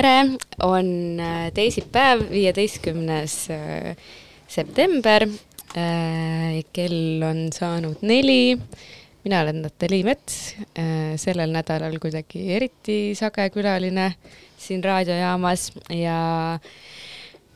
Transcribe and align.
tere, 0.00 0.38
on 0.64 1.20
äh, 1.20 1.50
teisipäev, 1.52 2.22
viieteistkümnes 2.30 3.34
äh, 3.52 3.96
september. 4.48 5.26
Äh, 5.76 6.62
kell 6.72 7.22
on 7.22 7.50
saanud 7.52 8.00
neli. 8.02 8.58
mina 9.24 9.42
olen 9.42 9.58
Natalii 9.62 10.00
Mets, 10.04 10.54
sellel 11.20 11.50
nädalal 11.52 11.98
kuidagi 12.00 12.40
eriti 12.56 13.12
sage 13.14 13.44
külaline 13.52 14.06
siin 14.56 14.80
raadiojaamas 14.84 15.66
ja 15.92 16.16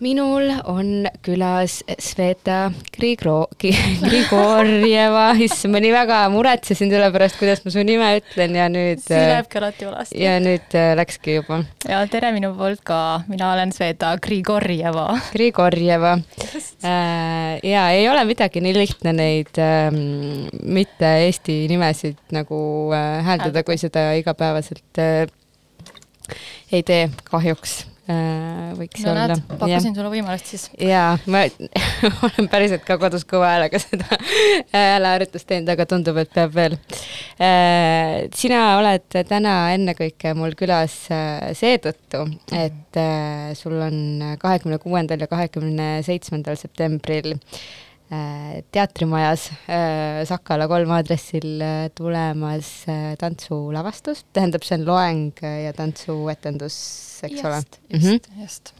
minul 0.04 0.50
on 0.68 1.06
külas 1.24 1.78
Sveta 1.98 2.68
Grigro-, 2.92 3.48
Grigorjeva, 3.60 5.30
issand, 5.46 5.72
ma 5.72 5.80
nii 5.82 5.92
väga 5.94 6.18
muretsesin 6.32 6.92
selle 6.92 7.08
pärast, 7.14 7.38
kuidas 7.40 7.62
ma 7.64 7.72
su 7.72 7.84
nime 7.86 8.10
ütlen 8.18 8.56
ja 8.58 8.66
nüüd. 8.72 9.00
see 9.04 9.16
äh, 9.16 9.30
lähebki 9.32 9.60
alati 9.60 9.88
valesti. 9.88 10.20
ja 10.20 10.34
nüüd 10.44 10.76
äh, 10.76 10.92
läkski 10.98 11.38
juba. 11.38 11.62
ja 11.88 12.02
tere 12.12 12.34
minu 12.36 12.52
poolt 12.58 12.82
ka, 12.84 12.98
mina 13.30 13.52
olen 13.54 13.72
Sveta 13.74 14.14
Grigorjeva. 14.24 15.06
Grigorjeva 15.32 16.18
äh,. 16.18 17.64
ja 17.64 17.86
ei 17.96 18.08
ole 18.10 18.26
midagi 18.28 18.60
nii 18.64 18.76
lihtne 18.76 19.16
neid 19.16 19.62
äh, 19.62 19.88
mitte 20.68 21.14
eesti 21.24 21.62
nimesid 21.72 22.20
nagu 22.34 22.60
hääldada, 22.92 23.64
kui 23.64 23.80
seda 23.80 24.10
igapäevaselt 24.20 25.02
ei 26.72 26.82
tee 26.84 27.08
kahjuks 27.30 27.93
võiks 28.04 29.04
no, 29.04 29.12
olla. 29.14 29.36
pakkusin 29.58 29.94
sulle 29.96 30.10
võimalust 30.12 30.50
siis. 30.50 30.64
jaa, 30.76 31.14
ma 31.30 31.44
olen 32.28 32.48
päriselt 32.52 32.84
ka 32.84 32.98
kodus 33.00 33.24
kõva 33.28 33.54
häälega 33.54 33.80
seda 33.80 34.18
hääleharjutust 34.74 35.48
teinud, 35.48 35.70
aga 35.72 35.86
tundub, 35.88 36.18
et 36.20 36.32
peab 36.34 36.52
veel. 36.56 36.76
Äh, 37.40 38.26
sina 38.36 38.64
oled 38.80 39.08
täna 39.30 39.54
ennekõike 39.76 40.34
mul 40.36 40.56
külas 40.58 40.98
äh, 41.14 41.54
seetõttu, 41.56 42.26
et 42.52 43.00
sul 43.58 43.80
on 43.82 44.36
kahekümne 44.38 44.78
kuuendal 44.82 45.24
ja 45.24 45.30
kahekümne 45.30 45.88
seitsmendal 46.06 46.60
septembril 46.60 47.34
teatrimajas 48.74 49.48
Sakala 50.28 50.68
kolm 50.70 50.90
aadressil 50.94 51.62
tulemas 51.96 52.70
tantsulavastus, 53.20 54.24
tähendab, 54.32 54.64
see 54.66 54.78
on 54.78 54.86
loeng 54.88 55.42
ja 55.42 55.72
tantsuetendus 55.76 56.78
eks 57.24 57.34
just, 57.34 57.44
ole. 57.44 57.54
just 57.56 57.80
mm, 57.90 57.98
-hmm. 58.00 58.42
just. 58.42 58.74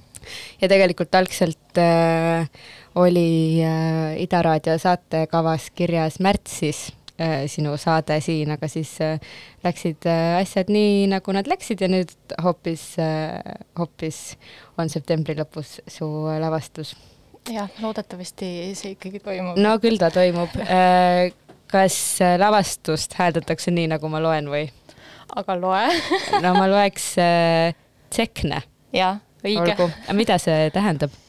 ja 0.61 0.69
tegelikult 0.69 1.15
algselt 1.15 1.79
äh, 1.79 2.49
oli 2.95 3.61
äh, 3.63 4.23
Ida 4.23 4.43
raadio 4.43 4.79
saatekavas 4.79 5.71
kirjas 5.71 6.21
märtsis 6.21 6.93
äh, 7.21 7.47
sinu 7.47 7.77
saade 7.77 8.21
siin, 8.21 8.51
aga 8.51 8.69
siis 8.69 9.01
äh, 9.01 9.21
läksid 9.65 10.07
äh, 10.07 10.41
asjad 10.41 10.69
nii, 10.69 11.07
nagu 11.13 11.33
nad 11.33 11.47
läksid 11.47 11.81
ja 11.81 11.89
nüüd 11.89 12.15
hoopis 12.43 12.95
äh,, 12.99 13.41
hoopis 13.79 14.39
on 14.79 14.89
septembri 14.89 15.35
lõpus 15.35 15.81
su 15.89 16.09
lavastus. 16.41 16.97
Jah, 17.53 17.69
loodetavasti 17.83 18.51
see 18.79 18.95
ikkagi 18.95 19.21
toimub. 19.25 19.59
no 19.61 19.77
küll 19.83 19.99
ta 20.01 20.11
toimub 20.15 20.55
äh,. 20.65 21.33
kas 21.71 21.97
äh, 22.23 22.37
lavastust 22.41 23.17
hääldatakse 23.19 23.75
nii, 23.75 23.89
nagu 23.95 24.09
ma 24.13 24.23
loen 24.23 24.49
või? 24.53 24.69
aga 25.35 25.59
loe 25.59 25.85
no 26.45 26.55
ma 26.57 26.69
loeks 26.71 27.11
äh, 27.23 27.75
tsekne. 28.15 28.63
jah, 28.95 29.21
õige. 29.45 29.91
mida 30.17 30.39
see 30.43 30.71
tähendab? 30.75 31.24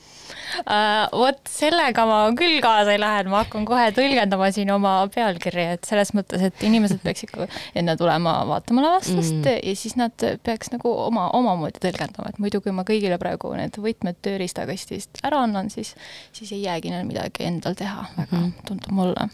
Uh, 0.63 1.05
vot 1.11 1.39
sellega 1.51 2.05
ma 2.07 2.19
küll 2.37 2.61
kaasa 2.63 2.93
ei 2.95 3.01
lähe, 3.01 3.23
et 3.23 3.29
ma 3.31 3.41
hakkan 3.43 3.65
kohe 3.67 3.87
tõlgendama 3.95 4.49
siin 4.55 4.71
oma 4.73 4.93
pealkirja, 5.13 5.75
et 5.77 5.89
selles 5.89 6.13
mõttes, 6.17 6.43
et 6.47 6.63
inimesed 6.65 7.01
peaks 7.03 7.25
ikka 7.27 7.49
enne 7.77 7.97
tulema 7.99 8.37
vaatama 8.49 8.85
lavastust 8.85 9.41
mm. 9.41 9.59
ja 9.59 9.75
siis 9.79 9.97
nad 9.99 10.27
peaks 10.45 10.71
nagu 10.73 10.91
oma, 11.07 11.27
omamoodi 11.37 11.81
tõlgendama, 11.83 12.31
et 12.31 12.39
muidu 12.43 12.61
kui 12.63 12.75
ma 12.75 12.85
kõigile 12.87 13.19
praegu 13.21 13.51
need 13.57 13.75
võtmed 13.81 14.21
tööriistakastist 14.25 15.21
ära 15.25 15.43
annan, 15.45 15.71
siis, 15.73 15.95
siis 16.35 16.55
ei 16.55 16.63
jäägi 16.63 16.93
neil 16.93 17.05
midagi 17.09 17.49
endal 17.49 17.77
teha, 17.77 18.07
väga 18.15 18.39
mm. 18.39 18.55
tundub 18.69 18.95
mulle. 18.95 19.29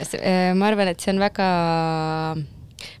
Äh, 0.00 0.50
ma 0.58 0.72
arvan, 0.72 0.90
et 0.90 1.00
see 1.00 1.14
on 1.14 1.22
väga 1.22 1.48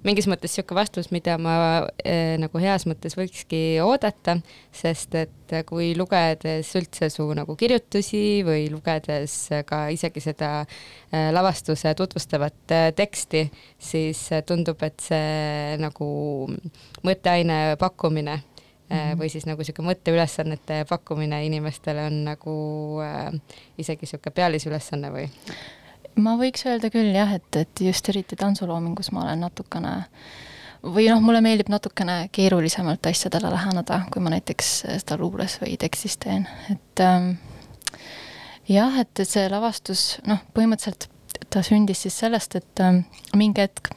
mingis 0.06 0.28
mõttes 0.30 0.54
niisugune 0.54 0.80
vastus, 0.80 1.10
mida 1.14 1.36
ma 1.40 1.56
äh, 2.04 2.34
nagu 2.40 2.62
heas 2.62 2.86
mõttes 2.90 3.16
võikski 3.18 3.80
oodata, 3.84 4.38
sest 4.74 5.14
et 5.18 5.54
kui 5.68 5.92
lugedes 5.98 6.70
üldse 6.78 7.10
su 7.12 7.26
nagu 7.36 7.56
kirjutusi 7.58 8.42
või 8.46 8.66
lugedes 8.72 9.36
ka 9.68 9.84
isegi 9.94 10.22
seda 10.24 10.50
äh, 10.64 11.30
lavastuse 11.34 11.94
tutvustavat 11.98 12.74
äh, 12.74 12.88
teksti, 12.96 13.46
siis 13.78 14.26
tundub, 14.46 14.82
et 14.82 15.04
see 15.04 15.78
nagu 15.82 16.08
mõtteaine 17.04 17.76
pakkumine 17.78 18.40
-hmm. 18.88 19.18
või 19.18 19.28
siis 19.28 19.46
nagu 19.46 19.62
niisugune 19.62 19.92
mõtteülesannete 19.92 20.84
pakkumine 20.88 21.44
inimestele 21.46 22.06
on 22.08 22.20
nagu 22.28 22.56
äh, 23.04 23.32
isegi 23.78 24.06
niisugune 24.06 24.34
pealisülesanne 24.34 25.12
või? 25.14 25.28
Ma 26.16 26.34
võiks 26.40 26.66
öelda 26.68 26.90
küll 26.94 27.14
jah, 27.14 27.32
et, 27.36 27.48
et 27.58 27.84
just 27.86 28.08
eriti 28.12 28.36
tantsuloomingus 28.38 29.10
ma 29.14 29.24
olen 29.24 29.44
natukene 29.46 29.94
või 30.84 31.08
noh, 31.08 31.22
mulle 31.24 31.40
meeldib 31.44 31.70
natukene 31.72 32.28
keerulisemalt 32.34 33.06
asjadele 33.08 33.50
läheneda, 33.54 34.02
kui 34.12 34.22
ma 34.22 34.34
näiteks 34.34 34.74
seda 34.98 35.18
luules 35.20 35.56
või 35.62 35.78
tekstis 35.80 36.18
teen, 36.20 36.46
et 36.72 37.02
ähm, 37.02 37.34
jah, 38.68 38.98
et 39.00 39.24
see 39.24 39.48
lavastus, 39.50 40.06
noh, 40.28 40.42
põhimõtteliselt 40.56 41.08
ta 41.50 41.62
sündis 41.64 42.04
siis 42.04 42.16
sellest, 42.24 42.56
et 42.60 42.84
ähm, 42.84 43.04
mingi 43.36 43.64
hetk, 43.64 43.92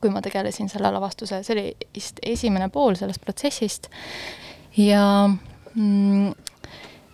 kui 0.00 0.12
ma 0.12 0.20
tegelesin 0.24 0.68
selle 0.68 0.90
lavastuse, 0.92 1.40
see 1.44 1.54
oli 1.56 1.66
vist 1.96 2.20
esimene 2.22 2.68
pool 2.72 2.98
sellest 2.98 3.22
protsessist 3.24 3.88
ja 4.76 5.04
mm, 5.26 6.34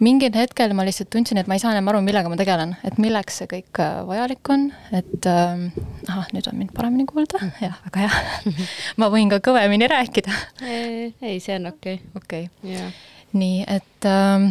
mingil 0.00 0.32
hetkel 0.36 0.72
ma 0.76 0.84
lihtsalt 0.86 1.10
tundsin, 1.12 1.40
et 1.40 1.48
ma 1.50 1.56
ei 1.56 1.62
saa 1.62 1.74
enam 1.74 1.90
aru, 1.92 2.00
millega 2.04 2.30
ma 2.32 2.38
tegelen, 2.40 2.74
et 2.86 2.96
milleks 3.02 3.40
see 3.40 3.50
kõik 3.50 3.80
äh, 3.82 4.00
vajalik 4.08 4.52
on, 4.52 4.68
et 4.96 5.28
äh, 5.28 5.62
ahah, 6.08 6.28
nüüd 6.34 6.48
on 6.50 6.58
mind 6.60 6.74
paremini 6.76 7.06
kuulda, 7.08 7.40
mm. 7.40 7.54
jah, 7.66 7.78
väga 7.88 8.06
hea. 8.06 8.50
Ma 9.00 9.10
võin 9.12 9.32
ka 9.32 9.40
kõvemini 9.44 9.88
rääkida. 9.90 10.36
Ei, 10.64 11.38
see 11.38 11.56
on 11.58 11.70
okei. 11.72 12.00
Okay.. 12.20 12.48
okei. 12.56 12.76
Okay.. 12.76 12.92
nii, 13.40 13.64
et 13.70 14.08
äh,, 14.08 14.48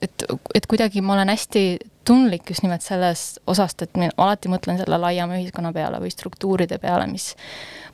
et, 0.00 0.26
et 0.54 0.68
kuidagi 0.70 1.02
ma 1.02 1.16
olen 1.16 1.32
hästi 1.32 1.64
tundlik 2.06 2.48
just 2.50 2.64
nimelt 2.64 2.84
sellest 2.84 3.40
osast, 3.50 3.82
et 3.84 3.96
ma 4.00 4.08
alati 4.16 4.50
mõtlen 4.52 4.80
selle 4.80 4.98
laiema 5.00 5.36
ühiskonna 5.38 5.72
peale 5.76 6.00
või 6.02 6.12
struktuuride 6.12 6.80
peale, 6.82 7.06
mis 7.10 7.34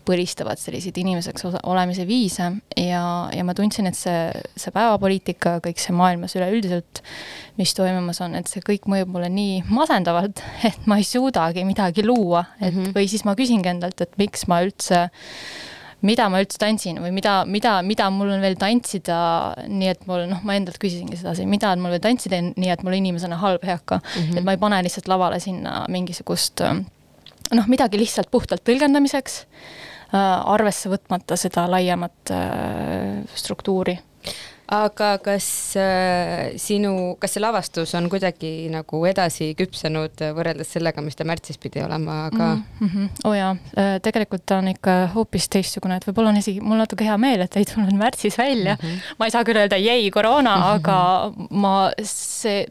põlistavad 0.06 0.60
selliseid 0.60 0.96
inimeseks 1.02 1.48
osa, 1.48 1.60
olemise 1.66 2.06
viise 2.06 2.50
ja, 2.78 3.02
ja 3.34 3.44
ma 3.46 3.54
tundsin, 3.58 3.88
et 3.90 3.98
see, 3.98 4.30
see 4.54 4.74
päevapoliitika, 4.74 5.56
kõik 5.64 5.82
see 5.82 5.96
maailmas 5.96 6.36
üleüldiselt, 6.38 7.02
mis 7.58 7.74
toimumas 7.74 8.22
on, 8.24 8.36
et 8.38 8.50
see 8.50 8.62
kõik 8.64 8.86
mõjub 8.90 9.10
mulle 9.16 9.30
nii 9.32 9.64
masendavalt, 9.70 10.42
et 10.70 10.86
ma 10.86 11.00
ei 11.00 11.06
suudagi 11.06 11.66
midagi 11.66 12.06
luua, 12.06 12.44
et 12.60 12.72
mm 12.72 12.78
-hmm. 12.78 12.96
või 12.96 13.10
siis 13.10 13.26
ma 13.26 13.34
küsingi 13.38 13.74
endalt, 13.74 14.00
et 14.00 14.18
miks 14.22 14.46
ma 14.46 14.62
üldse 14.62 15.08
mida 16.06 16.28
ma 16.32 16.42
üldse 16.42 16.60
tantsin 16.62 17.00
või 17.02 17.12
mida, 17.16 17.38
mida, 17.48 17.78
mida 17.86 18.10
mul 18.14 18.34
on 18.36 18.44
veel 18.44 18.58
tantsida, 18.60 19.18
nii 19.66 19.90
et 19.94 20.06
mul 20.08 20.26
noh, 20.30 20.44
ma 20.46 20.58
endalt 20.58 20.78
küsisingi 20.82 21.18
sedasi, 21.18 21.48
mida 21.50 21.72
on 21.74 21.82
mul 21.82 21.96
veel 21.96 22.04
tantsida, 22.04 22.40
nii 22.52 22.70
et 22.74 22.84
mul 22.86 22.98
inimesena 22.98 23.40
halb 23.42 23.66
ei 23.66 23.74
hakka 23.74 24.00
mm. 24.02 24.22
-hmm. 24.22 24.38
et 24.38 24.46
ma 24.46 24.54
ei 24.56 24.62
pane 24.62 24.82
lihtsalt 24.86 25.10
lavale 25.10 25.40
sinna 25.42 25.84
mingisugust 25.92 26.64
noh, 26.66 27.66
midagi 27.70 27.98
lihtsalt 28.00 28.30
puhtalt 28.30 28.64
tõlgendamiseks 28.66 29.44
Äh, 30.14 30.50
arvesse 30.54 30.86
võtmata 30.86 31.34
seda 31.34 31.64
laiemat 31.66 32.30
äh, 32.30 33.24
struktuuri 33.34 33.96
aga 34.72 35.12
kas 35.22 35.46
äh, 35.78 36.56
sinu, 36.58 37.14
kas 37.22 37.36
see 37.36 37.42
lavastus 37.42 37.94
on 37.94 38.08
kuidagi 38.10 38.66
nagu 38.72 39.02
edasi 39.06 39.52
küpsenud 39.58 40.22
võrreldes 40.36 40.72
sellega, 40.74 41.02
mis 41.04 41.18
ta 41.18 41.26
märtsis 41.28 41.60
pidi 41.62 41.82
olema, 41.84 42.26
aga 42.30 42.48
mm? 42.56 42.88
-hmm. 42.88 43.08
oo 43.24 43.30
oh 43.30 43.36
jaa 43.36 43.52
äh,, 43.78 43.96
tegelikult 44.02 44.42
ta 44.46 44.58
on 44.58 44.68
ikka 44.72 44.96
hoopis 45.14 45.48
teistsugune, 45.52 45.96
et 45.96 46.06
võib-olla 46.08 46.32
on 46.34 46.40
isegi 46.40 46.60
mul 46.60 46.80
natuke 46.82 47.06
hea 47.06 47.16
meel, 47.18 47.44
et 47.44 47.50
ta 47.50 47.62
ei 47.62 47.68
tulnud 47.68 47.94
märtsis 47.94 48.38
välja 48.38 48.74
mm. 48.74 48.88
-hmm. 48.88 49.14
ma 49.18 49.28
ei 49.28 49.34
saa 49.34 49.44
küll 49.44 49.60
öelda 49.62 49.76
jäi 49.76 50.10
koroona 50.10 50.56
mm, 50.56 50.62
-hmm. 50.62 50.74
aga 50.74 51.32
ma, 51.50 51.90
see, 52.02 52.66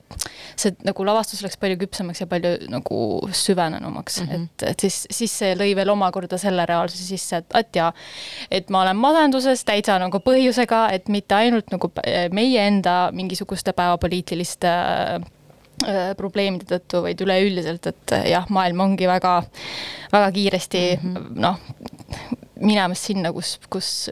see 0.55 0.75
nagu 0.83 1.05
lavastus 1.05 1.43
läks 1.43 1.57
palju 1.57 1.79
küpsemaks 1.85 2.21
ja 2.21 2.27
palju 2.27 2.57
nagu 2.69 3.29
süvenenumaks 3.31 4.21
mm, 4.21 4.27
-hmm. 4.27 4.43
et, 4.43 4.67
et 4.71 4.79
siis, 4.79 5.07
siis 5.11 5.37
see 5.37 5.55
lõi 5.55 5.75
veel 5.75 5.89
omakorda 5.89 6.37
selle 6.37 6.65
reaalsuse 6.65 7.03
sisse, 7.03 7.37
et, 7.37 7.45
et 7.53 7.75
ja, 7.75 7.91
et 8.51 8.69
ma 8.69 8.81
olen 8.81 8.97
masenduses 8.97 9.63
täitsa 9.63 9.99
nagu 9.99 10.19
põhjusega, 10.19 10.89
et 10.91 11.07
mitte 11.07 11.35
ainult 11.35 11.71
nagu 11.71 11.84
nagu 11.85 12.05
eh, 12.05 12.29
meie 12.33 12.67
enda 12.67 13.11
mingisuguste 13.15 13.73
päevapoliitiliste 13.73 14.71
eh, 15.85 16.13
probleemide 16.17 16.67
tõttu, 16.69 17.03
vaid 17.05 17.21
üleüldiselt, 17.21 17.87
et 17.91 18.15
eh, 18.17 18.29
jah, 18.33 18.47
maailm 18.49 18.79
ongi 18.79 19.07
väga, 19.07 19.43
väga 20.13 20.31
kiiresti 20.31 20.83
mm 20.95 21.15
-hmm. 21.15 21.39
noh, 21.41 21.59
minemas 22.61 23.03
sinna, 23.05 23.31
kus, 23.33 23.59
kus 23.69 24.09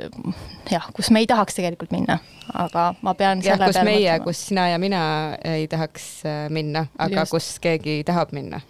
jah, 0.69 0.89
kus 0.93 1.09
me 1.11 1.19
ei 1.19 1.27
tahaks 1.27 1.55
tegelikult 1.55 1.91
minna, 1.91 2.19
aga 2.53 2.93
ma 3.01 3.13
pean 3.13 3.41
jah, 3.43 3.59
kus 3.59 3.81
meie, 3.83 4.19
kus 4.19 4.47
sina 4.47 4.69
ja 4.69 4.79
mina 4.79 5.37
ei 5.43 5.67
tahaks 5.67 6.23
minna, 6.49 6.87
aga 6.97 7.23
Just. 7.23 7.31
kus 7.31 7.59
keegi 7.59 8.03
tahab 8.03 8.31
minna 8.31 8.61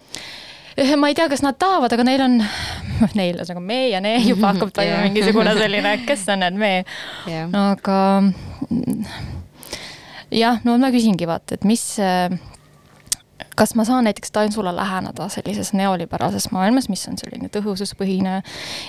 ma 1.00 1.10
ei 1.10 1.14
tea, 1.16 1.28
kas 1.30 1.44
nad 1.44 1.58
tahavad, 1.60 1.92
aga 1.94 2.06
neil 2.06 2.24
on, 2.24 2.38
neil 3.18 3.36
ühesõnaga 3.38 3.62
me 3.62 3.80
ja 3.92 4.00
ne 4.04 4.16
juba 4.30 4.52
hakkab 4.52 4.72
toimuma 4.74 4.96
yeah. 5.00 5.06
mingisugune 5.08 5.54
selline, 5.58 5.94
kes 6.08 6.26
on 6.34 6.42
need 6.44 6.58
me 6.58 6.72
yeah.. 7.30 7.52
aga 7.74 8.00
jah, 10.34 10.58
no 10.66 10.76
ma 10.82 10.90
küsingi 10.94 11.28
vaata, 11.30 11.58
et 11.58 11.68
mis 11.68 11.84
kas 13.56 13.74
ma 13.74 13.84
saan 13.84 14.04
näiteks 14.04 14.30
tantsule 14.34 14.76
läheneda 14.76 15.28
sellises 15.28 15.72
neolipärases 15.72 16.48
maailmas, 16.50 16.88
mis 16.88 17.04
on 17.08 17.18
selline 17.18 17.48
tõhususpõhine 17.54 18.40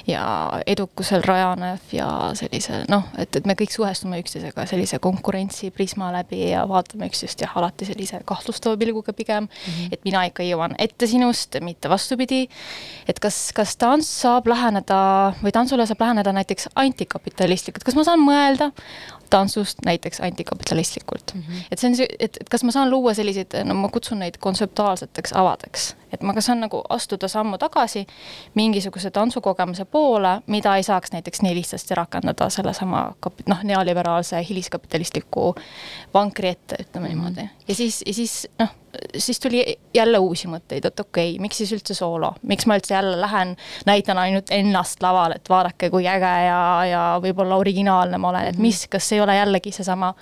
ja 0.08 0.26
edukusel 0.68 1.24
rajanev 1.26 1.94
ja 1.94 2.08
sellise 2.38 2.84
noh, 2.90 3.08
et, 3.22 3.36
et 3.36 3.46
me 3.46 3.56
kõik 3.58 3.74
suhestume 3.74 4.20
üksteisega 4.24 4.66
sellise 4.70 5.00
konkurentsi 5.04 5.72
prisma 5.76 6.12
läbi 6.16 6.42
ja 6.50 6.66
vaatame 6.70 7.10
üksteist 7.12 7.42
jah, 7.46 7.54
alati 7.58 7.88
sellise 7.90 8.22
kahtlustava 8.26 8.78
pilguga 8.82 9.14
pigem 9.14 9.46
mm, 9.46 9.50
-hmm. 9.50 9.94
et 9.94 10.06
mina 10.06 10.26
ikka 10.30 10.44
jõuan 10.44 10.76
ette 10.80 11.08
sinust, 11.08 11.58
mitte 11.62 11.90
vastupidi. 11.90 12.48
et 13.08 13.20
kas, 13.20 13.52
kas 13.56 13.78
tants 13.78 14.10
saab 14.22 14.48
läheneda 14.48 15.34
või 15.44 15.52
tantsule 15.52 15.86
saab 15.86 16.02
läheneda 16.02 16.34
näiteks 16.34 16.70
antikapitalistlikult, 16.76 17.84
kas 17.84 17.96
ma 17.96 18.04
saan 18.04 18.20
mõelda 18.20 18.72
tantsust 19.30 19.78
näiteks 19.86 20.22
antikapitalistlikult 20.22 21.34
mm. 21.36 21.42
-hmm. 21.42 21.68
et 21.72 21.80
see 21.80 21.90
on 21.90 21.96
see, 21.96 22.08
et, 22.20 22.38
et 22.42 22.50
kas 22.50 22.64
ma 22.64 22.72
saan 22.72 22.90
luua 22.90 23.14
selliseid, 23.14 23.54
no 23.64 23.74
ma 23.74 23.90
kutsun 23.90 24.20
neid 24.20 24.38
kontseptuaalseteks 24.40 25.34
avadeks, 25.34 25.96
et 26.14 26.24
ma 26.24 26.34
ka 26.34 26.42
saan 26.42 26.60
nagu 26.60 26.82
astuda 26.90 27.28
sammu 27.28 27.58
tagasi 27.58 28.06
mingisuguse 28.56 29.12
tantsukogemuse 29.12 29.86
poole, 29.86 30.42
mida 30.48 30.76
ei 30.76 30.84
saaks 30.84 31.12
näiteks 31.12 31.42
nii 31.42 31.56
lihtsasti 31.56 31.96
rakendada 31.96 32.50
sellesama 32.50 33.14
kapi-, 33.20 33.44
noh, 33.50 33.64
neoliberaalse 33.64 34.46
hiliskapitalistliku 34.50 35.56
vankri 36.14 36.50
ette, 36.50 36.76
ütleme 36.80 37.08
mm 37.08 37.14
-hmm. 37.14 37.16
niimoodi. 37.16 37.50
ja 37.68 37.76
siis, 37.76 38.04
ja 38.06 38.14
siis 38.14 38.48
noh 38.60 38.70
siis 39.18 39.40
tuli 39.40 39.64
jälle 39.94 40.20
uusi 40.20 40.48
mõtteid, 40.52 40.86
et 40.88 41.00
okei 41.00 41.32
okay,, 41.34 41.42
miks 41.42 41.62
siis 41.62 41.74
üldse 41.76 41.96
soolo, 41.98 42.34
miks 42.48 42.68
ma 42.70 42.78
üldse 42.80 42.96
jälle 42.96 43.20
lähen, 43.22 43.56
näitan 43.86 44.20
ainult 44.22 44.52
ennast 44.56 45.04
laval, 45.04 45.36
et 45.36 45.50
vaadake, 45.50 45.90
kui 45.94 46.08
äge 46.10 46.34
ja, 46.48 46.60
ja 46.90 47.04
võib-olla 47.24 47.60
originaalne 47.62 48.20
ma 48.22 48.32
olen, 48.34 48.52
et 48.52 48.62
mis, 48.62 48.86
kas 48.92 49.12
ei 49.16 49.22
ole 49.24 49.38
jällegi 49.38 49.74
seesama 49.76 50.14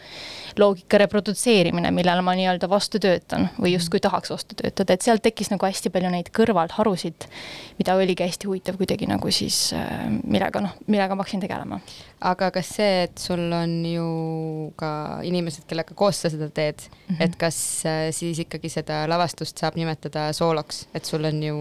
loogika 0.60 1.00
reprodutseerimine, 1.02 1.92
millele 1.96 2.24
ma 2.26 2.36
nii-öelda 2.38 2.70
vastu 2.72 3.00
töötan 3.04 3.50
või 3.58 3.74
justkui 3.76 4.02
tahaks 4.04 4.32
vastu 4.34 4.58
töötada, 4.60 4.94
et 4.96 5.06
sealt 5.06 5.24
tekkis 5.26 5.52
nagu 5.54 5.66
hästi 5.68 5.92
palju 5.94 6.12
neid 6.14 6.32
kõrvaltharusid, 6.36 7.28
mida 7.80 7.96
oligi 8.00 8.26
hästi 8.26 8.50
huvitav 8.50 8.78
kuidagi 8.80 9.08
nagu 9.10 9.32
siis, 9.34 9.58
äh, 9.78 10.06
millega 10.24 10.64
noh, 10.64 10.76
millega 10.88 11.16
ma 11.16 11.26
hakkasin 11.26 11.44
tegelema. 11.44 11.80
aga 12.24 12.52
kas 12.56 12.70
see, 12.78 13.04
et 13.04 13.18
sul 13.20 13.42
on 13.52 13.72
ju 13.86 14.06
ka 14.80 15.20
inimesed, 15.28 15.66
kellega 15.68 15.96
koos 15.98 16.22
sa 16.24 16.30
seda 16.32 16.48
teed 16.50 16.80
mm, 16.80 17.16
-hmm. 17.16 17.24
et 17.26 17.36
kas 17.36 17.58
äh, 17.86 18.12
siis 18.12 18.40
ikkagi 18.40 18.70
seda 18.70 19.04
lavastust 19.08 19.58
saab 19.58 19.76
nimetada 19.76 20.32
sooloks, 20.34 20.88
et 20.94 21.06
sul 21.06 21.26
on 21.26 21.44
ju 21.44 21.58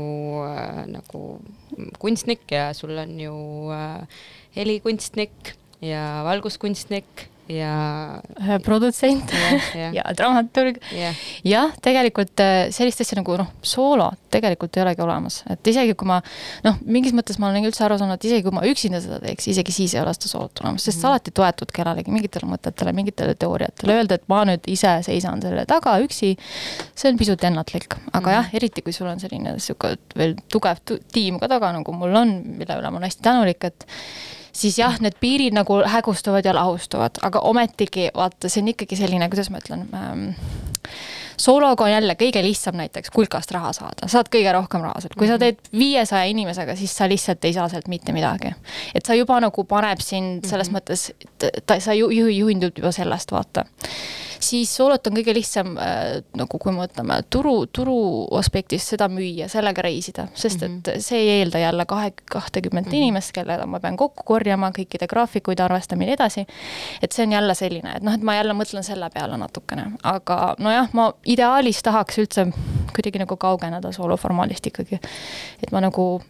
äh, 0.46 0.86
nagu 0.86 1.40
kunstnik 1.98 2.50
ja 2.50 2.72
sul 2.74 2.96
on 2.98 3.20
ju 3.20 3.34
äh, 3.72 4.06
helikunstnik 4.56 5.54
ja 5.82 6.22
valguskunstnik 6.24 7.28
ja 7.50 8.60
produtsent. 8.64 9.32
Ja, 9.32 9.60
ja. 9.80 9.88
ja 9.98 10.04
dramaturg. 10.16 10.78
Jah, 11.46 11.72
tegelikult 11.82 12.40
äh, 12.42 12.68
sellist 12.74 13.02
asja 13.02 13.18
nagu 13.18 13.36
noh, 13.40 13.50
soolo 13.66 14.10
tegelikult 14.32 14.76
ei 14.76 14.84
olegi 14.84 15.02
olemas, 15.04 15.40
et 15.52 15.70
isegi 15.72 15.94
kui 15.98 16.08
ma 16.08 16.18
noh, 16.64 16.78
mingis 16.88 17.14
mõttes 17.16 17.38
ma 17.40 17.50
olen 17.50 17.68
üldse 17.68 17.84
aru 17.86 17.98
saanud, 18.00 18.16
et 18.16 18.26
isegi 18.28 18.46
kui 18.46 18.54
ma 18.56 18.64
üksinda 18.68 19.02
seda 19.04 19.18
teeks, 19.22 19.48
isegi 19.52 19.74
siis 19.74 19.96
ei 19.96 20.02
ole 20.02 20.14
seda 20.16 20.30
soolot 20.32 20.64
olemas, 20.64 20.86
sest 20.86 20.96
mm 20.98 21.00
sa 21.02 21.08
alati 21.10 21.32
toetud 21.34 21.72
kellelegi, 21.74 22.12
mingitele 22.14 22.46
mõtetele, 22.46 22.92
mingitele 22.94 23.34
teooriatele, 23.40 23.96
öelda, 23.98 24.20
et 24.20 24.28
ma 24.30 24.42
nüüd 24.46 24.68
ise 24.70 24.92
seisan 25.02 25.42
selle 25.42 25.64
taga 25.66 25.96
üksi, 26.04 26.36
see 26.94 27.10
on 27.10 27.18
pisut 27.18 27.42
ennatlik, 27.48 27.96
aga 28.12 28.22
mm 28.22 28.36
jah, 28.36 28.52
eriti 28.54 28.84
kui 28.86 28.94
sul 28.94 29.10
on 29.10 29.18
selline 29.22 29.56
sihuke 29.58 29.96
veel 30.18 30.36
tugev 30.52 30.78
tiim 30.86 31.40
ka 31.42 31.50
taga, 31.50 31.72
nagu 31.74 31.96
mul 31.96 32.14
on, 32.22 32.36
mille 32.60 32.78
üle 32.78 32.92
ma 32.92 33.00
olen 33.00 33.10
hästi 33.10 33.26
tänulik, 33.26 33.66
et 33.66 33.88
siis 34.52 34.78
jah, 34.78 34.98
need 35.00 35.16
piirid 35.20 35.56
nagu 35.56 35.80
hägustuvad 35.88 36.46
ja 36.46 36.54
lahustuvad, 36.54 37.22
aga 37.22 37.40
ometigi 37.48 38.10
vaata, 38.14 38.48
see 38.48 38.62
on 38.62 38.72
ikkagi 38.74 38.98
selline, 38.98 39.28
kuidas 39.32 39.50
ma 39.50 39.62
ütlen 39.62 39.86
ähm,, 39.96 40.26
soologa 41.40 41.84
on 41.84 41.92
jälle 41.92 42.16
kõige 42.20 42.42
lihtsam 42.44 42.76
näiteks 42.80 43.10
kulkast 43.14 43.50
raha 43.56 43.72
saada, 43.76 44.08
saad 44.12 44.30
kõige 44.32 44.52
rohkem 44.54 44.84
raha 44.84 45.02
sealt, 45.02 45.16
kui 45.18 45.30
sa 45.30 45.38
mhm. 45.38 45.44
teed 45.44 45.78
viiesaja 45.84 46.30
inimesega, 46.32 46.76
siis 46.76 46.96
sa 46.96 47.08
lihtsalt 47.10 47.44
ei 47.48 47.56
saa 47.56 47.68
sealt 47.72 47.88
mitte 47.92 48.12
midagi. 48.12 48.52
et 48.94 49.06
sa 49.06 49.16
juba 49.18 49.40
nagu 49.40 49.64
paneb 49.64 50.00
sind 50.00 50.44
selles 50.46 50.70
mm 50.70 50.76
-hmm. 50.76 50.80
mõttes, 50.80 51.56
ta, 51.66 51.80
sa 51.80 51.94
ju, 51.94 52.10
juhindud 52.10 52.78
juba 52.78 52.92
sellest, 52.92 53.32
vaata 53.32 53.64
siis 54.42 54.72
soolot 54.76 55.06
on 55.06 55.16
kõige 55.16 55.34
lihtsam 55.36 55.76
äh, 55.80 56.20
nagu 56.38 56.58
kui 56.60 56.72
me 56.72 56.82
mõtleme 56.82 57.18
turu, 57.30 57.54
turu 57.66 57.96
aspektist 58.38 58.92
seda 58.92 59.08
müüa, 59.12 59.48
sellega 59.52 59.84
reisida, 59.84 60.26
sest 60.34 60.62
et 60.62 60.70
-hmm. 60.70 61.00
see 61.00 61.20
ei 61.20 61.30
eelda 61.38 61.58
jälle 61.62 61.86
kahe, 61.86 62.12
kahtekümmet 62.30 62.86
mm 62.86 62.90
-hmm. 62.90 62.96
inimest, 62.96 63.32
kellega 63.32 63.66
ma 63.66 63.80
pean 63.80 63.96
kokku 63.96 64.24
korjama, 64.24 64.70
kõikide 64.70 65.06
graafikuid 65.08 65.60
arvestama 65.60 66.02
ja 66.02 66.06
nii 66.06 66.14
edasi. 66.14 66.46
et 67.02 67.12
see 67.12 67.26
on 67.26 67.32
jälle 67.32 67.54
selline, 67.54 67.96
et 67.96 68.02
noh, 68.02 68.14
et 68.14 68.22
ma 68.22 68.34
jälle 68.34 68.52
mõtlen 68.52 68.82
selle 68.82 69.10
peale 69.10 69.36
natukene, 69.36 69.92
aga 70.02 70.54
nojah, 70.58 70.88
ma 70.92 71.12
ideaalis 71.26 71.82
tahaks 71.82 72.18
üldse 72.18 72.52
kuidagi 72.94 73.18
nagu 73.18 73.36
kaugeneda 73.36 73.92
sooloformaalist 73.92 74.66
ikkagi. 74.66 75.00
et 75.62 75.72
ma 75.72 75.80
nagu 75.80 76.22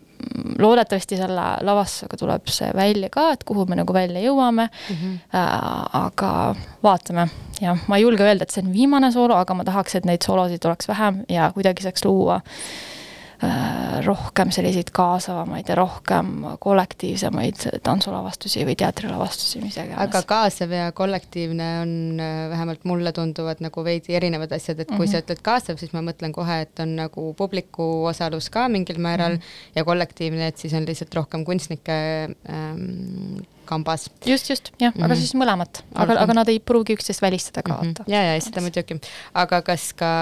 loodetavasti 0.59 1.17
selle 1.17 1.47
lavastusega 1.67 2.17
tuleb 2.21 2.49
see 2.53 2.71
välja 2.77 3.11
ka, 3.13 3.31
et 3.37 3.45
kuhu 3.49 3.67
me 3.69 3.79
nagu 3.79 3.95
välja 3.95 4.23
jõuame 4.23 4.69
mm. 4.69 4.97
-hmm. 4.97 5.19
Äh, 5.35 6.05
aga 6.05 6.55
vaatame, 6.83 7.29
jah, 7.61 7.79
ma 7.89 7.97
ei 7.97 8.03
julge 8.03 8.25
öelda, 8.25 8.43
et 8.43 8.51
see 8.51 8.65
on 8.65 8.73
viimane 8.73 9.13
soolo, 9.13 9.35
aga 9.35 9.55
ma 9.55 9.65
tahaks, 9.65 9.95
et 9.95 10.05
neid 10.05 10.23
soolosid 10.27 10.65
oleks 10.65 10.89
vähem 10.89 11.25
ja 11.29 11.53
kuidagi 11.55 11.83
saaks 11.83 12.05
luua 12.05 12.37
äh, 12.37 12.93
rohkem 14.07 14.51
selliseid 14.55 14.91
kaasavamaid 14.95 15.69
ja 15.69 15.75
rohkem 15.75 16.31
kollektiivsemaid 16.63 17.65
tantsulavastusi 17.83 18.63
või 18.67 18.77
teatrilavastusi, 18.79 19.63
mis 19.65 19.77
iganes. 19.77 19.99
aga 20.05 20.23
kaasav 20.29 20.75
ja 20.77 20.91
kollektiivne 20.95 21.69
on 21.81 21.95
äh, 22.23 22.45
vähemalt 22.53 22.85
mulle 22.89 23.13
tunduvad 23.13 23.63
nagu 23.65 23.85
veidi 23.85 24.15
erinevad 24.19 24.55
asjad, 24.55 24.81
et 24.81 24.89
kui 24.89 24.99
mm 24.99 25.05
-hmm. 25.05 25.13
sa 25.13 25.25
ütled 25.25 25.43
kaasav, 25.43 25.81
siis 25.83 25.93
ma 25.93 26.05
mõtlen 26.07 26.33
kohe, 26.33 26.61
et 26.67 26.81
on 26.81 26.97
nagu 26.97 27.35
publiku 27.35 28.05
osalus 28.11 28.51
ka 28.51 28.69
mingil 28.69 28.99
määral 28.99 29.33
mm 29.33 29.39
-hmm. 29.39 29.73
ja 29.75 29.85
kollektiivne, 29.85 30.47
et 30.47 30.59
siis 30.59 30.75
on 30.75 30.87
lihtsalt 30.87 31.15
rohkem 31.15 31.45
kunstnike 31.45 32.29
ähm, 32.49 33.43
kambas. 33.73 34.09
just, 34.27 34.51
just, 34.53 34.71
jah 34.79 34.93
mm, 34.93 35.01
-hmm. 35.01 35.05
aga 35.05 35.15
mhm. 35.15 35.23
siis 35.23 35.35
mõlemat, 35.39 35.83
aga, 35.95 36.19
aga 36.25 36.37
nad 36.41 36.53
ei 36.53 36.61
pruugi 36.61 36.97
üksteist 36.97 37.25
välistada 37.25 37.65
ka 37.67 37.75
vaata 37.75 38.05
mm. 38.05 38.05
-hmm. 38.05 38.13
ja, 38.13 38.35
ja 38.35 38.41
seda 38.41 38.65
muidugi. 38.65 38.99
aga 39.45 39.63
kas 39.63 39.89
ka 39.97 40.13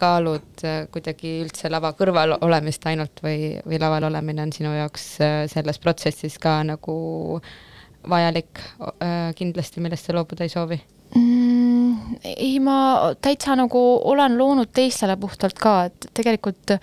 kaalud 0.00 0.64
äh, 0.64 0.86
kuidagi 0.94 1.36
üldse 1.44 1.70
lava 1.70 1.92
kõrval 1.98 2.38
olemist 2.40 2.86
ainult 2.90 3.22
või, 3.24 3.54
või 3.66 3.80
laval 3.80 4.10
olemine 4.10 4.42
on 4.48 4.52
sinu 4.52 4.74
jaoks 4.74 5.06
äh, 5.20 5.36
selles 5.52 5.78
protsessis 5.78 6.38
ka 6.38 6.62
nagu 6.64 6.96
vajalik 8.08 8.60
äh, 8.80 9.32
kindlasti, 9.36 9.80
millest 9.80 10.06
sa 10.06 10.16
loobuda 10.16 10.44
ei 10.44 10.52
soovi 10.52 10.80
mm,? 11.14 12.18
ei, 12.24 12.58
ma 12.62 12.76
täitsa 13.22 13.54
nagu 13.58 13.80
olen 14.10 14.36
loonud 14.38 14.70
teistele 14.74 15.16
puhtalt 15.20 15.58
ka, 15.60 15.74
et 15.88 16.08
tegelikult 16.16 16.76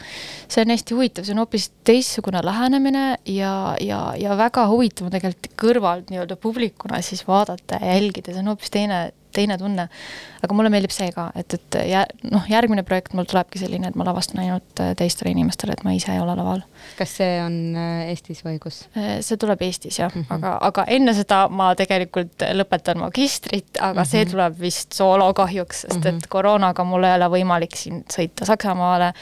see 0.52 0.64
on 0.64 0.74
hästi 0.74 0.98
huvitav, 0.98 1.26
see 1.28 1.36
on 1.36 1.44
hoopis 1.44 1.70
teistsugune 1.88 2.44
lähenemine 2.46 3.06
ja, 3.30 3.54
ja, 3.82 4.02
ja 4.20 4.38
väga 4.40 4.68
huvitav 4.72 5.10
on 5.10 5.16
tegelikult 5.16 5.52
kõrvalt 5.62 6.12
nii-öelda 6.12 6.38
publikuna 6.42 7.02
siis 7.06 7.26
vaadata 7.28 7.82
ja 7.82 7.98
jälgida, 7.98 8.34
see 8.34 8.44
on 8.44 8.54
hoopis 8.54 8.74
teine, 8.74 9.02
teine 9.34 9.58
tunne. 9.58 9.88
aga 10.42 10.56
mulle 10.58 10.72
meeldib 10.74 10.90
see 10.94 11.12
ka, 11.14 11.28
et, 11.38 11.54
et 11.54 11.76
jä, 11.86 12.02
noh, 12.32 12.46
järgmine 12.50 12.82
projekt 12.84 13.14
mul 13.14 13.28
tulebki 13.30 13.60
selline, 13.62 13.92
et 13.92 13.98
ma 14.00 14.06
lavastan 14.08 14.42
ainult 14.42 14.82
äh, 14.82 14.96
teistele 14.98 15.30
inimestele, 15.36 15.76
et 15.78 15.84
ma 15.86 15.94
ise 15.94 16.10
ei 16.16 16.22
ole 16.22 16.34
laval. 16.38 16.64
kas 16.98 17.14
see 17.20 17.36
on 17.44 17.58
äh, 17.78 18.08
Eestis 18.10 18.42
või 18.46 18.58
kus? 18.62 18.82
Äh, 18.98 19.20
see 19.26 19.38
tuleb 19.42 19.62
Eestis 19.62 20.00
jah 20.00 20.10
mm, 20.10 20.26
-hmm. 20.26 20.40
aga, 20.40 20.56
aga 20.70 20.86
enne 20.98 21.14
seda 21.18 21.44
ma 21.50 21.72
tegelikult 21.78 22.46
lõpetan 22.58 23.02
magistrit, 23.04 23.70
aga 23.78 23.94
mm 23.94 24.00
-hmm. 24.00 24.12
see 24.14 24.24
mhm. 24.24 24.32
tuleb 24.32 24.60
vist 24.60 24.98
soolo 24.98 25.30
kahjuks, 25.34 25.82
sest 25.82 26.00
mm 26.00 26.04
-hmm. 26.04 26.18
et 26.18 26.28
koroonaga 26.28 26.84
mul 26.84 27.04
ei 27.04 27.16
ole 27.20 27.30
võimalik 27.38 27.78
siin 27.78 28.04
sõita 28.10 28.46
Saksamaale, 28.46 29.14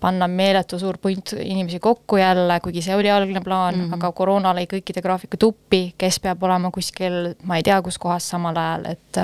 panna 0.00 0.28
meeletu 0.28 0.78
suur 0.78 0.98
punt 0.98 1.34
inimesi 1.40 1.78
kokku 1.80 2.16
jälle, 2.16 2.60
kuigi 2.60 2.82
see 2.82 2.96
oli 2.96 3.10
algne 3.10 3.40
plaan 3.40 3.74
mm, 3.74 3.84
-hmm. 3.84 3.94
aga 3.94 4.12
koroona 4.12 4.54
lõi 4.54 4.66
kõikide 4.70 5.02
graafikud 5.02 5.42
uppi, 5.42 5.94
kes 5.98 6.20
peab 6.20 6.42
olema 6.42 6.70
kuskil, 6.70 7.34
ma 7.42 7.56
ei 7.56 7.62
tea, 7.62 7.82
kus 7.82 7.98
kohas 7.98 8.28
samal 8.28 8.56
ajal, 8.56 8.84
et 8.90 9.20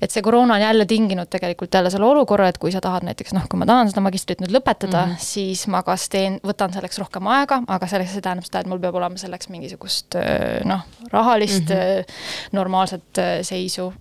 et 0.00 0.12
see 0.12 0.22
koroona 0.22 0.54
on 0.54 0.60
jälle 0.60 0.86
tinginud 0.86 1.28
tegelikult 1.30 1.74
jälle 1.74 1.90
selle 1.90 2.06
olukorra, 2.06 2.48
et 2.48 2.58
kui 2.58 2.72
sa 2.72 2.80
tahad 2.84 3.06
näiteks 3.06 3.34
noh, 3.36 3.46
kui 3.50 3.58
ma 3.60 3.66
tahan 3.68 3.90
seda 3.90 4.02
magistrit 4.04 4.42
nüüd 4.42 4.52
lõpetada 4.54 5.04
mm, 5.06 5.12
-hmm. 5.12 5.24
siis 5.24 5.66
ma 5.72 5.82
kas 5.86 6.08
teen, 6.12 6.38
võtan 6.46 6.74
selleks 6.74 6.98
rohkem 7.00 7.26
aega, 7.32 7.62
aga 7.66 7.88
selleks, 7.90 8.12
see 8.12 8.24
tähendab 8.24 8.48
seda, 8.48 8.62
et 8.62 8.70
mul 8.70 8.80
peab 8.82 8.98
olema 9.00 9.18
selleks 9.20 9.48
mingisugust 9.52 10.18
noh, 10.64 10.84
rahalist 11.12 11.68
mm 11.68 11.76
-hmm. 11.76 12.52
normaalset 12.52 13.22
seisu. 13.42 13.92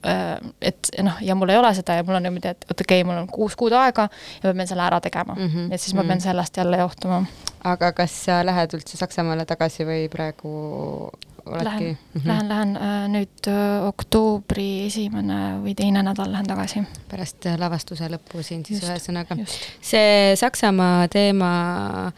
et 0.62 0.90
noh, 1.02 1.22
ja 1.22 1.36
mul 1.36 1.50
ei 1.50 1.58
ole 1.58 1.74
seda 1.74 1.96
ja 1.96 2.04
mul 2.04 2.16
on 2.16 2.24
niimoodi, 2.24 2.48
et 2.48 2.66
okei 2.72 3.02
okay,, 3.02 3.04
mul 3.04 3.22
on 3.22 3.28
kuus 3.28 3.56
kuud 3.56 3.72
aega 3.72 4.10
ja 4.44 4.50
ma 4.50 4.54
pean 4.54 4.68
selle 4.68 4.84
ära 4.84 5.02
tegema 5.02 5.36
mm. 5.36 5.48
-hmm. 5.48 5.74
et 5.74 5.82
siis 5.82 5.94
ma 5.94 6.04
pean 6.04 6.18
mhm. 6.18 6.28
sellest 6.28 6.58
jälle 6.58 6.78
johtuma. 6.78 7.26
aga 7.64 7.92
kas 7.92 8.26
sa 8.26 8.46
lähed 8.46 8.74
üldse 8.74 8.98
Saksamaale 8.98 9.46
tagasi 9.46 9.86
või 9.86 10.10
praegu 10.10 11.10
oledki? 11.46 11.68
Lähen 11.68 11.98
-hmm. 12.14 12.28
lähen, 12.28 12.50
lähen 12.50 12.76
äh, 12.76 13.08
nüüd 13.10 13.48
äh, 13.48 13.88
oktoobri 13.88 14.86
esimene 14.86 15.60
või 15.64 15.76
teine 15.76 16.04
nädal 16.04 16.32
lähen 16.32 16.48
tagasi. 16.48 16.84
pärast 17.10 17.46
äh, 17.46 17.60
lavastuse 17.60 18.10
lõppu 18.10 18.44
siin 18.44 18.66
siis 18.66 18.84
ühesõnaga. 18.84 19.38
see 19.82 20.36
Saksamaa 20.36 21.08
teema 21.08 22.12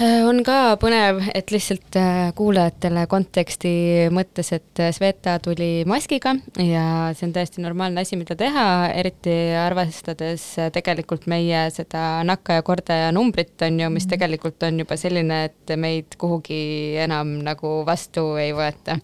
on 0.00 0.40
ka 0.46 0.76
põnev, 0.80 1.20
et 1.36 1.50
lihtsalt 1.52 1.96
äh, 1.98 2.30
kuulajatele 2.36 3.04
konteksti 3.10 3.72
mõttes, 4.14 4.52
et 4.56 4.82
äh, 4.82 4.92
Sveta 4.96 5.36
tuli 5.42 5.84
maskiga 5.88 6.34
ja 6.62 6.84
see 7.16 7.28
on 7.28 7.34
täiesti 7.34 7.64
normaalne 7.64 8.04
asi, 8.04 8.18
mida 8.20 8.36
teha, 8.38 8.64
eriti 8.96 9.34
arvestades 9.60 10.46
tegelikult 10.74 11.28
meie 11.30 11.66
seda 11.74 12.22
nakkajakordaja 12.28 13.10
numbrit, 13.16 13.56
on 13.66 13.82
ju, 13.82 13.90
mis 13.92 14.06
mhm. 14.06 14.14
tegelikult 14.14 14.68
on 14.68 14.80
juba 14.84 14.98
selline, 15.00 15.42
et 15.50 15.76
meid 15.80 16.16
kuhugi 16.20 16.62
enam 17.04 17.38
nagu 17.44 17.80
vastu 17.88 18.32
ei 18.40 18.54
võeta. 18.56 18.98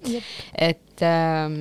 et 0.55 1.05
ähm, 1.05 1.61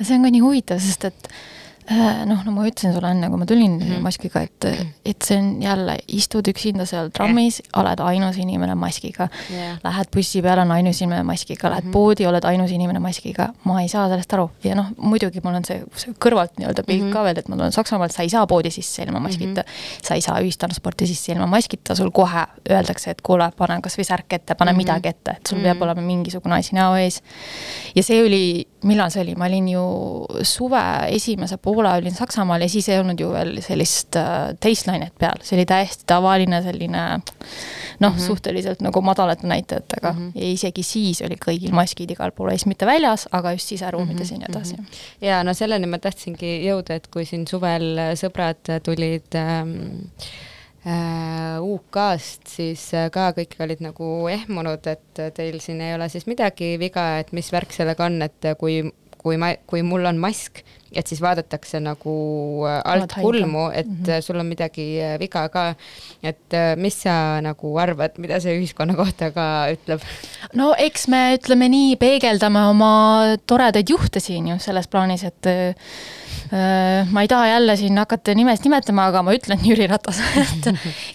see 0.00 0.16
on 0.18 0.28
ka 0.28 0.34
nii 0.34 0.44
huvitav, 0.44 0.82
sest 0.82 1.08
et 1.08 1.32
Äh, 1.32 1.61
noh, 1.90 2.42
no 2.46 2.52
ma 2.54 2.64
ütlesin 2.68 2.94
sulle 2.94 3.10
enne, 3.10 3.28
kui 3.30 3.38
ma 3.40 3.46
tulin 3.46 3.72
mm 3.78 3.80
-hmm. 3.86 4.02
maskiga, 4.04 4.40
et, 4.40 4.66
et 5.04 5.22
see 5.22 5.38
on 5.38 5.62
jälle, 5.62 5.96
istud 6.08 6.48
üksinda 6.48 6.86
seal 6.86 7.10
trammis 7.10 7.60
yeah., 7.60 7.82
oled 7.82 8.00
ainus 8.00 8.36
inimene 8.38 8.74
maskiga 8.74 9.28
yeah.. 9.50 9.78
Lähed 9.84 10.10
bussi 10.14 10.42
peale, 10.42 10.62
on 10.62 10.70
ainus 10.70 11.02
inimene 11.02 11.22
maskiga, 11.22 11.70
lähed 11.70 11.84
mm 11.84 11.88
-hmm. 11.88 11.92
poodi, 11.92 12.26
oled 12.26 12.44
ainus 12.44 12.70
inimene 12.70 12.98
maskiga. 12.98 13.48
ma 13.64 13.80
ei 13.82 13.88
saa 13.88 14.08
sellest 14.08 14.32
aru 14.32 14.50
ja 14.64 14.74
noh, 14.74 14.86
muidugi 14.96 15.40
mul 15.44 15.54
on 15.54 15.64
see, 15.64 15.82
see 15.96 16.14
kõrvalt 16.24 16.58
nii-öelda 16.58 16.82
pilt 16.86 17.02
mm 17.02 17.08
-hmm. 17.08 17.12
ka 17.12 17.24
veel, 17.24 17.38
et 17.38 17.48
ma 17.48 17.56
tulen 17.56 17.72
Saksamaalt, 17.72 18.12
sa 18.12 18.22
ei 18.22 18.28
saa 18.28 18.46
poodi 18.46 18.70
sisse 18.70 19.02
ilma 19.02 19.20
maskita 19.20 19.60
mm. 19.60 19.66
-hmm. 19.66 20.06
sa 20.08 20.14
ei 20.14 20.20
saa 20.20 20.40
ühistransporti 20.40 21.06
sisse 21.06 21.32
ilma 21.32 21.46
maskita, 21.46 21.94
sul 21.94 22.10
kohe 22.10 22.46
öeldakse, 22.70 23.10
et 23.10 23.20
kuule, 23.22 23.50
pane 23.56 23.80
kasvõi 23.82 24.04
särk 24.04 24.32
ette, 24.32 24.54
pane 24.54 24.72
mm 24.72 24.74
-hmm. 24.74 24.76
midagi 24.76 25.08
ette, 25.08 25.30
et 25.30 25.46
sul 25.46 25.58
mm 25.58 25.64
-hmm. 25.64 25.64
peab 25.64 25.82
olema 25.82 26.00
mingisugune 26.00 26.54
asi 26.54 26.74
näo 26.74 26.96
ees. 26.96 27.22
ja 27.94 28.02
see 28.02 28.22
oli, 28.26 28.68
millal 28.82 29.10
see 29.10 29.22
oli, 29.22 29.34
ma 29.34 29.44
olin 29.44 29.68
ju 29.68 29.82
suve 30.42 30.82
esimese 31.08 31.56
poole 31.56 31.71
poole 31.74 31.92
olin 31.98 32.14
Saksamaal 32.14 32.64
ja 32.64 32.68
siis 32.68 32.88
ei 32.88 32.98
olnud 33.00 33.20
ju 33.20 33.30
veel 33.32 33.60
sellist 33.64 34.16
äh, 34.20 34.52
teistlainet 34.60 35.14
peal, 35.18 35.42
see 35.42 35.56
oli 35.58 35.66
täiesti 35.68 36.06
tavaline 36.06 36.62
selline 36.62 37.02
noh 38.02 38.12
mm 38.12 38.16
-hmm., 38.18 38.26
suhteliselt 38.26 38.80
nagu 38.80 39.00
madalate 39.00 39.46
näitajatega 39.46 40.12
mm 40.12 40.18
-hmm. 40.18 40.40
ja 40.40 40.52
isegi 40.52 40.82
siis 40.82 41.22
oli 41.22 41.36
kõigil 41.46 41.74
maskid 41.74 42.10
igal 42.10 42.32
pool 42.36 42.50
ees, 42.50 42.66
mitte 42.66 42.86
väljas, 42.86 43.28
aga 43.32 43.52
just 43.52 43.68
siseruumides 43.68 44.30
mm 44.30 44.36
-hmm. 44.36 44.42
ja 44.42 44.48
nii 44.48 44.56
edasi 44.56 44.76
mm. 44.76 44.84
-hmm. 44.84 45.26
ja 45.26 45.44
no 45.44 45.54
selleni 45.54 45.86
ma 45.86 45.98
tahtsingi 45.98 46.54
jõuda, 46.66 46.94
et 46.94 47.06
kui 47.06 47.24
siin 47.24 47.46
suvel 47.46 47.98
sõbrad 48.14 48.80
tulid 48.82 49.34
ähm, 49.34 49.76
äh, 50.86 51.60
UK-st, 51.60 52.48
siis 52.48 52.94
äh, 52.94 53.10
ka 53.10 53.30
kõik 53.36 53.54
olid 53.60 53.80
nagu 53.80 54.28
ehmunud, 54.28 54.86
et 54.86 55.34
teil 55.34 55.60
siin 55.60 55.80
ei 55.80 55.94
ole 55.94 56.08
siis 56.08 56.26
midagi 56.26 56.78
viga, 56.78 57.18
et 57.18 57.32
mis 57.32 57.52
värk 57.52 57.72
sellega 57.72 58.04
on, 58.04 58.22
et 58.22 58.52
kui 58.58 58.82
kui 59.22 59.38
ma, 59.40 59.52
kui 59.66 59.82
mul 59.86 60.06
on 60.10 60.18
mask, 60.20 60.62
et 60.92 61.08
siis 61.08 61.22
vaadatakse 61.24 61.80
nagu 61.80 62.14
äh, 62.68 62.80
alt 62.84 63.14
kulmu, 63.16 63.70
et 63.70 63.86
mm 63.86 64.02
-hmm. 64.04 64.20
sul 64.20 64.40
on 64.40 64.46
midagi 64.46 65.00
äh, 65.00 65.18
viga 65.20 65.48
ka. 65.48 65.74
et 66.22 66.54
mis 66.76 67.02
sa 67.02 67.40
nagu 67.40 67.76
arvad, 67.78 68.18
mida 68.18 68.40
see 68.40 68.58
ühiskonna 68.58 68.94
kohta 68.96 69.30
ka 69.30 69.68
ütleb? 69.72 70.00
no 70.54 70.74
eks 70.78 71.08
me 71.08 71.36
ütleme 71.36 71.68
nii, 71.68 71.96
peegeldame 71.96 72.66
oma 72.66 73.36
toredaid 73.46 73.88
juhte 73.88 74.20
siin 74.20 74.48
ju 74.48 74.58
selles 74.58 74.88
plaanis, 74.88 75.24
et 75.24 75.46
ma 76.52 77.22
ei 77.24 77.28
taha 77.32 77.46
jälle 77.48 77.76
siin 77.80 77.96
hakata 77.98 78.34
nimest 78.36 78.66
nimetama, 78.66 79.06
aga 79.08 79.22
ma 79.24 79.32
ütlen 79.32 79.60
Jüri 79.64 79.86
Ratas, 79.88 80.18
et 80.42 80.68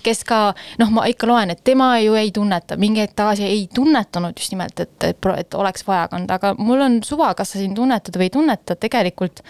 kes 0.06 0.24
ka 0.25 0.39
noh, 0.82 0.94
ma 0.94 1.06
ikka 1.12 1.29
loen, 1.29 1.53
et 1.53 1.62
tema 1.67 1.91
ju 2.01 2.17
ei 2.17 2.32
tunneta, 2.34 2.77
mingi 2.82 3.03
hetk 3.03 3.13
tagasi 3.20 3.46
ei 3.46 3.67
tunnetanud 3.74 4.39
just 4.39 4.56
nimelt, 4.56 4.79
et, 4.82 4.96
et, 5.06 5.29
et 5.38 5.60
oleks 5.60 5.86
vaja 5.88 6.08
kanda, 6.10 6.39
aga 6.39 6.56
mul 6.58 6.82
on 6.88 6.98
suva, 7.06 7.34
kas 7.38 7.53
sa 7.53 7.62
siin 7.62 7.75
tunnetad 7.77 8.17
või 8.17 8.32
ei 8.32 8.34
tunneta, 8.34 8.79
tegelikult 8.82 9.44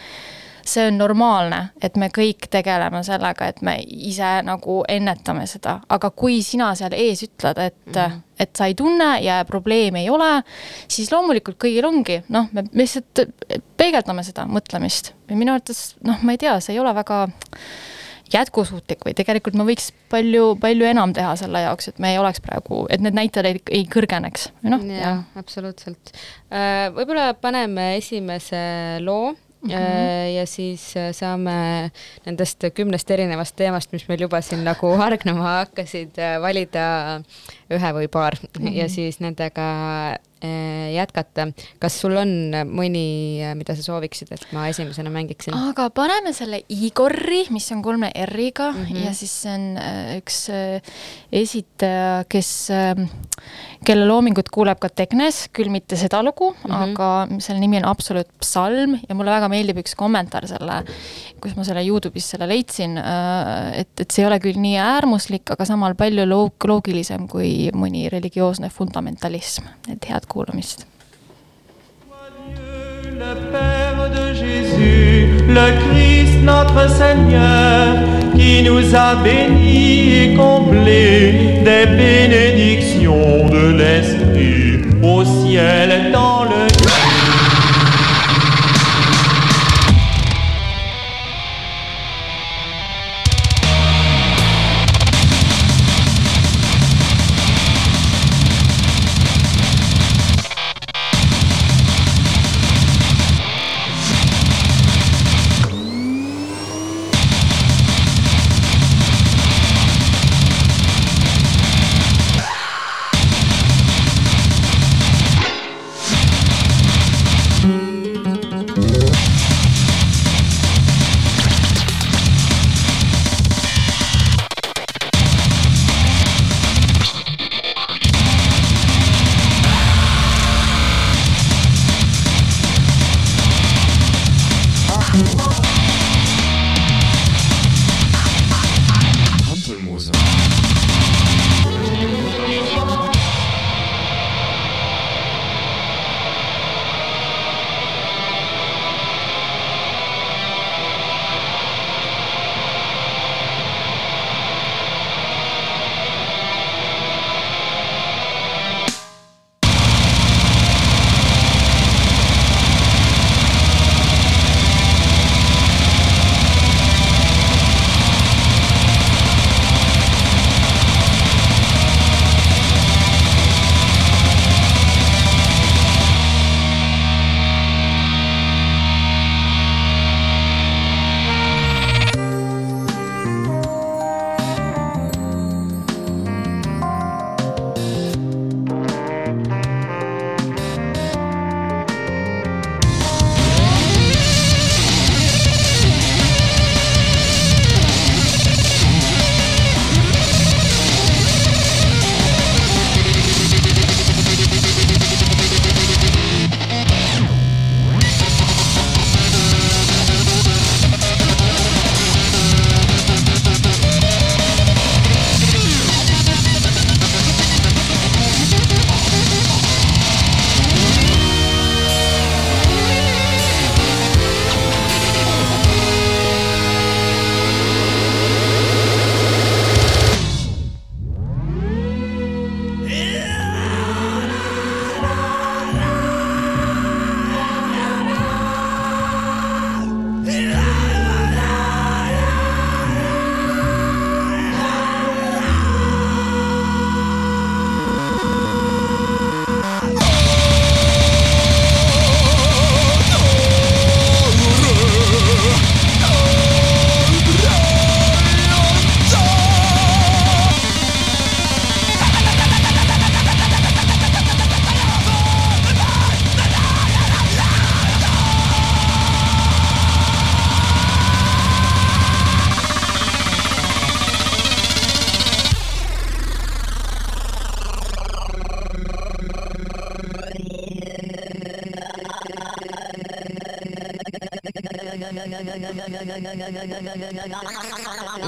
see 0.68 0.88
on 0.88 0.98
normaalne, 1.00 1.62
et 1.82 1.98
me 2.00 2.10
kõik 2.14 2.50
tegeleme 2.52 3.02
sellega, 3.06 3.50
et 3.50 3.62
me 3.66 3.78
ise 3.82 4.30
nagu 4.46 4.80
ennetame 4.90 5.48
seda, 5.50 5.78
aga 5.90 6.12
kui 6.12 6.42
sina 6.46 6.74
seal 6.78 6.96
ees 6.98 7.24
ütled, 7.28 7.60
et 7.64 7.80
mm, 7.86 8.00
-hmm. 8.00 8.22
et 8.40 8.56
sa 8.56 8.68
ei 8.68 8.76
tunne 8.76 9.10
ja 9.24 9.44
probleemi 9.46 10.04
ei 10.06 10.10
ole, 10.10 10.44
siis 10.88 11.12
loomulikult 11.12 11.58
kõigil 11.64 11.86
ongi, 11.88 12.22
noh, 12.30 12.50
me 12.52 12.68
lihtsalt 12.74 13.26
peegeldame 13.78 14.24
seda 14.24 14.46
mõtlemist 14.46 15.14
ja 15.30 15.36
minu 15.36 15.54
arvates 15.54 15.96
noh, 16.04 16.22
ma 16.22 16.36
ei 16.36 16.38
tea, 16.38 16.60
see 16.60 16.76
ei 16.76 16.80
ole 16.80 16.94
väga 16.96 17.28
jätkusuutlik 18.34 19.06
või 19.08 19.16
tegelikult 19.16 19.56
me 19.56 19.66
võiks 19.68 19.92
palju, 20.12 20.58
palju 20.60 20.88
enam 20.90 21.14
teha 21.16 21.36
selle 21.40 21.62
jaoks, 21.64 21.88
et 21.88 22.00
me 22.04 22.12
ei 22.12 22.20
oleks 22.20 22.42
praegu, 22.44 22.86
et 22.92 23.04
need 23.04 23.16
näitajad 23.16 23.50
ei, 23.52 23.62
ei 23.72 23.88
kõrgeneks, 23.92 24.50
noh. 24.68 24.84
jaa, 24.84 25.22
absoluutselt. 25.40 26.12
Äh, 26.52 26.88
võib-olla 26.96 27.32
paneme 27.40 27.94
esimese 27.98 28.60
loo 29.04 29.36
Mm 29.62 29.70
-hmm. 29.70 30.36
ja 30.36 30.46
siis 30.46 30.98
äh, 30.98 31.12
saame 31.12 31.92
nendest 32.26 32.64
kümnest 32.74 33.12
erinevast 33.12 33.56
teemast, 33.56 33.92
mis 33.92 34.08
meil 34.08 34.22
juba 34.22 34.42
siin 34.42 34.64
nagu 34.64 34.92
hargnema 34.98 35.44
hakkasid, 35.44 36.18
äh, 36.18 36.42
valida 36.42 37.22
ühe 37.74 37.94
või 37.94 38.08
paar 38.08 38.38
mm 38.42 38.66
-hmm. 38.68 38.74
ja 38.74 38.90
siis 38.90 39.20
nendega 39.20 39.66
jätkata. 40.94 41.48
kas 41.80 42.00
sul 42.02 42.16
on 42.20 42.30
mõni, 42.70 43.42
mida 43.58 43.76
sa 43.76 43.84
sooviksid, 43.86 44.32
et 44.36 44.46
ma 44.56 44.68
esimesena 44.72 45.12
mängiksin? 45.14 45.56
aga 45.70 45.90
paneme 45.96 46.34
selle 46.36 46.62
Igori, 46.74 47.46
mis 47.54 47.68
on 47.74 47.82
kolme 47.86 48.12
R-iga 48.26 48.72
mm 48.72 48.86
-hmm. 48.86 49.06
ja 49.06 49.14
siis 49.14 49.34
see 49.42 49.54
on 49.54 49.66
äh, 49.78 50.18
üks 50.20 50.38
äh, 50.50 50.82
esitaja, 51.32 52.24
kes, 52.30 52.70
ähm, 52.72 53.08
kelle 53.86 54.06
loomingut 54.08 54.50
kuuleb 54.54 54.80
ka 54.80 54.90
Tegnes, 54.90 55.48
küll 55.54 55.70
mitte 55.74 55.96
seda 55.96 56.22
lugu 56.24 56.52
mm, 56.52 56.72
-hmm. 56.72 56.92
aga 56.92 57.40
selle 57.40 57.60
nimi 57.60 57.78
on 57.78 57.86
Absolute 57.86 58.30
Psalm 58.40 59.00
ja 59.10 59.16
mulle 59.16 59.32
väga 59.32 59.50
meeldib 59.50 59.82
üks 59.84 59.96
kommentaar 59.96 60.48
selle, 60.48 60.84
kus 61.42 61.56
ma 61.56 61.64
selle 61.64 61.84
Youtube'is 61.86 62.30
selle 62.30 62.48
leidsin, 62.48 62.98
äh, 62.98 63.80
et, 63.82 63.94
et 64.00 64.12
see 64.12 64.24
ei 64.24 64.28
ole 64.28 64.40
küll 64.40 64.60
nii 64.62 64.78
äärmuslik, 64.78 65.50
aga 65.52 65.66
samal 65.66 65.96
palju 65.96 66.26
loog-, 66.26 66.68
loogilisem 66.68 67.28
kui 67.28 67.70
mõni 67.74 68.08
religioosne 68.12 68.70
fundamentalism, 68.70 69.66
et 69.92 70.06
head 70.10 70.27
kuulamist. 70.30 70.88
Le 75.50 75.68
Christ 75.90 76.44
notre 76.44 76.90
Seigneur, 76.90 77.96
qui 78.36 78.64
nous 78.64 78.96
a 78.96 79.16
bénis 79.16 80.16
et 80.16 80.36
comblés 80.36 81.62
des 81.66 81.86
bénédictions 81.86 83.50
de 83.50 83.76
l'Esprit 83.80 84.82
au 85.04 85.24
ciel 85.26 86.12
dans 86.12 86.44
le 86.44 86.68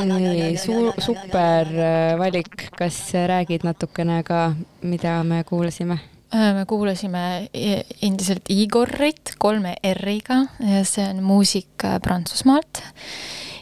nii, 0.06 0.58
su-, 0.58 0.94
super 1.02 1.68
äh, 1.74 2.16
valik, 2.20 2.70
kas 2.78 3.00
räägid 3.14 3.66
natukene 3.68 4.22
ka, 4.24 4.54
mida 4.82 5.24
me 5.24 5.44
kuulasime? 5.44 6.00
Äh, 6.34 6.54
me 6.56 6.66
kuulasime 6.70 7.50
e-, 7.54 7.84
endiselt 8.06 8.50
Igorit 8.54 9.36
kolme 9.38 9.76
R-iga, 9.96 10.44
see 10.86 11.06
on 11.10 11.24
muusik 11.26 11.88
Prantsusmaalt 12.04 12.84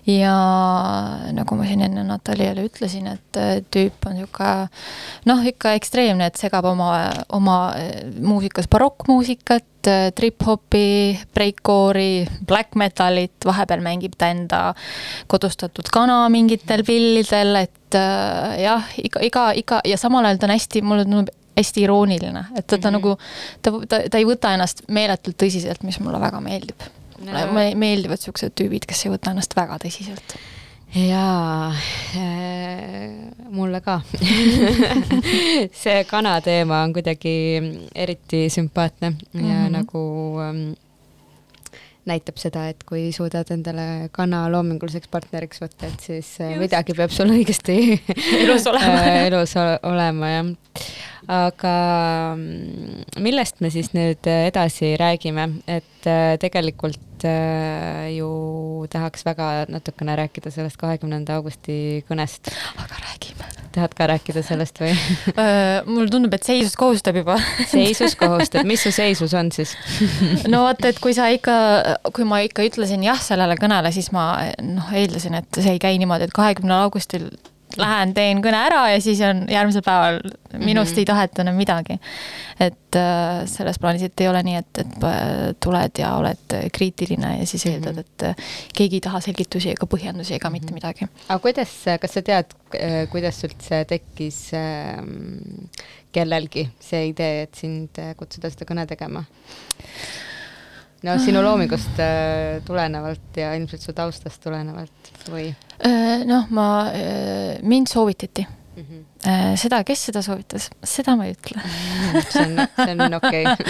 ja 0.07 0.33
nagu 1.35 1.57
ma 1.59 1.65
siin 1.67 1.83
enne 1.83 2.03
Nataliale 2.07 2.63
ütlesin, 2.67 3.09
et 3.11 3.39
äh, 3.39 3.57
tüüp 3.73 4.07
on 4.07 4.15
niisugune 4.15 4.67
noh, 5.27 5.41
ikka 5.51 5.73
ekstreemne, 5.77 6.29
et 6.29 6.39
segab 6.39 6.67
oma, 6.69 6.91
oma 7.35 7.57
muusikas 8.23 8.69
barokkmuusikat, 8.71 9.65
trip-hopi, 10.17 11.15
breakcore'i, 11.35 12.25
black 12.47 12.75
metalit, 12.79 13.35
vahepeal 13.47 13.83
mängib 13.85 14.17
ta 14.19 14.31
enda 14.33 14.61
kodustatud 15.31 15.87
kana 15.93 16.25
mingitel 16.33 16.83
pillidel, 16.87 17.61
et 17.61 17.97
jah, 18.59 18.89
iga, 18.99 19.23
iga, 19.23 19.45
iga 19.55 19.79
ja 19.87 19.99
samal 19.99 20.27
ajal 20.27 20.41
ta 20.41 20.49
on 20.49 20.55
hästi, 20.57 20.83
mulle 20.83 21.07
tundub 21.07 21.31
hästi 21.57 21.87
irooniline, 21.87 22.43
et 22.55 22.67
ta, 22.67 22.77
ta 22.77 22.77
mm 22.77 22.81
-hmm. 22.83 22.91
nagu, 22.91 23.17
ta, 23.61 23.71
ta, 23.89 24.01
ta 24.11 24.17
ei 24.17 24.27
võta 24.27 24.53
ennast 24.53 24.83
meeletult 24.87 25.39
tõsiselt, 25.43 25.83
mis 25.83 25.99
mulle 25.99 26.19
väga 26.19 26.41
meeldib 26.41 26.83
mulle 27.21 27.71
meeldivad 27.75 28.21
siuksed 28.21 28.55
tüübid, 28.57 28.85
kes 28.89 29.05
ei 29.05 29.13
võta 29.13 29.33
ennast 29.33 29.55
väga 29.57 29.79
tõsiselt. 29.83 30.37
Jaa 30.95 31.73
äh,, 32.15 33.11
mulle 33.51 33.81
ka. 33.83 33.99
See 35.81 36.03
kana 36.07 36.37
teema 36.41 36.81
on 36.85 36.93
kuidagi 36.95 37.33
eriti 37.95 38.47
sümpaatne 38.49 39.11
ja 39.33 39.41
mm 39.41 39.49
-hmm. 39.49 39.71
nagu 39.75 40.03
ähm, 40.41 40.61
näitab 42.07 42.39
seda, 42.39 42.67
et 42.71 42.83
kui 42.87 43.11
suudad 43.15 43.49
endale 43.51 44.09
kana 44.15 44.45
loominguliseks 44.51 45.07
partneriks 45.11 45.61
võtta, 45.61 45.89
et 45.91 45.99
siis 45.99 46.29
äh, 46.41 46.53
Just. 46.53 46.61
midagi 46.61 46.95
peab 46.97 47.11
sul 47.11 47.33
õigesti 47.35 47.77
elus 48.43 48.67
olema 48.71 49.03
elus 49.25 49.57
olema, 49.83 50.31
jah. 50.31 50.53
Aga 51.27 51.75
mm, 52.37 53.19
millest 53.19 53.59
me 53.59 53.69
siis 53.73 53.91
nüüd 53.91 54.29
edasi 54.31 54.95
räägime, 54.99 55.49
et 55.67 56.07
äh, 56.07 56.37
tegelikult 56.39 57.06
äh, 57.25 58.07
ju 58.17 58.29
tahaks 58.91 59.25
väga 59.25 59.65
natukene 59.71 60.15
rääkida 60.19 60.51
sellest 60.53 60.77
kahekümnenda 60.81 61.37
augusti 61.39 62.03
kõnest. 62.09 62.51
aga 62.77 62.99
räägime. 63.05 63.49
tahad 63.77 63.93
ka 63.97 64.07
rääkida 64.09 64.41
sellest 64.45 64.79
või 64.81 64.93
äh, 65.43 65.81
mulle 65.85 66.09
tundub, 66.13 66.33
et 66.37 66.45
seisus 66.45 66.77
kohustab 66.79 67.17
juba 67.21 67.39
seisus 67.71 68.15
kohustab, 68.19 68.65
mis 68.69 68.85
su 68.85 68.91
seisus 68.91 69.33
on 69.37 69.51
siis 69.51 69.75
no 70.51 70.63
vot, 70.67 70.85
et 70.85 71.01
kui 71.03 71.13
sa 71.17 71.29
ikka, 71.33 71.57
kui 72.13 72.27
ma 72.27 72.41
ikka 72.45 72.65
ütlesin 72.67 73.05
jah 73.05 73.21
sellele 73.21 73.57
kõnele, 73.59 73.93
siis 73.95 74.11
ma 74.15 74.29
noh, 74.61 74.89
eeldasin, 74.93 75.41
et 75.41 75.61
see 75.61 75.77
ei 75.77 75.83
käi 75.83 75.97
niimoodi, 76.01 76.29
et 76.29 76.35
kahekümnendal 76.37 76.87
augustil 76.87 77.31
lähen 77.83 78.13
teen 78.17 78.41
kõne 78.43 78.59
ära 78.69 78.83
ja 78.93 79.01
siis 79.03 79.21
on 79.25 79.45
järgmisel 79.51 79.83
päeval 79.85 80.19
minust 80.57 80.91
mm 80.91 80.95
-hmm. 80.95 80.99
ei 80.99 81.05
taheta 81.05 81.41
enam 81.41 81.55
midagi. 81.55 81.99
et 82.59 82.95
äh, 82.95 83.45
selles 83.45 83.79
plaanis, 83.79 84.03
et 84.03 84.21
ei 84.21 84.27
ole 84.27 84.43
nii, 84.43 84.55
et, 84.55 84.77
et 84.77 85.03
äh, 85.03 85.53
tuled 85.59 85.99
ja 85.99 86.15
oled 86.15 86.55
kriitiline 86.73 87.37
ja 87.39 87.45
siis 87.45 87.65
eeldad, 87.65 87.97
et 87.97 88.23
äh, 88.23 88.35
keegi 88.73 88.95
ei 88.95 89.01
taha 89.01 89.19
selgitusi 89.21 89.69
ega 89.69 89.85
põhjendusi 89.85 90.33
ega 90.33 90.49
mm 90.49 90.55
-hmm. 90.55 90.59
mitte 90.59 90.65
mhm. 90.65 90.73
midagi. 90.73 91.07
aga 91.29 91.39
kuidas, 91.39 91.75
kas 92.01 92.13
sa 92.13 92.21
tead, 92.21 92.45
äh, 92.75 93.09
kuidas 93.09 93.43
üldse 93.43 93.85
tekkis 93.85 94.53
äh, 94.53 95.03
kellelgi 96.11 96.69
see 96.79 97.07
idee, 97.07 97.41
et 97.41 97.55
sind 97.55 97.99
kutsuda 98.17 98.49
seda 98.49 98.65
kõne 98.65 98.87
tegema? 98.87 99.23
No 101.03 101.17
sinu 101.21 101.41
loomingust 101.45 101.99
äh, 102.01 102.61
tulenevalt 102.65 103.37
ja 103.37 103.53
ilmselt 103.57 103.83
su 103.85 103.93
taustast 103.97 104.41
tulenevalt 104.43 105.11
või? 105.29 105.49
Äh, 105.85 106.23
noh, 106.25 106.47
ma, 106.49 106.67
äh, 106.89 107.57
mind 107.61 107.91
soovitati 107.91 108.47
mm. 108.47 108.83
-hmm. 108.83 109.03
Seda, 109.57 109.83
kes 109.83 110.05
seda 110.09 110.21
soovitas, 110.21 110.69
seda 110.83 111.15
ma 111.17 111.25
ei 111.25 111.33
ütle 111.33 111.61
see 112.29 112.43
on, 112.43 112.59
see 112.75 112.93
on 112.93 113.17
okei 113.17 113.43
okay. 113.49 113.65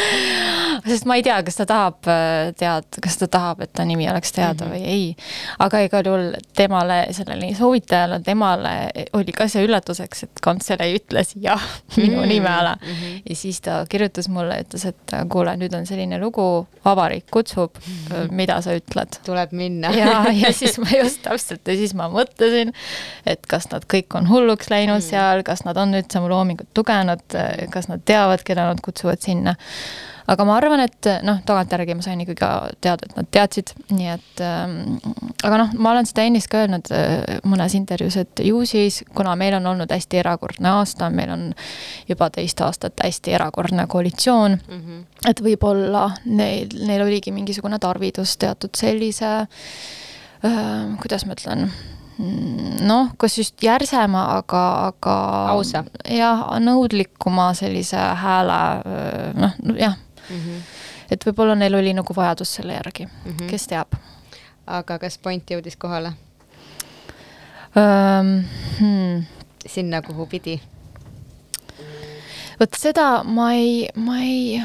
sest 0.91 1.07
ma 1.09 1.17
ei 1.17 1.23
tea, 1.25 1.37
kas 1.45 1.59
ta 1.59 1.65
tahab 1.69 2.09
tead-, 2.59 2.99
kas 3.03 3.17
ta 3.21 3.27
tahab, 3.31 3.61
et 3.65 3.73
ta 3.75 3.85
nimi 3.87 4.07
oleks 4.09 4.31
teada 4.35 4.65
mm 4.65 4.71
-hmm. 4.71 4.75
või 4.75 4.83
ei. 4.85 5.15
aga 5.59 5.81
igal 5.85 6.05
juhul 6.05 6.27
temale, 6.55 6.99
sellele 7.11 7.53
soovitajale, 7.55 8.19
temale 8.25 8.73
oli 9.13 9.35
ka 9.35 9.47
see 9.47 9.65
üllatuseks, 9.65 10.23
et 10.23 10.43
kantselei 10.43 10.97
ütles 10.99 11.33
jah 11.35 11.63
minu 11.97 12.17
mm 12.17 12.23
-hmm. 12.23 12.27
nimele 12.27 12.75
mm. 12.75 12.93
-hmm. 12.93 13.21
ja 13.29 13.35
siis 13.35 13.61
ta 13.61 13.85
kirjutas 13.89 14.29
mulle, 14.29 14.61
ütles, 14.61 14.85
et 14.85 15.15
kuule, 15.29 15.55
nüüd 15.57 15.73
on 15.77 15.85
selline 15.85 16.19
lugu, 16.19 16.67
vabariik 16.85 17.25
kutsub 17.31 17.75
mm, 17.75 17.93
-hmm. 18.09 18.31
mida 18.31 18.61
sa 18.61 18.75
ütled? 18.75 19.19
tuleb 19.25 19.51
minna 19.51 19.91
ja, 19.91 20.25
ja 20.31 20.53
siis 20.53 20.77
ma 20.81 20.87
just 20.97 21.21
täpselt 21.21 21.67
ja 21.67 21.75
siis 21.75 21.93
ma 21.93 22.09
mõtlesin, 22.09 22.73
et 23.25 23.45
kas 23.47 23.69
nad 23.71 23.83
kõik 23.93 24.15
on 24.15 24.29
hulluks 24.29 24.69
läinud 24.69 24.95
mm 24.95 24.99
-hmm. 24.99 25.09
seal, 25.09 25.36
kas 25.43 25.65
nad 25.65 25.77
on 25.77 25.93
üldse 25.97 26.21
mu 26.23 26.29
loomingut 26.31 26.77
lugenud, 26.77 27.39
kas 27.73 27.89
nad 27.91 28.05
teavad, 28.05 28.45
keda 28.47 28.69
nad 28.71 28.81
kutsuvad 28.83 29.21
sinna 29.21 29.57
aga 30.27 30.45
ma 30.47 30.57
arvan, 30.59 30.81
et 30.83 31.07
noh, 31.25 31.39
tagantjärgi 31.47 31.95
ma 31.95 32.03
sain 32.03 32.21
ikkagi 32.23 32.75
teada, 32.83 33.07
et 33.07 33.15
nad 33.15 33.29
teadsid, 33.31 33.71
nii 33.95 34.09
et 34.11 34.43
ähm, 34.43 34.75
aga 35.47 35.61
noh, 35.63 35.73
ma 35.79 35.93
olen 35.93 36.07
seda 36.09 36.25
ennist 36.27 36.51
ka 36.51 36.65
öelnud 36.65 36.91
äh, 36.95 37.39
mõnes 37.47 37.75
intervjuus, 37.79 38.19
et 38.19 38.43
ju 38.43 38.61
siis, 38.67 39.01
kuna 39.15 39.37
meil 39.39 39.55
on 39.59 39.71
olnud 39.71 39.91
hästi 39.93 40.21
erakordne 40.21 40.73
aasta, 40.81 41.09
meil 41.13 41.31
on 41.33 41.47
juba 42.09 42.29
teist 42.35 42.61
aastat 42.65 42.99
hästi 43.03 43.37
erakordne 43.39 43.87
koalitsioon 43.87 44.59
mm, 44.59 44.81
-hmm. 44.81 45.03
et 45.31 45.43
võib-olla 45.43 46.09
neil, 46.25 46.75
neil 46.75 47.05
oligi 47.07 47.31
mingisugune 47.31 47.79
tarvidus 47.79 48.37
teatud 48.37 48.75
sellise 48.75 49.31
äh, 49.39 50.97
kuidas 50.99 51.25
ma 51.25 51.39
ütlen 51.39 51.69
noh, 52.17 53.11
kas 53.17 53.37
just 53.37 53.63
järsema, 53.63 54.23
aga, 54.37 54.63
aga 54.89 55.15
ausa. 55.53 55.83
jah, 56.09 56.45
nõudlikuma 56.59 57.51
sellise 57.57 57.97
hääle 57.97 58.59
noh, 59.37 59.57
jah 59.77 59.97
mm. 60.29 60.37
-hmm. 60.37 60.61
et 61.11 61.25
võib-olla 61.25 61.55
neil 61.55 61.75
oli 61.75 61.93
nagu 61.93 62.15
vajadus 62.15 62.55
selle 62.59 62.73
järgi 62.73 63.05
mm, 63.05 63.31
-hmm. 63.31 63.49
kes 63.49 63.67
teab. 63.67 63.93
aga 64.67 64.99
kas 64.99 65.17
point 65.17 65.51
jõudis 65.51 65.77
kohale 65.77 66.13
um,? 67.75 68.43
Hmm. 68.79 69.25
sinna, 69.65 70.01
kuhu 70.01 70.25
pidi? 70.25 70.61
vot 72.59 72.73
seda 72.77 73.23
ma 73.23 73.53
ei, 73.53 73.89
ma 73.95 74.19
ei, 74.21 74.63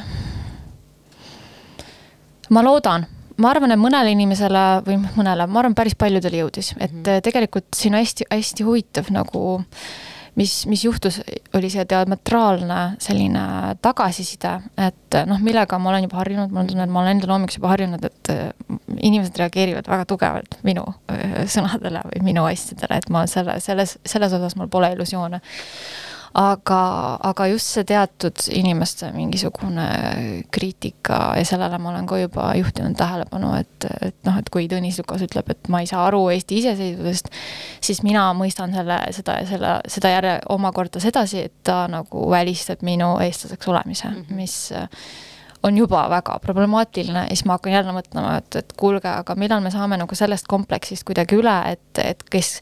ma 2.51 2.63
loodan 2.63 3.07
ma 3.37 3.51
arvan, 3.51 3.75
et 3.75 3.81
mõnele 3.81 4.13
inimesele 4.15 4.65
või 4.87 4.99
mõnele, 5.05 5.47
ma 5.47 5.63
arvan, 5.63 5.77
päris 5.79 5.95
paljudele 5.99 6.43
jõudis, 6.45 6.75
et 6.79 6.93
mm 6.93 7.03
-hmm. 7.03 7.23
tegelikult 7.23 7.71
siin 7.77 7.95
hästi-hästi 7.95 8.65
huvitav 8.65 9.11
nagu 9.11 9.45
äh, 9.61 10.13
mis, 10.35 10.67
mis 10.67 10.85
juhtus, 10.85 11.21
oli 11.55 11.71
see 11.71 11.85
diametraalne 11.89 12.79
selline 13.03 13.43
tagasiside, 13.85 14.55
et 14.81 15.19
noh, 15.29 15.41
millega 15.45 15.79
ma 15.83 15.93
olen 15.93 16.07
juba 16.07 16.21
harjunud, 16.23 16.53
mul 16.53 16.63
on 16.63 16.71
tunne, 16.71 16.87
et 16.87 16.93
ma 16.93 17.03
olen 17.03 17.17
enda 17.17 17.29
loomingus 17.31 17.59
juba 17.59 17.73
harjunud, 17.75 18.07
et 18.09 18.33
äh, 18.33 18.79
inimesed 18.99 19.37
reageerivad 19.43 19.91
väga 19.93 20.07
tugevalt 20.09 20.57
minu 20.67 20.87
äh, 21.13 21.43
sõnadele 21.53 22.05
või 22.09 22.25
minu 22.33 22.47
asjadele, 22.49 23.03
et 23.03 23.13
ma 23.13 23.27
selle, 23.31 23.59
selles, 23.65 23.99
selles 24.09 24.39
osas 24.39 24.57
mul 24.59 24.73
pole 24.73 24.93
illusioone 24.97 25.43
aga, 26.35 26.81
aga 27.29 27.47
just 27.51 27.75
see 27.75 27.85
teatud 27.89 28.45
inimeste 28.53 29.11
mingisugune 29.13 29.87
kriitika 30.55 31.19
ja 31.37 31.45
sellele 31.49 31.79
ma 31.79 31.91
olen 31.91 32.07
ka 32.09 32.19
juba 32.23 32.47
juhtinud 32.57 32.97
tähelepanu, 32.97 33.53
et, 33.61 33.89
et 34.09 34.17
noh, 34.29 34.39
et 34.41 34.49
kui 34.53 34.69
Tõnis 34.73 35.01
Lukas 35.03 35.25
ütleb, 35.27 35.51
et 35.53 35.69
ma 35.73 35.83
ei 35.83 35.91
saa 35.91 36.07
aru 36.09 36.25
Eesti 36.33 36.63
iseseisvusest, 36.63 37.29
siis 37.85 38.03
mina 38.07 38.31
mõistan 38.37 38.73
selle, 38.77 38.99
seda 39.13 39.41
ja 39.43 39.51
selle, 39.51 39.75
seda 39.93 40.15
järje 40.15 40.39
omakorda 40.55 41.03
sedasi, 41.03 41.47
et 41.51 41.59
ta 41.69 41.85
nagu 41.93 42.25
välistab 42.33 42.85
minu 42.87 43.15
eestlaseks 43.25 43.69
olemise 43.69 44.09
mm, 44.09 44.25
-hmm. 44.25 44.41
mis 44.41 44.57
on 45.63 45.77
juba 45.79 46.09
väga 46.11 46.39
problemaatiline 46.43 47.19
ja 47.19 47.29
siis 47.29 47.45
ma 47.47 47.57
hakkan 47.57 47.73
jälle 47.73 47.93
mõtlema, 47.95 48.35
et, 48.41 48.57
et 48.59 48.73
kuulge, 48.79 49.09
aga 49.09 49.35
millal 49.39 49.63
me 49.63 49.71
saame 49.71 49.97
nagu 50.01 50.17
sellest 50.19 50.49
kompleksist 50.51 51.05
kuidagi 51.07 51.39
üle, 51.39 51.55
et, 51.71 52.01
et 52.03 52.25
kes, 52.31 52.57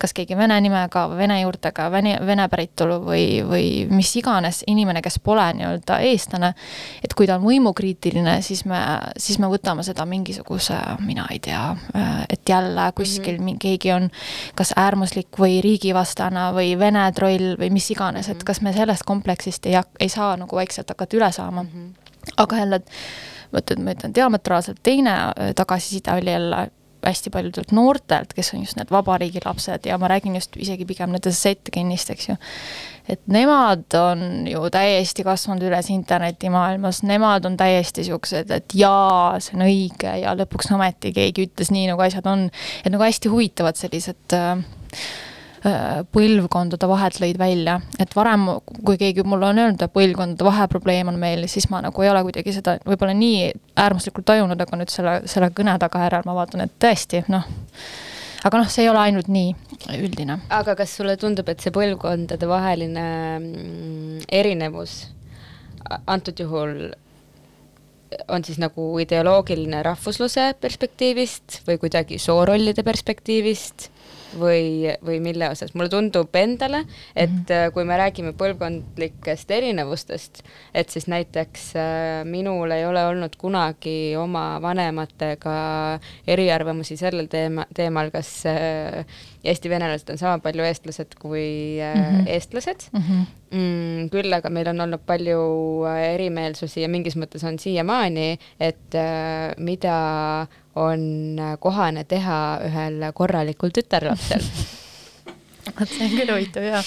kas 0.00 0.12
keegi 0.16 0.36
vene 0.36 0.58
nimega, 0.60 1.06
vene 1.16 1.40
juurtega, 1.40 1.88
vene, 1.92 2.18
vene 2.26 2.48
päritolu 2.52 2.98
või, 3.06 3.24
või 3.48 3.66
mis 3.90 4.12
iganes 4.20 4.62
inimene, 4.68 5.02
kes 5.04 5.18
pole 5.24 5.46
nii-öelda 5.56 5.98
eestlane, 6.08 6.52
et 7.04 7.16
kui 7.16 7.28
ta 7.28 7.38
on 7.40 7.46
võimukriitiline, 7.46 8.38
siis 8.44 8.66
me, 8.68 8.82
siis 9.16 9.40
me 9.40 9.48
võtame 9.52 9.84
seda 9.86 10.04
mingisuguse, 10.08 10.76
mina 11.06 11.26
ei 11.32 11.40
tea, 11.42 11.64
et 12.28 12.48
jälle 12.48 12.90
kuskil 12.96 13.38
mm 13.38 13.48
-hmm. 13.48 13.62
keegi 13.64 13.92
on 13.92 14.10
kas 14.54 14.74
äärmuslik 14.76 15.40
või 15.40 15.60
riigivastane 15.64 16.50
või 16.52 16.76
vene 16.78 17.08
troll 17.16 17.56
või 17.58 17.70
mis 17.70 17.90
iganes, 17.90 18.28
et 18.28 18.36
mhm. 18.36 18.44
kas 18.44 18.60
me 18.60 18.72
sellest 18.72 19.02
kompleksist 19.06 19.66
ei, 19.66 19.80
ei 20.00 20.08
saa 20.08 20.36
nagu 20.36 20.56
vaikselt 20.56 20.88
hakata 20.88 21.16
üle 21.16 21.32
saama 21.32 21.62
mm. 21.62 21.68
-hmm 21.68 22.01
aga 22.36 22.62
jälle, 22.62 22.82
et 22.82 22.92
ma 23.52 23.60
ütlen, 23.62 24.14
diametraalselt 24.14 24.80
teine 24.82 25.16
äh, 25.16 25.52
tagasiside 25.56 26.14
oli 26.20 26.32
jälle 26.32 26.70
hästi 27.02 27.30
paljudelt 27.34 27.72
noortelt, 27.74 28.30
kes 28.32 28.52
on 28.54 28.60
just 28.62 28.76
need 28.78 28.90
vabariigi 28.94 29.40
lapsed 29.44 29.88
ja 29.90 29.96
ma 29.98 30.08
räägin 30.08 30.36
just 30.38 30.54
isegi 30.56 30.86
pigem 30.86 31.10
nendest 31.10 31.42
Z-genist, 31.42 32.12
eks 32.14 32.28
ju. 32.28 32.36
et 33.10 33.20
nemad 33.26 33.96
on 33.98 34.46
ju 34.46 34.62
täiesti 34.70 35.24
kasvanud 35.26 35.66
üles 35.66 35.90
internetimaailmas, 35.90 37.02
nemad 37.02 37.48
on 37.48 37.56
täiesti 37.58 38.04
siuksed, 38.06 38.54
et 38.54 38.76
jaa, 38.78 39.34
see 39.42 39.58
on 39.58 39.66
õige 39.66 40.14
ja 40.22 40.36
lõpuks 40.38 40.70
ometi 40.76 41.10
keegi 41.16 41.48
ütles 41.48 41.74
nii, 41.74 41.88
nagu 41.90 42.06
asjad 42.06 42.30
on. 42.30 42.46
et 42.84 42.94
nagu 42.94 43.02
hästi 43.02 43.34
huvitavad 43.34 43.80
sellised 43.80 44.38
Äh, 44.38 44.58
põlvkondade 45.62 46.88
vahet 46.90 47.18
lõid 47.22 47.38
välja, 47.38 47.76
et 48.02 48.14
varem, 48.16 48.48
kui 48.82 48.98
keegi 48.98 49.22
mulle 49.22 49.46
on 49.52 49.60
öelnud, 49.62 49.82
et 49.84 49.94
põlvkondade 49.94 50.46
vaheprobleem 50.46 51.12
on 51.12 51.20
meil, 51.22 51.46
siis 51.50 51.68
ma 51.70 51.82
nagu 51.84 52.02
ei 52.02 52.10
ole 52.10 52.24
kuidagi 52.26 52.54
seda 52.56 52.78
võib-olla 52.82 53.14
nii 53.14 53.52
äärmuslikult 53.78 54.26
tajunud, 54.32 54.64
aga 54.64 54.80
nüüd 54.80 54.90
selle, 54.90 55.20
selle 55.30 55.52
kõne 55.54 55.76
tagajärjel 55.82 56.26
ma 56.26 56.34
vaatan, 56.40 56.64
et 56.66 56.74
tõesti, 56.82 57.22
noh, 57.30 57.46
aga 58.42 58.62
noh, 58.62 58.72
see 58.74 58.88
ei 58.88 58.90
ole 58.90 59.04
ainult 59.04 59.30
nii 59.30 59.54
üldine. 60.00 60.40
aga 60.50 60.74
kas 60.82 60.96
sulle 60.98 61.14
tundub, 61.20 61.46
et 61.52 61.62
see 61.62 61.74
põlvkondade 61.74 62.50
vaheline 62.50 63.06
mm, 63.38 64.26
erinevus 64.34 65.04
antud 66.10 66.42
juhul 66.42 66.90
on 68.28 68.44
siis 68.44 68.58
nagu 68.60 68.90
ideoloogiline 69.00 69.82
rahvusluse 69.86 70.52
perspektiivist 70.60 71.62
või 71.68 71.78
kuidagi 71.80 72.18
soorollide 72.20 72.84
perspektiivist 72.84 73.91
või, 74.38 74.92
või 75.04 75.18
mille 75.20 75.48
osas, 75.50 75.74
mulle 75.74 75.90
tundub 75.92 76.34
endale, 76.36 76.84
et 77.14 77.30
mm 77.30 77.44
-hmm. 77.48 77.72
kui 77.74 77.84
me 77.84 77.96
räägime 77.96 78.32
põlvkondlikest 78.38 79.50
erinevustest, 79.50 80.42
et 80.74 80.88
siis 80.88 81.06
näiteks 81.06 81.72
äh, 81.76 82.24
minul 82.24 82.70
ei 82.70 82.86
ole 82.86 83.04
olnud 83.06 83.36
kunagi 83.36 84.16
oma 84.16 84.62
vanematega 84.62 85.98
eriarvamusi 86.26 86.96
sellel 86.96 87.26
teema, 87.26 87.66
teemal, 87.74 88.10
kas 88.10 88.46
äh, 88.46 89.04
Eesti 89.44 89.70
venelased 89.70 90.10
on 90.10 90.18
sama 90.18 90.38
palju 90.38 90.62
eestlased 90.64 91.16
kui 91.18 91.78
mm 91.82 92.02
-hmm. 92.02 92.28
eestlased 92.28 92.88
mm. 92.92 93.00
-hmm. 93.00 93.24
Mm, 93.52 94.08
küll 94.10 94.32
aga 94.32 94.50
meil 94.50 94.68
on 94.68 94.80
olnud 94.80 95.00
palju 95.06 95.84
erimeelsusi 96.14 96.80
ja 96.82 96.88
mingis 96.88 97.16
mõttes 97.16 97.44
on 97.44 97.58
siiamaani, 97.58 98.38
et 98.60 98.94
mida 99.58 100.46
on 100.78 101.40
kohane 101.60 102.04
teha 102.08 102.38
ühel 102.68 103.02
korralikul 103.16 103.74
tütarlapsel 103.74 104.46
vot 105.78 105.90
see 105.90 106.06
on 106.06 106.14
küll 106.16 106.32
huvitav 106.32 106.64
jaa. 106.66 106.80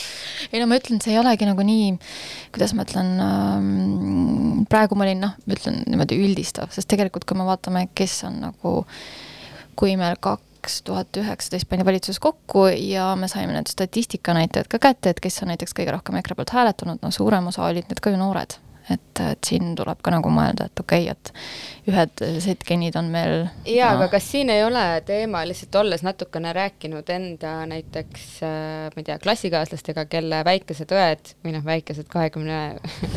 ei 0.52 0.62
no 0.62 0.67
ma 0.69 0.80
ütlen, 0.80 1.00
see 1.04 1.13
ei 1.13 1.19
olegi 1.21 1.48
nagu 1.48 1.65
nii, 1.65 1.93
kuidas 2.56 2.76
ma 2.78 2.86
ütlen 2.88 3.13
ähm,, 3.24 4.65
praegu 4.71 4.98
ma 4.98 5.08
olin 5.08 5.24
noh, 5.28 5.38
ütlen 5.50 5.84
niimoodi 5.88 6.19
üldistav, 6.21 6.71
sest 6.76 6.89
tegelikult 6.91 7.28
kui 7.28 7.39
me 7.39 7.48
vaatame, 7.48 7.88
kes 7.98 8.19
on 8.28 8.41
nagu, 8.48 8.76
kui 9.80 9.95
meil 10.00 10.19
kaks 10.24 10.82
tuhat 10.88 11.21
üheksateist 11.21 11.69
pandi 11.69 11.88
valitsus 11.88 12.19
kokku 12.24 12.67
ja 12.74 13.12
me 13.19 13.30
saime 13.32 13.56
need 13.56 13.71
statistikanäitajad 13.71 14.69
ka 14.71 14.82
kätte, 14.89 15.15
et 15.15 15.24
kes 15.24 15.41
on 15.43 15.54
näiteks 15.54 15.76
kõige 15.78 15.95
rohkem 15.95 16.19
EKRE 16.21 16.39
poolt 16.39 16.56
hääletanud, 16.58 17.02
no 17.04 17.13
suurem 17.15 17.52
osa 17.54 17.67
olid 17.69 17.88
need 17.91 18.04
ka 18.04 18.13
ju 18.13 18.21
noored 18.21 18.60
et, 18.93 19.21
et 19.21 19.48
siin 19.48 19.74
tuleb 19.78 20.02
ka 20.06 20.13
nagu 20.13 20.30
mõelda, 20.34 20.67
et 20.69 20.82
okei 20.82 21.08
okay,, 21.10 21.15
et 21.15 21.89
ühed 21.89 22.24
setgenid 22.43 22.98
on 23.00 23.10
meil 23.13 23.34
jaa 23.69 23.93
no., 23.93 24.00
aga 24.00 24.10
kas 24.15 24.28
siin 24.34 24.52
ei 24.54 24.62
ole 24.65 24.84
teema, 25.08 25.41
lihtsalt 25.48 25.78
olles 25.82 26.04
natukene 26.06 26.54
rääkinud 26.56 27.10
enda 27.13 27.54
näiteks 27.69 28.28
äh, 28.45 28.86
ma 28.93 29.02
ei 29.02 29.08
tea, 29.08 29.17
klassikaaslastega, 29.24 30.06
kelle 30.12 30.41
väikesed 30.48 30.93
õed 30.95 31.34
või 31.45 31.56
noh, 31.58 31.65
väikesed 31.65 32.10
kahekümne 32.12 32.62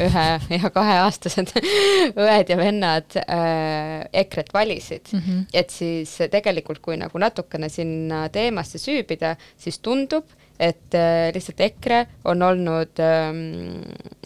ühe 0.08 0.26
ja 0.56 0.72
kaheaastased 0.74 1.54
õed 2.26 2.52
ja 2.54 2.58
vennad 2.60 3.20
äh, 3.24 4.08
EKRE-t 4.24 4.54
valisid 4.56 5.12
mm, 5.12 5.22
-hmm. 5.24 5.46
et 5.52 5.74
siis 5.74 6.16
tegelikult, 6.32 6.80
kui 6.84 6.96
nagu 7.00 7.20
natukene 7.20 7.68
sinna 7.72 8.26
teemasse 8.32 8.80
süübida, 8.80 9.36
siis 9.56 9.80
tundub, 9.84 10.28
et 10.58 10.94
äh, 10.94 11.30
lihtsalt 11.34 11.60
EKRE 11.60 12.02
on 12.24 12.42
olnud 12.42 13.00
ähm, 13.02 13.40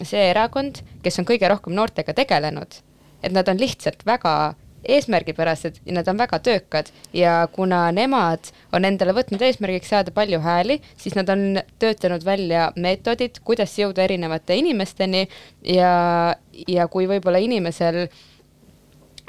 see 0.01 0.23
erakond, 0.31 0.81
kes 1.05 1.21
on 1.21 1.29
kõige 1.29 1.49
rohkem 1.51 1.75
noortega 1.77 2.15
tegelenud. 2.17 2.81
et 3.23 3.31
nad 3.31 3.47
on 3.47 3.59
lihtsalt 3.59 4.01
väga 4.05 4.55
eesmärgipärased 4.83 5.77
ja 5.85 5.93
nad 5.95 6.07
on 6.11 6.17
väga 6.19 6.39
töökad 6.43 6.89
ja 7.15 7.47
kuna 7.51 7.85
nemad 7.95 8.49
on 8.73 8.85
endale 8.85 9.13
võtnud 9.15 9.41
eesmärgiks 9.41 9.93
saada 9.93 10.11
palju 10.11 10.41
hääli, 10.43 10.81
siis 10.97 11.15
nad 11.15 11.29
on 11.29 11.61
töötanud 11.79 12.25
välja 12.25 12.71
meetodid, 12.75 13.39
kuidas 13.47 13.77
jõuda 13.79 14.03
erinevate 14.03 14.57
inimesteni 14.59 15.27
ja, 15.63 16.35
ja 16.67 16.87
kui 16.91 17.07
võib-olla 17.07 17.39
inimesel 17.39 18.03
äh, 18.03 18.19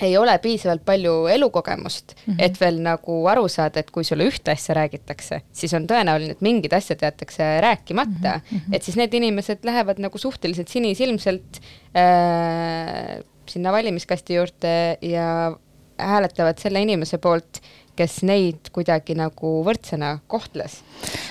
ei 0.03 0.17
ole 0.19 0.35
piisavalt 0.43 0.83
palju 0.85 1.27
elukogemust 1.31 2.15
mm, 2.15 2.33
-hmm. 2.33 2.43
et 2.45 2.61
veel 2.61 2.81
nagu 2.83 3.19
aru 3.31 3.47
saada, 3.49 3.81
et 3.81 3.91
kui 3.95 4.05
sulle 4.05 4.27
ühte 4.27 4.51
asja 4.53 4.75
räägitakse, 4.75 5.41
siis 5.53 5.75
on 5.75 5.87
tõenäoline, 5.91 6.35
et 6.35 6.43
mingid 6.43 6.73
asjad 6.73 7.03
jäetakse 7.03 7.61
rääkimata 7.61 8.41
mm, 8.41 8.59
-hmm. 8.59 8.75
et 8.75 8.83
siis 8.83 8.97
need 8.97 9.15
inimesed 9.15 9.63
lähevad 9.63 10.03
nagu 10.03 10.19
suhteliselt 10.19 10.69
sinisilmselt 10.69 11.61
äh, 11.97 13.23
sinna 13.49 13.73
valimiskasti 13.73 14.35
juurde 14.35 14.99
ja 15.03 15.57
hääletavad 15.99 16.59
selle 16.59 16.83
inimese 16.83 17.19
poolt, 17.19 17.61
kes 17.97 18.23
neid 18.27 18.73
kuidagi 18.73 19.15
nagu 19.15 19.63
võrdsena 19.65 20.19
kohtles. 20.27 20.83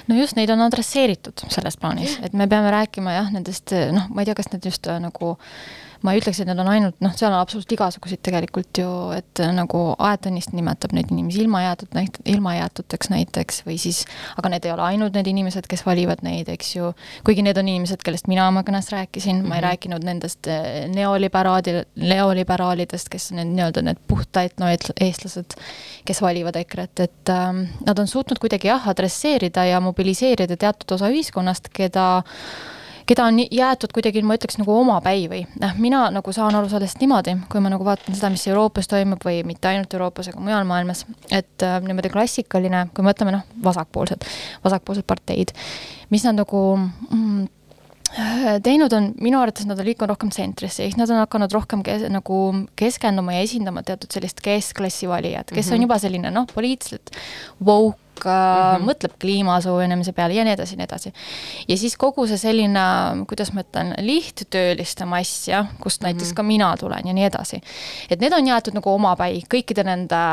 no 0.07 0.15
just, 0.15 0.35
neid 0.35 0.49
on 0.49 0.61
adresseeritud 0.61 1.43
selles 1.49 1.77
plaanis, 1.77 2.19
et 2.23 2.33
me 2.33 2.47
peame 2.47 2.71
rääkima 2.71 3.13
jah, 3.13 3.31
nendest 3.31 3.75
noh, 3.91 4.07
ma 4.09 4.21
ei 4.21 4.25
tea, 4.25 4.35
kas 4.35 4.53
need 4.53 4.65
just 4.71 4.87
äh, 4.87 5.01
nagu 5.03 5.35
äh, 5.35 5.83
ma 6.03 6.13
ei 6.13 6.19
ütleks, 6.19 6.41
et 6.41 6.49
need 6.49 6.59
on 6.59 6.67
ainult, 6.67 6.97
noh, 7.03 7.13
seal 7.15 7.31
on 7.31 7.39
absoluutselt 7.39 7.75
igasuguseid 7.77 8.21
tegelikult 8.25 8.79
ju, 8.81 8.89
et 9.15 9.41
nagu 9.55 9.83
Aetonnist 10.03 10.51
nimetab 10.55 10.91
neid 10.95 11.11
inimesi 11.13 11.43
ilmajäetud, 11.45 11.95
ilmajäetuteks 12.33 13.11
näiteks 13.13 13.61
või 13.67 13.77
siis, 13.81 14.03
aga 14.35 14.51
need 14.51 14.67
ei 14.67 14.73
ole 14.75 14.85
ainult 14.89 15.15
need 15.15 15.29
inimesed, 15.31 15.67
kes 15.71 15.85
valivad 15.87 16.23
neid, 16.25 16.51
eks 16.51 16.73
ju, 16.75 16.91
kuigi 17.27 17.45
need 17.45 17.59
on 17.59 17.71
inimesed, 17.71 18.03
kellest 18.03 18.27
mina 18.31 18.49
oma 18.51 18.65
kõnes 18.67 18.91
rääkisin 18.91 19.37
mm, 19.37 19.41
-hmm. 19.41 19.49
ma 19.49 19.55
ei 19.55 19.61
mhm. 19.61 19.69
rääkinud 19.69 20.07
nendest 20.09 20.51
äh, 20.51 20.69
neoliberaadi, 20.91 21.77
neoliberaalidest, 21.95 23.09
kes 23.09 23.31
on 23.31 23.41
need 23.41 23.55
nii-öelda 23.55 23.85
need 23.87 24.03
puhta 24.07 24.43
etnoeestlased, 24.43 25.57
kes 26.05 26.21
valivad 26.21 26.59
EKRE-t, 26.59 27.07
et 27.07 27.31
ähm, 27.31 27.65
nad 27.87 27.99
on 27.99 28.07
suutnud 28.07 28.43
kuidagi 28.43 28.67
jah, 28.67 28.87
adresseerida 28.91 29.65
ja 29.65 29.79
mobiliseerida 29.79 30.57
teatud 30.59 30.97
osa 30.97 31.07
ühiskonnast, 31.13 31.71
keda 31.73 32.23
keda 33.09 33.25
on 33.29 33.39
jäetud 33.43 33.93
kuidagi, 33.95 34.23
ma 34.25 34.37
ütleks 34.37 34.59
nagu 34.59 34.75
omapäi 34.75 35.25
või 35.31 35.43
noh, 35.61 35.73
mina 35.81 36.05
nagu 36.13 36.35
saan 36.35 36.55
aru 36.55 36.69
sellest 36.71 37.01
niimoodi, 37.03 37.35
kui 37.51 37.63
ma 37.63 37.71
nagu 37.73 37.85
vaatan 37.87 38.15
seda, 38.15 38.31
mis 38.33 38.45
Euroopas 38.47 38.89
toimub 38.91 39.23
või 39.25 39.41
mitte 39.47 39.71
ainult 39.71 39.93
Euroopas, 39.93 40.31
aga 40.31 40.43
mujal 40.43 40.67
maailmas, 40.69 41.05
et 41.31 41.65
äh, 41.65 41.79
niimoodi 41.83 42.13
klassikaline, 42.13 42.87
kui 42.93 43.05
me 43.05 43.11
mõtleme 43.11 43.35
noh, 43.35 43.43
vasakpoolsed, 43.63 44.27
vasakpoolsed 44.63 45.07
parteid, 45.09 45.55
mis 46.13 46.25
nad 46.27 46.39
nagu 46.39 46.63
mm, 46.77 47.47
teinud 48.63 48.93
on, 48.93 49.09
minu 49.23 49.39
arvates 49.41 49.65
nad 49.67 49.79
on 49.79 49.87
liikunud 49.87 50.13
rohkem 50.13 50.31
tsentrisse, 50.33 50.85
ehk 50.85 50.99
nad 50.99 51.09
on 51.11 51.21
hakanud 51.23 51.53
rohkem 51.55 51.83
kes, 51.85 52.05
nagu 52.13 52.39
keskenduma 52.79 53.37
ja 53.37 53.43
esindama 53.45 53.83
teatud 53.85 54.13
sellist 54.13 54.41
keskklassi 54.45 55.09
valijat, 55.09 55.49
kes 55.49 55.65
mm 55.65 55.69
-hmm. 55.69 55.73
on 55.73 55.79
mhm. 55.79 55.87
juba 55.87 55.99
selline 55.99 56.31
noh, 56.31 56.47
poliitiliselt 56.53 57.11
woke, 57.65 57.99
mm 58.19 58.29
-hmm. 58.29 58.85
mõtleb 58.89 59.17
kliima 59.19 59.61
soojenemise 59.61 60.13
peale 60.13 60.33
ja 60.33 60.43
nii 60.43 60.53
edasi 60.53 60.73
ja 60.73 60.77
nii 60.77 60.89
edasi. 60.89 61.13
ja 61.67 61.77
siis 61.77 61.97
kogu 61.97 62.27
see 62.27 62.37
selline, 62.37 62.85
kuidas 63.27 63.53
ma 63.53 63.61
ütlen, 63.61 63.93
lihttööliste 63.99 65.05
mass 65.05 65.47
jah, 65.47 65.67
kust 65.79 66.01
mm 66.01 66.05
-hmm. 66.05 66.13
näiteks 66.13 66.33
ka 66.33 66.43
mina 66.43 66.77
tulen 66.77 67.07
ja 67.07 67.13
nii 67.13 67.25
edasi. 67.25 67.61
et 68.09 68.19
need 68.19 68.33
on 68.33 68.47
jäetud 68.47 68.73
nagu 68.73 68.93
omapäi 68.93 69.41
kõikide 69.53 69.83
nende 69.83 70.23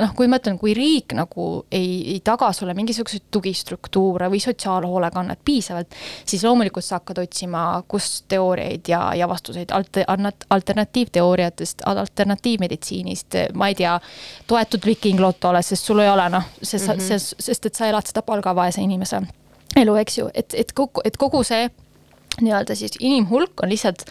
noh, 0.00 0.14
kui 0.16 0.28
ma 0.28 0.36
ütlen, 0.36 0.58
kui 0.58 0.74
riik 0.74 1.12
nagu 1.12 1.66
ei, 1.72 2.14
ei 2.14 2.20
taga 2.24 2.52
sulle 2.52 2.74
mingisuguseid 2.74 3.22
tugistruktuure 3.30 4.28
või 4.30 4.40
sotsiaalhoolekannet 4.40 5.38
piisavalt, 5.44 5.94
siis 6.24 6.44
loomulikult 6.44 6.84
sa 6.84 6.98
hakkad 6.98 7.18
otsima, 7.18 7.82
kust 7.88 8.24
teooriaid 8.28 8.88
ja, 8.88 9.14
ja 9.14 9.28
vastuseid 9.28 9.72
alter, 9.74 10.04
alternatiivteooriatest, 10.50 11.82
alternatiivmeditsiinist, 11.86 13.38
ma 13.54 13.68
ei 13.68 13.74
tea, 13.78 13.98
toetud 14.46 14.86
vikinglotole, 14.86 15.62
sest 15.62 15.90
sul 15.90 16.02
ei 16.04 16.10
ole 16.10 16.28
noh, 16.32 16.48
see 16.62 16.78
mm, 16.78 16.84
-hmm. 16.84 16.97
See, 17.00 17.18
sest 17.18 17.66
et 17.66 17.74
sa 17.74 17.86
elad 17.90 18.06
seda 18.06 18.22
palgavaese 18.22 18.82
inimese 18.84 19.22
elu, 19.76 19.96
eks 20.02 20.18
ju, 20.18 20.28
et, 20.34 20.54
et 20.54 20.72
kogu, 20.72 21.02
et 21.04 21.16
kogu 21.16 21.42
see 21.46 21.68
nii-öelda 22.40 22.76
siis 22.78 22.96
inimhulk 23.00 23.62
on 23.62 23.68
lihtsalt 23.72 24.04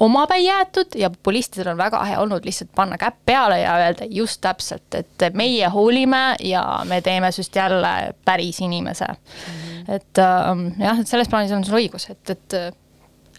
omapäi 0.00 0.44
jäetud 0.44 0.94
ja 0.96 1.10
populistidel 1.10 1.72
on 1.72 1.78
väga 1.78 2.02
hea 2.04 2.20
olnud 2.20 2.44
lihtsalt 2.44 2.70
panna 2.74 2.98
käpp 2.98 3.18
peale 3.26 3.60
ja 3.60 3.76
öelda 3.76 4.06
just 4.08 4.40
täpselt, 4.40 4.94
et 4.94 5.34
meie 5.34 5.68
hoolime 5.68 6.36
ja 6.40 6.62
me 6.88 7.00
teeme 7.00 7.32
sest 7.32 7.56
jälle 7.56 8.14
päris 8.24 8.60
inimese 8.60 9.04
mm. 9.04 9.16
-hmm. 9.16 9.94
et 9.94 10.18
ähm, 10.18 10.66
jah, 10.82 11.00
et 11.00 11.08
selles 11.08 11.28
plaanis 11.28 11.52
on 11.52 11.64
sul 11.64 11.78
õigus, 11.82 12.10
et, 12.10 12.30
et 12.30 12.76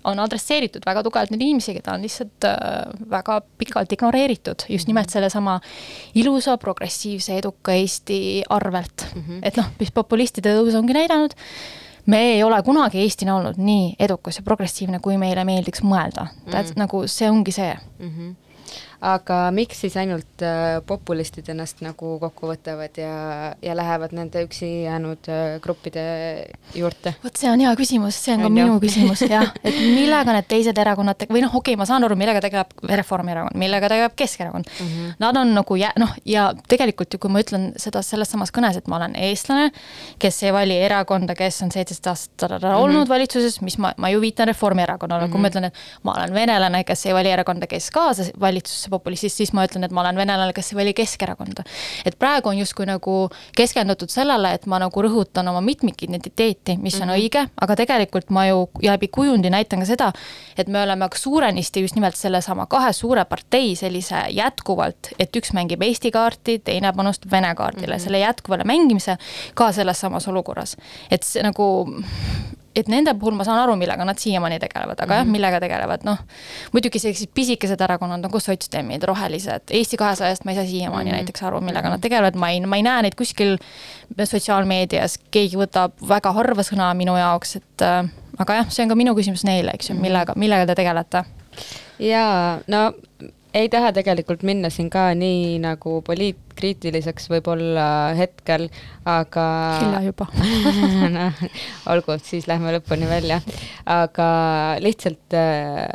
on 0.04 0.20
adresseeritud 0.20 0.86
väga 0.86 1.04
tugevalt 1.06 1.34
neid 1.34 1.44
inimesi, 1.46 1.76
keda 1.78 1.96
on 1.96 2.06
lihtsalt 2.06 2.48
äh, 2.48 2.58
väga 3.12 3.42
pikalt 3.62 3.94
ignoreeritud, 3.94 4.66
just 4.70 4.90
nimelt 4.90 5.08
mhm. 5.08 5.14
sellesama 5.14 5.60
ilusa, 6.16 6.58
progressiivse, 6.58 7.38
eduka 7.38 7.74
Eesti 7.74 8.44
arvelt 8.50 9.08
mm. 9.16 9.22
-hmm. 9.22 9.40
et 9.44 9.58
noh, 9.58 9.72
mis 9.80 9.92
populistide 9.92 10.54
tõus 10.58 10.76
ongi 10.78 10.94
näidanud, 10.94 11.34
me 12.06 12.22
ei 12.34 12.44
ole 12.44 12.62
kunagi 12.64 13.02
Eestina 13.02 13.36
olnud 13.36 13.58
nii 13.58 13.96
edukas 14.00 14.38
ja 14.38 14.44
progressiivne, 14.44 15.00
kui 15.00 15.18
meile 15.18 15.46
meeldiks 15.46 15.84
mõelda 15.84 16.28
mm. 16.32 16.54
-hmm. 16.54 16.74
nagu 16.76 17.08
see 17.08 17.30
ongi 17.30 17.52
see 17.52 17.74
mm. 18.00 18.10
-hmm 18.10 18.51
aga 19.02 19.38
miks 19.56 19.80
siis 19.82 19.96
ainult 19.98 20.44
äh, 20.46 20.78
populistid 20.86 21.48
ennast 21.50 21.80
nagu 21.82 22.14
kokku 22.22 22.52
võtavad 22.52 22.98
ja, 23.02 23.14
ja 23.58 23.74
lähevad 23.78 24.14
nende 24.14 24.44
üksi 24.46 24.68
jäänud 24.84 25.30
äh, 25.32 25.56
gruppide 25.64 26.04
juurde? 26.78 27.16
vot 27.24 27.40
see 27.40 27.50
on 27.50 27.64
hea 27.66 27.72
küsimus, 27.80 28.20
see 28.22 28.36
on 28.36 28.46
ka 28.46 28.52
on 28.52 28.56
minu 28.60 28.76
ju. 28.76 28.82
küsimus 28.84 29.24
jah, 29.26 29.50
et 29.68 29.80
millega 29.82 30.36
need 30.38 30.50
teised 30.52 30.78
erakonnad 30.84 31.26
või 31.32 31.42
noh, 31.42 31.56
okei 31.58 31.74
okay,, 31.74 31.80
ma 31.82 31.88
saan 31.90 32.06
aru, 32.06 32.18
millega 32.20 32.44
tegeleb 32.46 32.76
Reformierakond, 33.02 33.58
millega 33.58 33.90
tegeleb 33.90 34.14
Keskerakond 34.22 34.70
mm. 34.70 34.92
-hmm. 34.92 35.18
Nad 35.22 35.38
on 35.42 35.56
nagu 35.58 35.76
jä-, 35.82 35.94
noh, 36.00 36.14
ja 36.26 36.52
tegelikult 36.70 37.14
ju, 37.14 37.20
kui 37.26 37.34
ma 37.34 37.42
ütlen 37.42 37.72
seda 37.82 38.04
selles 38.06 38.30
samas 38.30 38.54
kõnes, 38.54 38.78
et 38.78 38.88
ma 38.88 39.00
olen 39.00 39.18
eestlane, 39.18 39.72
kes 40.22 40.44
ei 40.44 40.54
vali 40.54 40.78
erakonda, 40.78 41.34
kes 41.36 41.62
on 41.66 41.74
seitseteist 41.74 42.08
aastat 42.08 42.52
mm 42.52 42.58
-hmm. 42.68 42.78
olnud 42.86 43.10
valitsuses, 43.10 43.62
mis 43.66 43.80
ma, 43.82 43.96
ma 43.98 44.14
ju 44.14 44.22
viitan 44.22 44.48
Reformierakonnale 44.48 45.26
mm, 45.26 45.28
-hmm. 45.28 45.32
kui 45.32 45.42
ma 45.42 45.48
mhm. 45.48 45.58
ütlen, 45.58 45.66
et 45.66 46.04
ma 46.04 46.14
olen 46.14 46.34
venelane, 46.34 46.84
kes 46.84 47.06
ei 47.06 47.14
vali 47.14 47.30
erakonda, 47.34 47.68
kes 47.68 47.92
kaasas 47.92 48.32
valitsusse 48.40 48.91
populistist, 48.92 49.40
siis 49.40 49.54
ma 49.58 49.66
ütlen, 49.68 49.86
et 49.88 49.96
ma 49.96 50.04
olen 50.04 50.20
venelane, 50.20 50.54
kes 50.54 50.72
ei 50.74 50.80
vali 50.82 50.94
Keskerakonda. 50.98 51.64
et 52.06 52.18
praegu 52.20 52.52
on 52.52 52.60
justkui 52.60 52.86
nagu 52.90 53.30
keskendutud 53.58 54.12
sellele, 54.12 54.54
et 54.58 54.66
ma 54.66 54.80
nagu 54.84 55.04
rõhutan 55.04 55.48
oma 55.50 55.62
mitmikidentiteeti, 55.66 56.78
mis 56.78 57.00
on 57.00 57.08
mm 57.08 57.14
-hmm. 57.14 57.20
õige, 57.20 57.48
aga 57.62 57.76
tegelikult 57.76 58.30
ma 58.30 58.46
ju 58.48 58.70
läbi 58.84 59.08
kujundi 59.08 59.50
näitan 59.50 59.80
ka 59.80 59.86
seda, 59.86 60.12
et 60.58 60.68
me 60.68 60.82
oleme 60.82 61.10
suurenisti 61.16 61.82
just 61.82 61.96
nimelt 61.96 62.16
sellesama 62.16 62.66
kahe 62.66 62.94
suure 62.94 63.26
partei 63.26 63.76
sellise 63.76 64.26
jätkuvalt, 64.30 65.14
et 65.20 65.36
üks 65.36 65.54
mängib 65.54 65.82
Eesti 65.82 66.12
kaarti, 66.12 66.60
teine 66.60 66.94
panustab 66.94 67.32
Vene 67.32 67.56
kaardile 67.56 67.88
mm, 67.88 68.00
-hmm. 68.00 68.04
selle 68.04 68.20
jätkuvale 68.20 68.64
mängimise 68.64 69.18
ka 69.54 69.72
selles 69.72 70.00
samas 70.00 70.28
olukorras. 70.28 70.78
et 71.12 71.24
see 71.24 71.44
nagu 71.44 71.86
et 72.76 72.88
nende 72.92 73.14
puhul 73.20 73.36
ma 73.36 73.46
saan 73.48 73.60
aru, 73.64 73.76
millega 73.80 74.06
nad 74.08 74.20
siiamaani 74.22 74.60
tegelevad, 74.60 75.00
aga 75.00 75.06
mm 75.06 75.10
-hmm. 75.10 75.18
jah, 75.18 75.26
mhm. 75.26 75.32
millega 75.32 75.60
tegelevad, 75.60 76.06
noh. 76.08 76.18
muidugi 76.74 77.00
sellised 77.00 77.34
pisikesed 77.34 77.82
erakonnad 77.82 78.24
nagu 78.24 78.40
sotsdemid, 78.40 79.04
rohelised, 79.04 79.70
Eesti 79.70 79.98
kahesajast 79.98 80.46
ma 80.46 80.52
ei 80.52 80.58
saa 80.58 80.66
siiamaani 80.66 81.10
mm 81.10 81.12
-hmm. 81.12 81.16
näiteks 81.16 81.44
aru, 81.44 81.62
millega 81.62 81.90
nad 81.90 82.02
tegelevad, 82.02 82.36
ma 82.36 82.50
ei, 82.50 82.62
ma 82.62 82.76
ei 82.76 82.84
näe 82.84 83.02
neid 83.02 83.16
kuskil 83.16 83.58
sotsiaalmeedias, 84.24 85.20
keegi 85.32 85.58
võtab 85.58 85.92
väga 86.08 86.32
harva 86.32 86.62
sõna 86.62 86.94
minu 86.94 87.18
jaoks, 87.18 87.56
et 87.56 87.82
äh, 87.82 88.10
aga 88.38 88.54
jah, 88.54 88.70
see 88.70 88.84
on 88.84 88.90
ka 88.90 88.96
minu 88.96 89.16
küsimus 89.16 89.44
neile, 89.44 89.72
eks 89.74 89.90
ju, 89.90 89.96
mhm. 89.96 90.02
millega, 90.02 90.34
millega 90.36 90.66
te 90.66 90.76
tegelete? 90.76 91.24
jaa, 92.00 92.60
no 92.68 92.92
ei 93.54 93.70
taha 93.70 93.92
tegelikult 93.96 94.44
minna 94.48 94.70
siin 94.74 94.90
ka 94.94 95.10
nii 95.18 95.60
nagu 95.64 96.00
poliitkriitiliseks 96.08 97.30
võib-olla 97.32 97.86
hetkel, 98.18 98.70
aga. 99.06 99.46
hilja 99.82 100.02
juba 100.08 100.28
no 101.16 101.28
olgu, 101.92 102.18
siis 102.24 102.48
lähme 102.52 102.74
lõpuni 102.78 103.10
välja, 103.10 103.42
aga 103.86 104.28
lihtsalt 104.84 105.38
äh, 105.38 105.88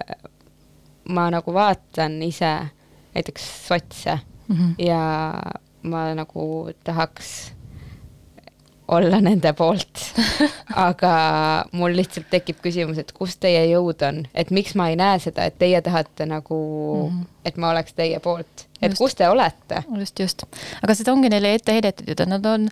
ma 1.09 1.29
nagu 1.33 1.55
vaatan 1.55 2.21
ise 2.27 2.53
näiteks 3.17 3.45
sotse 3.67 4.19
mm 4.49 4.57
-hmm. 4.57 4.75
ja 4.87 5.03
ma 5.83 6.15
nagu 6.15 6.71
tahaks 6.85 7.57
olla 8.89 9.21
nende 9.21 9.53
poolt 9.53 10.03
aga 10.89 11.13
mul 11.73 11.97
lihtsalt 11.97 12.29
tekib 12.31 12.61
küsimus, 12.63 12.99
et 12.99 13.13
kus 13.13 13.37
teie 13.43 13.65
jõud 13.71 14.03
on, 14.07 14.23
et 14.35 14.51
miks 14.51 14.75
ma 14.79 14.89
ei 14.93 14.97
näe 14.97 15.19
seda, 15.23 15.47
et 15.49 15.59
teie 15.59 15.81
tahate 15.83 16.27
nagu 16.27 16.59
mm, 17.11 17.17
-hmm. 17.17 17.25
Et 17.47 17.59
ma 17.61 17.71
oleks 17.75 17.95
teie 17.97 18.19
poolt, 18.23 18.67
et 18.81 18.91
just. 18.91 18.99
kus 19.01 19.15
te 19.19 19.29
olete? 19.31 19.83
just, 20.01 20.21
just. 20.21 20.45
aga 20.83 20.97
seda 20.99 21.15
ongi 21.15 21.31
neile 21.33 21.55
ette 21.57 21.77
heidetud 21.77 22.13
et 22.13 22.29
nad 22.29 22.47
on 22.51 22.67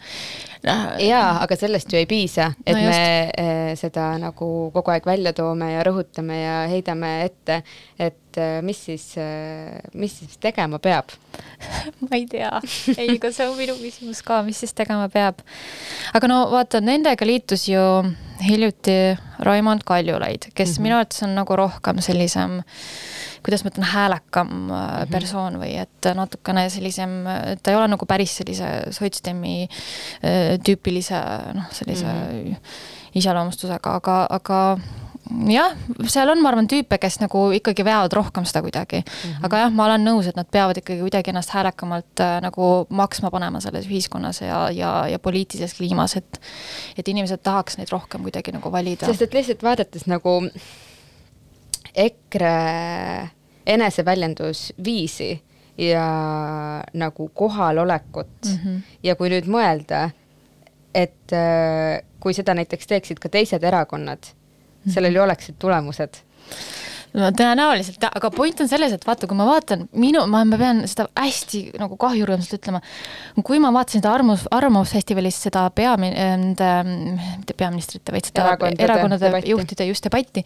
jaa, 0.64 1.28
aga 1.42 1.56
sellest 1.58 1.92
ju 1.92 2.00
ei 2.00 2.08
piisa, 2.08 2.50
et 2.64 2.76
no 2.76 2.82
just. 2.82 2.90
me 2.90 3.30
eh, 3.44 3.70
seda 3.78 4.08
nagu 4.20 4.50
kogu 4.74 4.94
aeg 4.94 5.06
välja 5.08 5.34
toome 5.37 5.70
ja 5.72 5.84
rõhutame 5.87 6.40
ja 6.40 6.56
heidame 6.70 7.12
ette, 7.26 7.60
et 7.98 8.40
eh, 8.40 8.58
mis 8.66 8.80
siis, 8.88 9.06
eh, 9.20 9.78
mis 9.94 10.18
siis 10.20 10.38
tegema 10.42 10.80
peab 10.82 11.14
ma 12.04 12.12
ei 12.16 12.26
tea, 12.30 12.52
ei, 12.96 13.16
aga 13.16 13.32
see 13.34 13.48
on 13.48 13.56
minu 13.58 13.76
küsimus 13.80 14.22
ka, 14.26 14.42
mis 14.46 14.60
siis 14.64 14.74
tegema 14.76 15.08
peab. 15.12 15.42
aga 16.14 16.30
no 16.30 16.44
vaata, 16.54 16.82
nendega 16.84 17.28
liitus 17.28 17.68
ju 17.70 17.84
hiljuti 18.44 19.16
Raimond 19.44 19.84
Kaljulaid, 19.84 20.50
kes 20.54 20.68
mm 20.68 20.74
-hmm. 20.74 20.82
minu 20.82 20.96
arvates 20.96 21.22
on 21.22 21.34
nagu 21.34 21.56
rohkem 21.56 22.00
sellisem 22.00 22.62
kuidas 23.44 23.64
ma 23.64 23.72
ütlen, 23.72 23.87
häälekam 23.92 24.48
mm 24.48 24.72
-hmm. 24.72 25.12
persoon 25.12 25.61
või 25.61 25.74
et 25.83 26.11
natukene 26.14 26.68
sellisem, 26.72 27.22
ta 27.62 27.70
ei 27.70 27.76
ole 27.76 27.88
nagu 27.92 28.07
päris 28.07 28.37
sellise 28.40 28.70
sotsdemi 28.90 29.68
äh, 29.68 30.59
tüüpilise 30.64 31.22
noh, 31.54 31.70
sellise 31.72 32.07
mm 32.07 32.44
-hmm. 32.44 32.76
iseloomustusega, 33.20 33.94
aga, 34.00 34.26
aga 34.30 34.61
jah, 35.48 35.72
seal 36.11 36.30
on, 36.33 36.40
ma 36.42 36.50
arvan, 36.50 36.68
tüüpe, 36.70 36.98
kes 37.00 37.16
nagu 37.22 37.46
ikkagi 37.57 37.85
veavad 37.87 38.12
rohkem 38.16 38.44
seda 38.48 38.62
kuidagi 38.64 39.00
mm. 39.00 39.11
-hmm. 39.11 39.44
aga 39.48 39.62
jah, 39.64 39.72
ma 39.72 39.87
olen 39.87 40.04
nõus, 40.04 40.28
et 40.28 40.37
nad 40.37 40.48
peavad 40.50 40.76
ikkagi 40.80 41.00
kuidagi 41.00 41.33
ennast 41.33 41.54
häälekamalt 41.57 42.20
äh, 42.20 42.38
nagu 42.44 42.87
maksma 42.88 43.30
panema 43.30 43.61
selles 43.61 43.87
ühiskonnas 43.88 44.40
ja, 44.40 44.68
ja, 44.70 44.92
ja 45.09 45.18
poliitilises 45.18 45.74
kliimas, 45.74 46.16
et 46.16 46.40
et 46.98 47.09
inimesed 47.09 47.42
tahaks 47.42 47.78
neid 47.78 47.92
rohkem 47.92 48.22
kuidagi 48.22 48.52
nagu 48.52 48.72
valida. 48.72 49.07
sest 49.07 49.22
et 49.22 49.35
lihtsalt 49.35 49.62
vaadates 49.62 50.07
nagu 50.07 50.40
EKRE 51.94 53.28
eneseväljendusviisi 53.66 55.42
ja 55.78 56.07
nagu 56.92 57.28
kohalolekut. 57.35 58.28
Mm 58.46 58.59
-hmm. 58.64 58.80
ja 59.02 59.16
kui 59.16 59.30
nüüd 59.30 59.46
mõelda, 59.46 60.11
et 60.94 61.33
äh, 61.33 62.02
kui 62.20 62.35
seda 62.35 62.54
näiteks 62.54 62.87
teeksid 62.87 63.18
ka 63.18 63.28
teised 63.28 63.62
erakonnad 63.62 64.35
sellel 64.90 65.14
ju 65.14 65.22
oleksid 65.22 65.54
tulemused 65.59 66.20
no 67.14 67.31
tõenäoliselt, 67.37 68.03
aga 68.09 68.31
point 68.35 68.61
on 68.64 68.68
selles, 68.70 68.94
et 68.94 69.05
vaata, 69.07 69.29
kui 69.31 69.38
ma 69.38 69.46
vaatan 69.46 69.87
minu, 70.00 70.24
ma, 70.31 70.42
ma 70.48 70.59
pean 70.59 70.83
seda 70.90 71.07
hästi 71.18 71.61
nagu 71.79 71.98
kahjurõõmsalt 72.00 72.57
ütlema. 72.59 72.81
kui 73.46 73.61
ma 73.62 73.70
vaatasin 73.74 74.03
seda 74.03 74.14
arvamus, 74.16 74.46
arvamusfestivalis 74.55 75.38
seda 75.46 75.66
peamin-, 75.74 76.14
nende, 76.14 76.70
mitte 77.38 77.57
peaministrite, 77.59 78.14
vaid 78.14 78.31
seda 78.31 78.48
erakondade, 78.48 78.87
erakondade 78.87 79.29
debatti. 79.29 79.53
juhtide 79.55 79.87
just 79.90 80.09
debatti. 80.09 80.44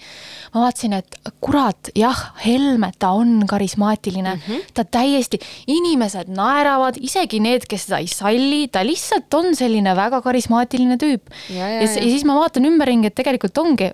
ma 0.55 0.67
vaatasin, 0.67 0.99
et 1.01 1.33
kurat, 1.45 1.93
jah, 1.97 2.25
Helme, 2.45 2.93
ta 2.99 3.15
on 3.17 3.47
karismaatiline 3.49 4.35
mm, 4.35 4.43
-hmm. 4.47 4.69
ta 4.75 4.85
täiesti, 4.85 5.41
inimesed 5.67 6.29
naeravad, 6.29 7.01
isegi 7.01 7.41
need, 7.41 7.65
kes 7.69 7.89
seda 7.89 8.03
ei 8.05 8.11
salli, 8.13 8.69
ta 8.69 8.85
lihtsalt 8.85 9.33
on 9.35 9.55
selline 9.57 9.97
väga 9.97 10.21
karismaatiline 10.23 10.99
tüüp. 11.01 11.33
Ja, 11.49 11.65
ja, 11.65 11.81
ja, 11.81 11.81
ja 11.81 11.89
siis 11.89 12.25
ma 12.29 12.37
vaatan 12.37 12.69
ümberringi, 12.69 13.09
et 13.09 13.17
tegelikult 13.17 13.57
ongi, 13.59 13.91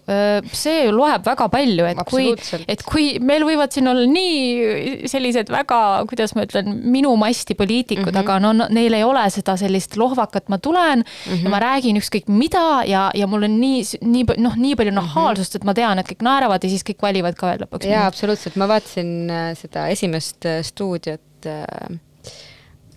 see 0.52 0.90
loeb 0.90 1.24
väga 1.26 1.48
palju, 1.52 1.86
et 1.92 2.04
kui 2.10 2.34
et 2.68 2.82
kui 2.86 3.18
meil 3.20 3.44
võivad 3.46 3.74
siin 3.74 3.88
olla 3.90 4.06
nii 4.08 5.08
sellised 5.10 5.50
väga, 5.52 5.80
kuidas 6.10 6.34
ma 6.36 6.46
ütlen, 6.46 6.70
minu 6.94 7.14
masti 7.20 7.56
poliitikud 7.58 8.06
mm, 8.06 8.14
-hmm. 8.14 8.22
aga 8.22 8.38
no, 8.42 8.68
neil 8.74 8.94
ei 8.96 9.04
ole 9.04 9.24
seda 9.30 9.56
sellist 9.60 9.96
lohvakat, 10.00 10.48
ma 10.48 10.58
tulen 10.58 11.04
mm 11.04 11.04
-hmm. 11.04 11.44
ja 11.44 11.50
ma 11.50 11.56
mhm. 11.56 11.64
räägin 11.66 12.00
ükskõik 12.00 12.28
mida 12.28 12.84
ja, 12.86 13.10
ja 13.14 13.26
mul 13.26 13.42
on 13.42 13.60
nii, 13.60 13.82
nii 14.00 14.24
noh, 14.36 14.56
nii 14.56 14.76
palju 14.76 14.92
mhm. 14.92 15.00
nahaalsust, 15.00 15.56
et 15.56 15.64
ma 15.64 15.74
tean, 15.74 15.98
et 15.98 16.08
kõik 16.08 16.22
naeravad 16.22 16.64
ja 16.64 16.70
siis 16.70 16.84
kõik 16.84 17.02
valivad 17.02 17.34
ka 17.34 17.46
veel 17.46 17.64
lõpuks. 17.64 17.88
jaa, 17.88 18.06
absoluutselt, 18.06 18.56
ma 18.56 18.68
vaatasin 18.68 19.30
äh, 19.30 19.52
seda 19.58 19.88
esimest 19.88 20.46
äh, 20.46 20.62
stuudiot 20.62 21.46
äh, 21.46 21.98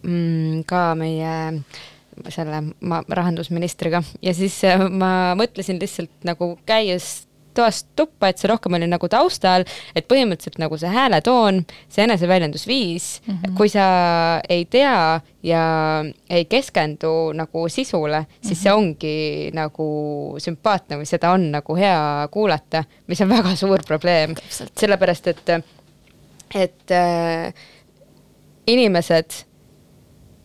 mm, 0.04 0.64
ka 0.66 0.96
meie 0.96 1.64
selle 2.34 2.62
ma 2.82 3.04
rahandusministriga 3.10 4.02
ja 4.22 4.34
siis 4.34 4.62
ma 4.90 5.36
mõtlesin 5.38 5.78
lihtsalt 5.82 6.26
nagu 6.26 6.56
käies 6.66 7.27
toast 7.58 7.90
tuppa, 7.98 8.30
et 8.30 8.42
see 8.42 8.50
rohkem 8.52 8.78
oli 8.78 8.88
nagu 8.90 9.10
taustal, 9.12 9.66
et 9.96 10.08
põhimõtteliselt 10.10 10.60
nagu 10.62 10.78
see 10.80 10.92
hääletoon, 10.94 11.64
see 11.90 12.06
eneseväljendusviis 12.06 13.08
mm, 13.26 13.34
-hmm. 13.34 13.56
kui 13.58 13.72
sa 13.74 13.88
ei 14.50 14.66
tea 14.66 15.20
ja 15.44 15.64
ei 16.30 16.46
keskendu 16.46 17.32
nagu 17.38 17.70
sisule, 17.70 18.26
siis 18.42 18.44
mm 18.44 18.54
-hmm. 18.54 18.64
see 18.64 18.74
ongi 18.74 19.52
nagu 19.54 19.90
sümpaatne 20.44 21.02
või 21.02 21.10
seda 21.10 21.32
on 21.32 21.52
nagu 21.52 21.76
hea 21.76 22.28
kuulata, 22.32 22.84
mis 23.08 23.22
on 23.22 23.30
väga 23.30 23.56
suur 23.56 23.84
probleem, 23.88 24.36
sellepärast 24.50 25.28
et, 25.28 25.50
et 26.56 26.92
äh, 26.92 27.54
inimesed 28.68 29.44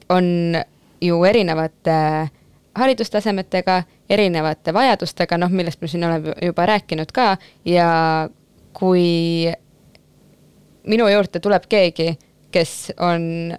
on 0.08 0.56
ju 1.00 1.24
erinevate 1.24 2.28
haridustasemetega, 2.74 3.82
erinevate 4.12 4.74
vajadustega, 4.74 5.38
noh, 5.40 5.52
millest 5.52 5.80
me 5.80 5.90
siin 5.90 6.04
oleme 6.04 6.34
juba 6.42 6.66
rääkinud 6.68 7.12
ka 7.14 7.36
ja 7.68 7.88
kui 8.76 9.52
minu 10.88 11.08
juurde 11.08 11.40
tuleb 11.42 11.68
keegi, 11.70 12.12
kes 12.52 12.92
on 13.00 13.54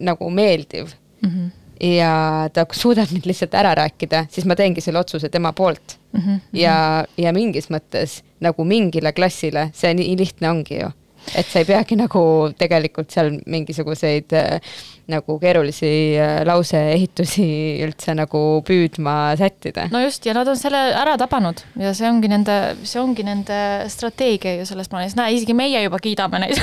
nagu 0.00 0.30
meeldiv 0.30 0.92
mm 1.22 1.30
-hmm. 1.30 1.50
ja 1.96 2.48
ta 2.52 2.66
suudab 2.72 3.10
mind 3.10 3.26
lihtsalt 3.26 3.54
ära 3.54 3.74
rääkida, 3.74 4.26
siis 4.30 4.46
ma 4.46 4.56
teengi 4.56 4.80
selle 4.80 4.98
otsuse 4.98 5.28
tema 5.28 5.52
poolt 5.52 5.98
mm. 6.12 6.20
-hmm. 6.20 6.40
ja, 6.52 7.04
ja 7.18 7.32
mingis 7.32 7.70
mõttes 7.70 8.22
nagu 8.40 8.64
mingile 8.64 9.12
klassile 9.12 9.70
see 9.74 9.94
nii 9.94 10.16
lihtne 10.18 10.50
ongi 10.50 10.80
ju 10.80 10.90
et 11.36 11.46
sa 11.46 11.60
ei 11.60 11.68
peagi 11.68 11.98
nagu 11.98 12.22
tegelikult 12.58 13.12
seal 13.12 13.32
mingisuguseid 13.50 14.34
äh, 14.36 14.78
nagu 15.10 15.36
keerulisi 15.42 15.92
äh, 16.18 16.40
lauseehitusi 16.46 17.48
üldse 17.86 18.14
nagu 18.18 18.42
püüdma 18.66 19.34
sättida. 19.38 19.88
no 19.92 20.02
just, 20.04 20.26
ja 20.26 20.34
nad 20.36 20.48
on 20.48 20.58
selle 20.58 20.82
ära 20.96 21.16
tabanud 21.20 21.62
ja 21.80 21.94
see 21.96 22.08
ongi 22.10 22.30
nende, 22.30 22.58
see 22.84 23.02
ongi 23.02 23.26
nende 23.26 23.60
strateegia 23.92 24.58
ju 24.60 24.68
selles 24.68 24.90
plaanis, 24.90 25.16
näe, 25.18 25.34
isegi 25.38 25.56
meie 25.56 25.82
juba 25.84 26.00
kiidame 26.02 26.42
neid 26.42 26.60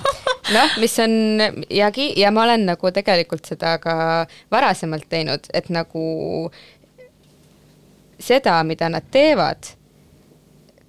noh, 0.56 0.78
mis 0.80 0.98
on 1.02 1.14
ja, 1.70 1.90
ja 2.16 2.32
ma 2.34 2.46
olen 2.46 2.66
nagu 2.70 2.94
tegelikult 2.94 3.46
seda 3.48 3.76
ka 3.82 3.96
varasemalt 4.52 5.08
teinud, 5.10 5.48
et 5.54 5.70
nagu 5.72 6.04
seda, 8.24 8.60
mida 8.66 8.88
nad 8.92 9.06
teevad, 9.12 9.74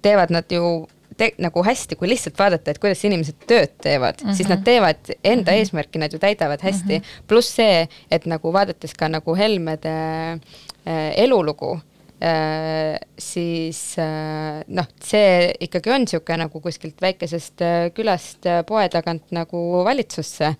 teevad 0.02 0.32
nad 0.34 0.52
ju 0.52 0.86
te, 1.16 1.30
nagu 1.42 1.64
hästi, 1.64 1.96
kui 1.98 2.10
lihtsalt 2.10 2.38
vaadata, 2.38 2.72
et 2.72 2.80
kuidas 2.82 3.02
inimesed 3.08 3.46
tööd 3.48 3.74
teevad 3.82 4.20
mm, 4.20 4.28
-hmm. 4.28 4.36
siis 4.36 4.48
nad 4.48 4.58
mhm. 4.58 4.64
teevad 4.64 5.10
enda 5.24 5.50
mm 5.50 5.56
-hmm. 5.56 5.58
eesmärki, 5.58 5.98
nad 5.98 6.12
ju 6.12 6.18
täidavad 6.18 6.62
hästi 6.62 6.98
mm 6.98 7.02
-hmm.. 7.02 7.26
pluss 7.26 7.56
see, 7.56 7.88
et 8.10 8.26
nagu 8.26 8.52
vaadates 8.52 8.94
ka 8.94 9.08
nagu 9.08 9.36
Helmede 9.36 9.96
äh, 10.32 11.12
elulugu 11.16 11.80
äh,, 12.22 12.98
siis 13.18 13.98
äh, 13.98 14.64
noh, 14.66 14.86
see 15.02 15.52
ikkagi 15.60 15.90
on 15.90 16.00
niisugune 16.00 16.36
nagu 16.36 16.60
kuskilt 16.60 17.00
väikesest 17.02 17.60
äh, 17.60 17.90
külast 17.94 18.46
äh, 18.46 18.64
poe 18.66 18.88
tagant 18.88 19.30
nagu 19.30 19.84
valitsusse. 19.84 20.54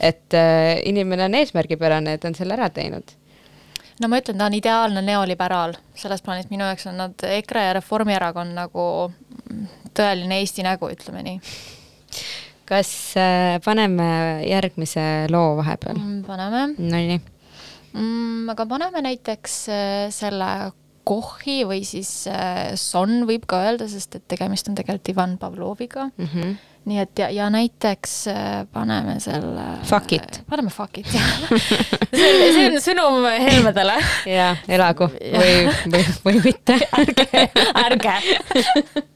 et 0.00 0.34
äh, 0.34 0.80
inimene 0.84 1.24
on 1.24 1.34
eesmärgipärane 1.34 2.10
ja 2.10 2.18
ta 2.18 2.28
on 2.28 2.34
selle 2.34 2.54
ära 2.54 2.70
teinud 2.70 3.16
no 4.00 4.08
ma 4.08 4.20
ütlen, 4.20 4.38
ta 4.38 4.46
on 4.46 4.54
ideaalne 4.54 5.02
neoliberaal, 5.02 5.74
selles 5.94 6.22
plaanis 6.22 6.50
minu 6.50 6.64
jaoks 6.64 6.86
on 6.90 6.96
nad 7.00 7.26
EKRE 7.28 7.66
ja 7.66 7.72
Reformierakond 7.78 8.56
nagu 8.56 8.86
tõeline 9.96 10.40
Eesti 10.42 10.64
nägu, 10.66 10.90
ütleme 10.92 11.24
nii. 11.26 11.40
kas 12.66 12.90
äh, 13.20 13.56
paneme 13.64 14.08
järgmise 14.46 15.26
loo 15.32 15.56
vahepeal 15.60 15.98
mm,? 15.98 16.22
paneme. 16.26 16.66
Nonii 16.78 17.20
mm,. 17.20 18.48
aga 18.54 18.66
paneme 18.66 19.04
näiteks 19.10 19.60
äh, 19.70 19.94
selle 20.14 20.50
Kochi 21.06 21.60
või 21.62 21.84
siis 21.86 22.26
äh, 22.26 22.74
Son 22.74 23.20
võib 23.28 23.44
ka 23.46 23.60
öelda, 23.68 23.86
sest 23.90 24.18
et 24.18 24.24
tegemist 24.26 24.66
on 24.70 24.78
tegelikult 24.78 25.12
Ivan 25.14 25.36
Pavloviga 25.42 26.10
mm. 26.14 26.32
-hmm 26.32 26.56
nii 26.86 27.00
et 27.02 27.18
ja, 27.18 27.26
ja 27.34 27.48
näiteks 27.50 28.12
paneme 28.72 29.16
selle. 29.18 29.64
Fuck 29.84 30.12
it. 30.12 30.36
paneme 30.46 30.70
fuck 30.70 30.98
it, 30.98 31.08
jah 31.10 31.32
see 32.14 32.28
on, 32.30 32.44
see 32.54 32.68
on 32.68 32.78
sõnum 32.84 33.26
Helmedele. 33.26 33.96
jaa, 34.30 34.52
elagu 34.70 35.10
või, 35.10 35.56
või, 35.90 36.04
või 36.28 36.44
mitte. 36.44 36.78
ärge, 37.02 37.48
ärge 37.82 38.16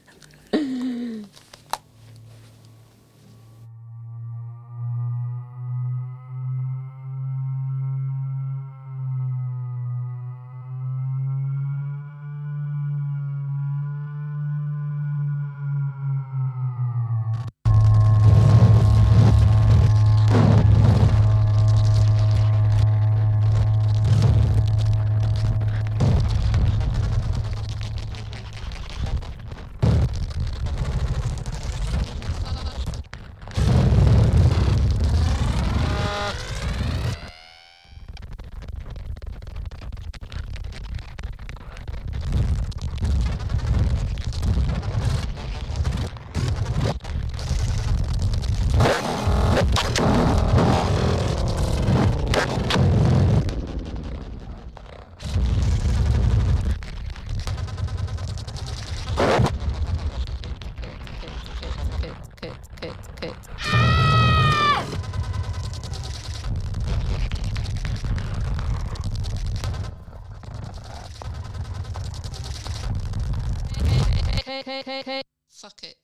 Fuck 75.49 75.83
it. 75.83 75.97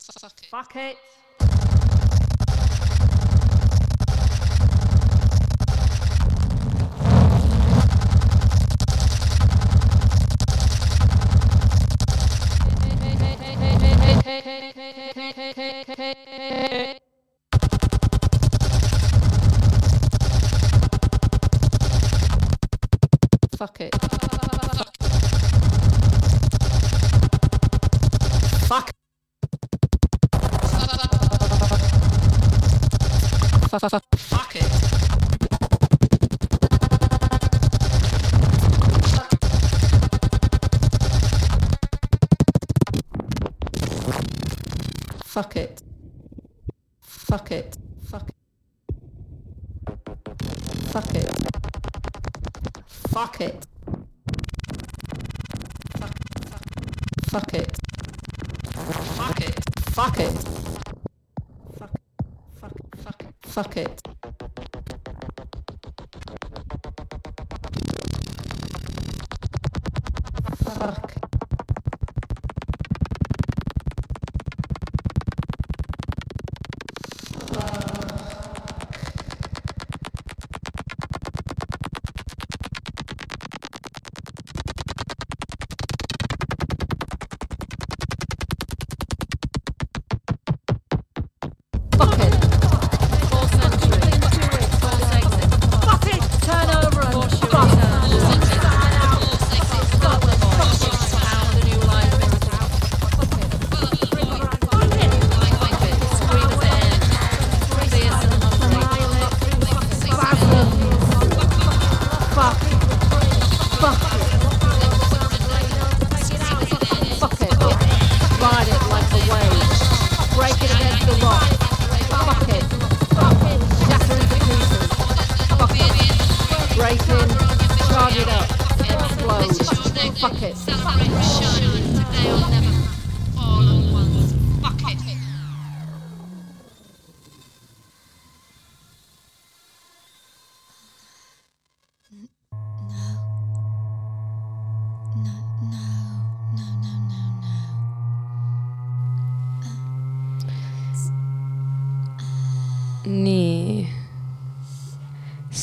Fuck 0.51 0.76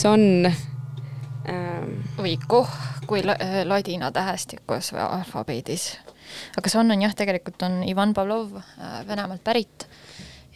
Son 0.05 0.45
ähm.. 0.45 1.93
või 2.19 2.35
koh 2.45 2.69
kui 3.09 3.23
ladina 3.25 4.11
tähestikus 4.13 4.93
või 4.93 5.01
alfabeedis. 5.01 5.87
aga 6.59 6.73
Son 6.73 6.93
on 6.93 7.05
jah, 7.07 7.15
tegelikult 7.17 7.63
on 7.65 7.81
Ivan 7.89 8.13
Pavlov 8.13 8.59
äh, 8.59 8.99
Venemaalt 9.09 9.45
pärit 9.45 9.87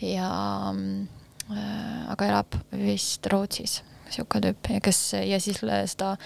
ja 0.04 0.28
äh, 0.68 2.12
aga 2.12 2.28
elab 2.28 2.58
vist 2.76 3.24
Rootsis, 3.32 3.80
sihuke 4.12 4.42
tüüp 4.44 4.68
kes 4.84 5.00
ja 5.24 5.40
siis 5.40 5.62
seda 5.64 6.16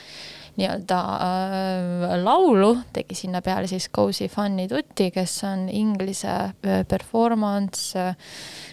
nii-öelda 0.58 0.98
äh, 1.14 2.16
laulu 2.24 2.74
tegi 2.92 3.14
sinna 3.16 3.40
peale 3.42 3.70
siis 3.70 3.86
Cozy 3.94 4.28
Funny 4.28 4.66
Tutti, 4.68 5.10
kes 5.14 5.38
on 5.48 5.68
inglise 5.70 6.28
äh, 6.28 6.82
performance 6.88 7.98
äh, 7.98 8.14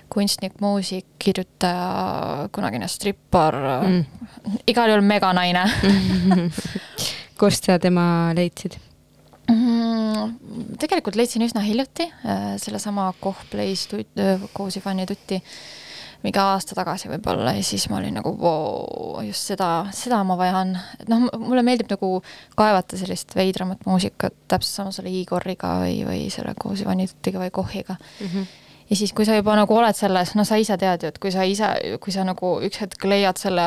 kunstnik, 0.09 0.59
muusik, 0.61 1.05
kirjutaja, 1.21 2.49
kunagine 2.55 2.87
strippar 2.91 3.57
mm., 3.79 4.05
igal 4.69 4.91
juhul 4.91 5.05
meganaine 5.05 5.65
kust 7.39 7.69
sa 7.69 7.79
tema 7.81 8.05
leidsid 8.37 8.77
mm,? 9.49 10.77
tegelikult 10.81 11.19
leidsin 11.19 11.45
üsna 11.45 11.63
hiljuti 11.65 12.09
äh, 12.09 12.55
sellesama 12.61 13.11
Koh 13.19 13.45
Place 13.51 14.03
Cozy 14.55 14.81
Funny 14.83 15.05
Tutti 15.09 15.39
mingi 16.23 16.39
aasta 16.41 16.75
tagasi 16.75 17.07
võib-olla 17.07 17.53
ja 17.55 17.63
siis 17.63 17.85
ma 17.87 17.99
olin 18.01 18.17
nagu 18.19 18.33
voo, 18.35 19.21
just 19.23 19.53
seda, 19.53 19.69
seda 19.95 20.19
ma 20.27 20.35
vajan. 20.39 20.73
et 20.99 21.11
noh, 21.11 21.29
mulle 21.39 21.63
meeldib 21.63 21.91
nagu 21.93 22.17
kaevata 22.59 22.99
sellist 22.99 23.35
veidramat 23.37 23.85
muusikat, 23.87 24.35
täpselt 24.51 24.81
sama 24.81 24.95
selle 24.95 25.13
Igoriga 25.15 25.77
või, 25.85 26.01
või 26.07 26.25
selle 26.33 26.55
Cozy 26.59 26.87
Vanitutiga 26.87 27.39
või 27.45 27.53
Kohiga 27.55 27.95
mm. 27.99 28.33
-hmm 28.33 28.49
ja 28.89 28.95
siis, 28.95 29.13
kui 29.13 29.25
sa 29.25 29.35
juba 29.37 29.55
nagu 29.55 29.75
oled 29.75 29.95
selles, 29.95 30.33
no 30.35 30.45
sa 30.47 30.57
ise 30.57 30.77
tead 30.81 31.03
ju, 31.03 31.11
et 31.13 31.19
kui 31.21 31.31
sa 31.31 31.45
ise, 31.45 31.69
kui 32.01 32.13
sa 32.15 32.25
nagu 32.27 32.55
üks 32.65 32.81
hetk 32.81 33.05
leiad 33.05 33.37
selle, 33.37 33.65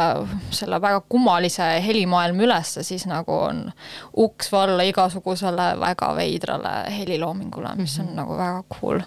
selle 0.50 0.80
väga 0.82 1.02
kummalise 1.08 1.68
helimaailma 1.84 2.46
ülesse, 2.48 2.82
siis 2.82 3.06
nagu 3.10 3.32
on 3.32 3.64
uks 4.12 4.52
valla 4.52 4.86
igasugusele 4.88 5.72
väga 5.80 6.12
veidrale 6.18 6.76
heliloomingule, 6.98 7.76
mis 7.76 7.98
on 7.98 8.06
mm 8.06 8.10
-hmm. 8.10 8.16
nagu 8.16 8.38
väga 8.38 8.62
cool. 8.80 9.02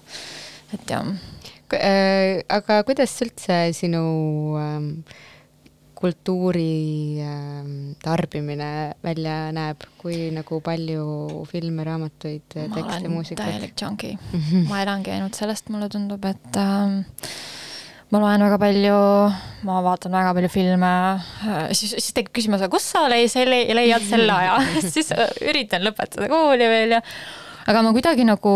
et 0.73 0.89
jah 0.89 1.05
Äh, 1.73 2.43
aga 2.45 2.83
kuidas 2.85 3.15
üldse 3.25 3.55
sinu 3.73 4.01
ähm, 4.61 4.89
kultuuri 5.95 7.21
ähm, 7.23 7.95
tarbimine 8.03 8.69
välja 9.03 9.35
näeb, 9.55 9.85
kui 10.01 10.29
nagu 10.35 10.59
palju 10.63 11.43
filme, 11.49 11.85
raamatuid, 11.87 12.47
tekste, 12.51 13.11
muusikat? 13.11 13.45
täielik 13.45 13.81
junkie 13.81 14.15
mm. 14.15 14.39
-hmm. 14.39 14.67
ma 14.69 14.81
elangi 14.83 15.15
ainult 15.15 15.39
sellest, 15.39 15.69
mulle 15.69 15.89
tundub, 15.89 16.25
et 16.25 16.59
ähm, 16.61 16.99
ma 18.11 18.21
loen 18.21 18.43
väga 18.45 18.59
palju, 18.61 18.99
ma 19.67 19.79
vaatan 19.87 20.19
väga 20.19 20.35
palju 20.37 20.51
filme, 20.53 20.91
äh, 21.47 21.63
siis, 21.71 21.95
siis 21.97 22.13
tekib 22.13 22.35
küsimus, 22.37 22.67
kus 22.71 22.91
sa 22.91 23.07
leiad 23.09 23.31
selle 24.09 24.33
aja 24.35 24.59
siis 24.93 25.11
äh, 25.15 25.31
üritan 25.49 25.85
lõpetada 25.87 26.29
kooli 26.31 26.69
veel 26.69 26.99
ja 26.99 27.01
aga 27.65 27.81
ma 27.81 27.91
kuidagi 27.95 28.25
nagu 28.27 28.51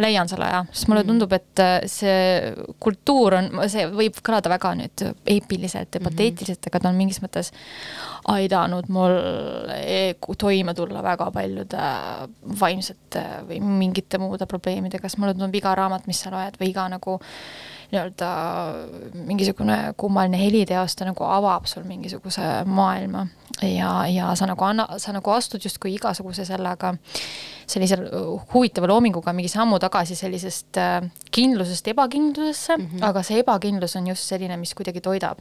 leian 0.00 0.28
selle 0.30 0.46
aja, 0.48 0.62
sest 0.72 0.88
mulle 0.88 1.02
mm. 1.02 1.10
tundub, 1.10 1.34
et 1.36 1.62
äh, 1.62 1.74
see 1.90 2.54
kultuur 2.82 3.36
on, 3.40 3.50
see 3.70 3.84
võib 3.92 4.16
kõlada 4.24 4.52
väga 4.52 4.72
nüüd 4.78 5.04
eepiliselt 5.04 5.92
ja 5.92 6.00
mhm. 6.00 6.08
pateetiliselt, 6.08 6.70
aga 6.70 6.80
ta 6.80 6.92
on 6.92 6.98
mingis 6.98 7.20
mõttes 7.24 7.52
aidanud 8.32 8.88
mul 8.92 9.18
e, 9.76 10.14
toime 10.40 10.74
tulla 10.76 11.02
väga 11.04 11.28
paljude 11.34 11.90
vaimsete 12.60 13.24
või 13.50 13.60
mingite 13.84 14.20
muude 14.22 14.48
probleemidega, 14.48 15.08
sest 15.08 15.20
mulle 15.20 15.36
tundub 15.36 15.60
iga 15.60 15.74
raamat, 15.76 16.08
mis 16.08 16.24
sa 16.24 16.32
loed 16.32 16.56
või 16.60 16.72
iga 16.72 16.88
nagu 16.92 17.18
nii-öelda 17.92 18.28
mingisugune 19.28 19.76
kummaline 20.00 20.40
heliteos, 20.40 20.96
ta 20.96 21.06
nagu 21.06 21.26
avab 21.28 21.68
sul 21.70 21.84
mingisuguse 21.86 22.64
maailma 22.66 23.26
ja, 23.60 23.92
ja 24.10 24.32
sa 24.34 24.48
nagu 24.50 24.64
anna, 24.66 24.88
sa 24.98 25.12
nagu 25.14 25.30
astud 25.34 25.62
justkui 25.62 25.94
igasuguse 25.98 26.46
sellega 26.48 26.94
sellise 27.66 27.96
huvitava 28.54 28.88
loominguga 28.90 29.32
mingi 29.32 29.48
sammu 29.52 29.78
tagasi 29.82 30.16
sellisest 30.18 30.78
äh, 30.80 31.10
kindlusest 31.34 31.88
ebakindlusesse 31.88 32.76
mm, 32.76 32.86
-hmm. 32.86 33.04
aga 33.08 33.22
see 33.22 33.38
ebakindlus 33.42 33.96
on 33.96 34.06
just 34.08 34.28
selline, 34.28 34.56
mis 34.56 34.74
kuidagi 34.74 35.00
toidab. 35.00 35.38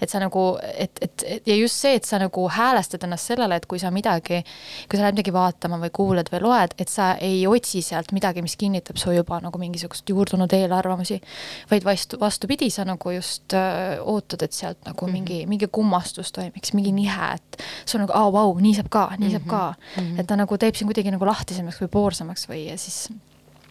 et 0.00 0.10
sa 0.10 0.18
nagu, 0.18 0.58
et, 0.78 0.98
et, 1.00 1.24
et 1.26 1.46
ja 1.46 1.56
just 1.56 1.74
see, 1.74 1.94
et 1.94 2.04
sa 2.04 2.18
nagu 2.18 2.48
häälestad 2.48 3.04
ennast 3.04 3.26
sellele, 3.26 3.56
et 3.56 3.66
kui 3.66 3.78
sa 3.78 3.90
midagi, 3.90 4.42
kui 4.88 4.98
sa 4.98 5.02
lähed 5.04 5.14
midagi 5.14 5.32
vaatama 5.32 5.78
või 5.78 5.90
kuulad 5.92 6.30
või 6.32 6.40
loed, 6.40 6.74
et 6.78 6.88
sa 6.88 7.14
ei 7.20 7.46
otsi 7.46 7.82
sealt 7.82 8.12
midagi, 8.12 8.42
mis 8.42 8.56
kinnitab 8.56 8.96
su 8.96 9.12
juba 9.12 9.40
nagu 9.40 9.58
mingisugust 9.58 10.08
juurdunud 10.08 10.52
eelarvamusi, 10.52 11.20
vaid 11.70 11.84
vastu, 11.84 12.20
vastupidi, 12.20 12.70
sa 12.70 12.84
nagu 12.84 13.10
just 13.10 13.52
öö, 13.52 13.60
äh, 13.60 13.98
ootad, 14.06 14.42
et 14.42 14.52
sealt 14.52 14.78
nagu 14.84 15.06
mm 15.06 15.08
-hmm. 15.08 15.12
mingi, 15.12 15.46
mingi 15.46 15.66
kummastus 15.66 16.32
toimiks, 16.32 16.72
mingi 16.72 16.92
nihe, 16.92 17.32
et 17.34 17.62
sul 17.86 18.00
nagu, 18.00 18.12
aa, 18.14 18.32
vau, 18.32 18.54
nii 18.58 18.74
saab 18.74 18.88
ka, 18.88 19.10
nii 19.18 19.28
mm 19.28 19.34
-hmm. 19.34 19.38
saab 19.38 19.46
ka 19.48 19.74
mm. 19.96 20.02
-hmm. 20.02 20.20
et 20.20 20.26
ta 20.26 20.36
nagu 20.36 20.58
teeb 20.58 20.74
sind 20.74 20.88
kuidagi 20.88 21.10
nagu 21.10 21.26
lahti 21.26 21.54
lahtisemaks 21.60 21.82
või 21.82 21.92
poorsemaks 21.92 22.46
või 22.48 22.62
siis 22.80 23.10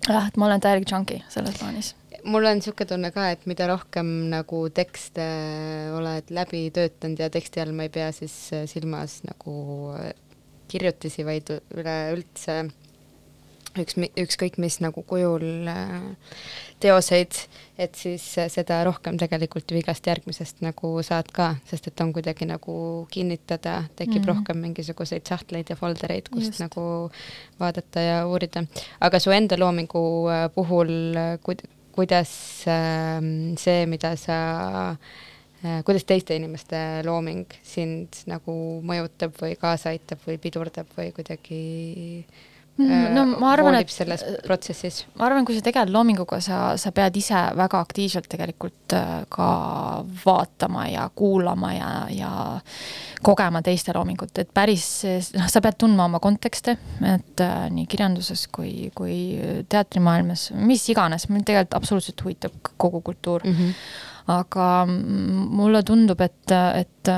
jah, 0.08 0.28
et 0.28 0.38
ma 0.38 0.48
olen 0.48 0.62
täielik 0.62 0.92
junkie 0.92 1.24
selles 1.30 1.58
plaanis. 1.60 1.96
Mul 2.24 2.46
on 2.46 2.60
niisugune 2.60 2.88
tunne 2.88 3.12
ka, 3.16 3.30
et 3.32 3.46
mida 3.48 3.68
rohkem 3.70 4.30
nagu 4.32 4.66
tekste 4.76 5.24
oled 5.96 6.32
läbi 6.36 6.68
töötanud 6.76 7.20
ja 7.20 7.30
teksti 7.32 7.62
all 7.64 7.72
ma 7.74 7.88
ei 7.88 7.94
pea 7.94 8.12
siis 8.12 8.36
silmas 8.68 9.22
nagu 9.24 9.96
kirjutisi, 10.70 11.24
vaid 11.26 11.50
üleüldse 11.74 12.62
üks, 13.84 13.96
ükskõik 14.20 14.58
mis 14.62 14.80
nagu 14.84 15.04
kujul 15.08 15.68
äh, 15.70 16.36
teoseid, 16.84 17.36
et 17.80 17.96
siis 18.00 18.24
äh, 18.40 18.50
seda 18.52 18.82
rohkem 18.88 19.18
tegelikult 19.20 19.72
ju 19.72 19.80
igast 19.80 20.08
järgmisest 20.08 20.64
nagu 20.66 20.92
saad 21.06 21.32
ka, 21.36 21.52
sest 21.70 21.90
et 21.92 22.04
on 22.04 22.14
kuidagi 22.16 22.48
nagu 22.50 22.76
kinnitada, 23.12 23.84
tekib 23.96 24.16
mm 24.16 24.22
-hmm. 24.22 24.28
rohkem 24.34 24.62
mingisuguseid 24.66 25.26
sahtleid 25.28 25.70
ja 25.70 25.76
foldereid, 25.76 26.30
kust 26.30 26.54
Just. 26.54 26.60
nagu 26.60 27.12
vaadata 27.60 28.00
ja 28.00 28.28
uurida. 28.28 28.66
aga 29.00 29.20
su 29.20 29.32
enda 29.32 29.60
loomingu 29.60 30.30
äh, 30.30 30.50
puhul 30.56 31.16
kuid-, 31.44 31.68
kuidas 31.92 32.64
ähm, 32.68 33.58
see, 33.58 33.86
mida 33.86 34.16
sa 34.16 34.96
kuidas 35.86 36.06
teiste 36.06 36.36
inimeste 36.36 37.04
looming 37.04 37.46
sind 37.64 38.08
nagu 38.26 38.82
mõjutab 38.82 39.34
või 39.42 39.58
kaasa 39.60 39.90
aitab 39.90 40.20
või 40.28 40.38
pidurdab 40.38 40.88
või 40.96 41.12
kuidagi 41.12 41.60
Mm, 42.24 42.49
no 42.80 43.26
ma 43.40 43.52
arvan, 43.54 43.76
et 43.80 43.92
selles 43.92 44.24
protsessis. 44.46 45.02
ma 45.20 45.28
arvan, 45.28 45.46
kui 45.48 45.58
sa 45.58 45.64
tegeled 45.66 45.92
loominguga, 45.94 46.40
sa, 46.44 46.60
sa 46.80 46.92
pead 46.96 47.18
ise 47.20 47.42
väga 47.58 47.82
aktiivselt 47.84 48.30
tegelikult 48.32 48.96
äh, 48.98 49.12
ka 49.32 49.50
vaatama 50.24 50.88
ja 50.90 51.08
kuulama 51.16 51.74
ja, 51.76 51.92
ja 52.14 52.32
kogema 53.26 53.62
teiste 53.66 53.96
loomingut, 53.96 54.34
et 54.40 54.52
päris, 54.56 54.88
noh, 55.36 55.50
sa 55.52 55.64
pead 55.64 55.80
tundma 55.82 56.08
oma 56.08 56.22
kontekste, 56.24 56.78
et 57.04 57.44
äh, 57.44 57.62
nii 57.74 57.88
kirjanduses 57.90 58.48
kui, 58.56 58.90
kui 58.96 59.20
teatrimaailmas, 59.70 60.50
mis 60.60 60.88
iganes, 60.94 61.30
mind 61.30 61.48
tegelikult 61.50 61.80
absoluutselt 61.82 62.26
huvitab 62.26 62.74
kogu 62.78 63.02
kultuur 63.02 63.46
mm. 63.46 63.56
-hmm. 63.56 63.88
aga 64.40 64.68
mulle 64.88 65.84
tundub, 65.84 66.22
et, 66.22 66.52
et 66.52 67.16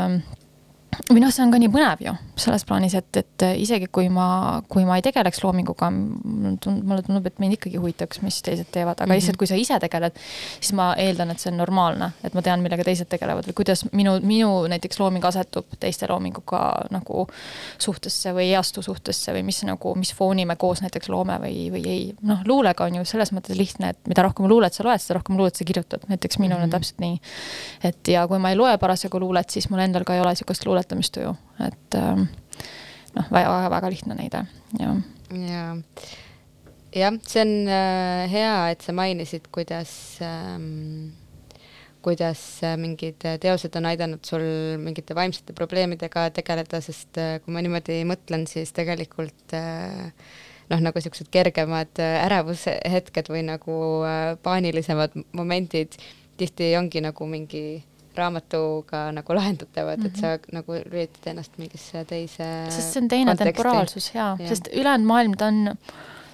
või 1.09 1.21
noh, 1.23 1.31
see 1.31 1.43
on 1.45 1.51
ka 1.53 1.59
nii 1.61 1.71
põnev 1.71 2.03
ju 2.03 2.13
selles 2.41 2.63
plaanis, 2.67 2.95
et, 2.97 3.17
et 3.21 3.45
isegi 3.61 3.87
kui 3.93 4.09
ma, 4.11 4.61
kui 4.71 4.83
ma 4.87 4.97
ei 4.97 5.03
tegeleks 5.05 5.41
loominguga, 5.43 5.89
mulle 5.91 7.03
tundub, 7.05 7.27
et 7.29 7.39
mind 7.41 7.57
ikkagi 7.57 7.79
huvitaks, 7.79 8.21
mis 8.25 8.39
teised 8.45 8.71
teevad, 8.73 8.97
aga 8.97 9.05
mm 9.05 9.11
-hmm. 9.11 9.19
lihtsalt, 9.19 9.37
kui 9.37 9.47
sa 9.47 9.59
ise 9.59 9.79
tegeled, 9.79 10.17
siis 10.59 10.73
ma 10.77 10.91
eeldan, 10.97 11.31
et 11.31 11.39
see 11.39 11.51
on 11.51 11.57
normaalne, 11.57 12.11
et 12.23 12.33
ma 12.33 12.41
tean, 12.41 12.61
millega 12.61 12.83
teised 12.83 13.09
tegelevad 13.11 13.47
või 13.47 13.57
kuidas 13.61 13.85
minu, 13.91 14.17
minu 14.23 14.49
näiteks 14.67 14.99
looming 14.99 15.25
asetub 15.25 15.65
teiste 15.79 16.07
loominguga 16.09 16.61
nagu 16.91 17.27
suhtesse 17.77 18.33
või 18.33 18.49
ei 18.49 18.55
astu 18.55 18.81
suhtesse 18.81 19.33
või 19.33 19.43
mis 19.43 19.63
nagu, 19.63 19.95
mis 19.95 20.13
fooni 20.13 20.45
me 20.45 20.55
koos 20.55 20.81
näiteks 20.81 21.09
loome 21.09 21.37
või, 21.39 21.69
või 21.71 21.85
ei. 21.87 22.15
noh, 22.21 22.41
luulega 22.45 22.83
on 22.83 22.95
ju 22.95 23.05
selles 23.05 23.31
mõttes 23.31 23.57
lihtne, 23.57 23.89
et 23.89 24.07
mida 24.07 24.23
rohkem 24.23 24.47
luulet 24.47 24.73
sa 24.73 24.83
loed, 24.83 24.99
seda 24.99 25.19
rohkem 25.19 25.37
luulet 25.37 25.55
sa 25.55 25.63
kirjutad, 25.63 26.07
näiteks 26.07 26.39
minul 26.39 26.57
mm 26.57 26.61
-hmm. 26.61 26.63
on 26.63 26.69
täpselt 26.69 26.99
nii. 26.99 27.21
et 27.83 28.07
ja 28.07 28.27
kui 28.27 28.39
ma 28.39 28.49
ei 28.49 28.55
loe 28.55 28.77
parasjagu 28.77 29.19
luulet, 29.19 29.49
siis 29.49 29.69
mul 29.69 29.79
endal 29.79 30.03
ka 30.03 30.15
ei 30.15 30.21
ole 30.21 30.35
sihukest 30.35 30.65
luulet 30.65 30.80
luuletamistuju, 30.81 31.31
et 31.67 31.97
ähm, 31.99 32.27
noh, 33.15 33.31
väga, 33.31 33.55
väga 33.77 33.93
lihtne 33.93 34.17
näide, 34.17 34.45
jah. 34.79 35.01
jaa, 35.31 35.73
jah, 36.97 37.17
see 37.27 37.45
on 37.45 37.55
äh, 37.69 38.27
hea, 38.33 38.53
et 38.73 38.85
sa 38.85 38.95
mainisid, 38.97 39.49
kuidas 39.53 39.93
ähm, 40.25 41.11
kuidas 42.01 42.41
äh, 42.63 42.77
mingid 42.77 43.21
teosed 43.41 43.75
on 43.77 43.87
aidanud 43.89 44.25
sul 44.25 44.43
mingite 44.81 45.15
vaimsete 45.17 45.53
probleemidega 45.57 46.29
tegeleda, 46.35 46.81
sest 46.83 47.19
äh, 47.21 47.35
kui 47.43 47.53
ma 47.53 47.63
niimoodi 47.63 48.01
mõtlen, 48.09 48.47
siis 48.49 48.73
tegelikult 48.75 49.55
äh, 49.57 50.09
noh, 50.71 50.81
nagu 50.81 50.97
niisugused 50.97 51.29
kergemad 51.33 52.01
ärevushetked 52.01 53.29
või 53.31 53.45
nagu 53.47 53.75
paanilisemad 54.43 55.17
momendid 55.37 55.97
tihti 56.39 56.71
ongi 56.79 57.03
nagu 57.03 57.27
mingi 57.29 57.81
raamatuga 58.17 59.03
nagu 59.15 59.35
lahendatavad 59.35 59.99
mm, 59.99 60.03
-hmm. 60.03 60.07
et 60.07 60.21
sa 60.21 60.35
mhm. 60.37 60.55
nagu 60.57 60.79
lülitad 60.91 61.27
ennast 61.33 61.57
mingisse 61.57 62.05
teise 62.05 62.47
sest 62.69 62.93
see 62.93 63.01
on 63.03 63.07
teine 63.07 63.31
konteksti. 63.31 63.53
temporaalsus 63.53 64.11
jaa 64.15 64.35
ja., 64.39 64.47
sest 64.47 64.67
ülejäänud 64.73 65.07
maailm, 65.07 65.37
ta 65.37 65.51
on, 65.51 65.77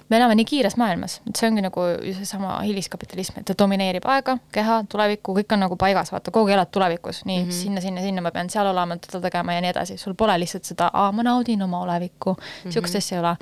me 0.08 0.16
elame 0.16 0.34
nii 0.38 0.46
kiires 0.48 0.76
maailmas, 0.80 1.18
et 1.28 1.36
see 1.36 1.48
ongi 1.50 1.62
nagu 1.64 1.84
seesama 2.16 2.58
hiliskapitalism, 2.64 3.40
et 3.40 3.48
ta 3.48 3.56
domineerib 3.58 4.06
aega, 4.08 4.38
keha, 4.54 4.80
tulevikku, 4.90 5.34
kõik 5.36 5.54
on 5.54 5.62
nagu 5.64 5.76
paigas, 5.80 6.12
vaata, 6.14 6.32
kogu 6.34 6.48
aeg 6.48 6.56
elad 6.56 6.70
tulevikus, 6.72 7.24
nii 7.28 7.42
mm 7.42 7.48
-hmm. 7.48 7.58
sinna, 7.58 7.80
sinna, 7.84 8.04
sinna 8.04 8.24
ma 8.24 8.32
pean 8.34 8.50
seal 8.50 8.66
olema, 8.66 8.96
seda 9.04 9.20
tegema 9.28 9.54
ja 9.54 9.64
nii 9.64 9.70
edasi, 9.74 9.98
sul 9.98 10.14
pole 10.14 10.38
lihtsalt 10.40 10.64
seda, 10.64 10.90
aa, 10.92 11.12
ma 11.12 11.22
naudin 11.22 11.62
oma 11.62 11.80
olevikku 11.80 12.32
mm 12.32 12.38
-hmm., 12.38 12.72
sihukest 12.72 12.96
asja 12.96 13.16
ei 13.16 13.20
ole. 13.20 13.36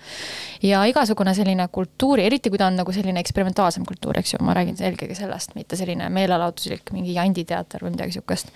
ja 0.63 0.85
igasugune 0.85 1.35
selline 1.35 1.69
kultuuri, 1.69 2.27
eriti 2.27 2.51
kui 2.51 2.59
ta 2.59 2.67
on 2.67 2.77
nagu 2.77 2.93
selline 2.93 3.21
eksperimentaalsem 3.21 3.85
kultuur, 3.85 4.19
eks 4.19 4.35
ju, 4.35 4.39
ma 4.41 4.55
räägin 4.55 4.77
eelkõige 4.81 5.15
sellest, 5.15 5.55
mitte 5.55 5.77
selline 5.77 6.09
meelelahutuslik 6.09 6.91
mingi 6.93 7.15
janditeater 7.15 7.85
või 7.85 7.91
midagi 7.91 8.13
sihukest. 8.13 8.49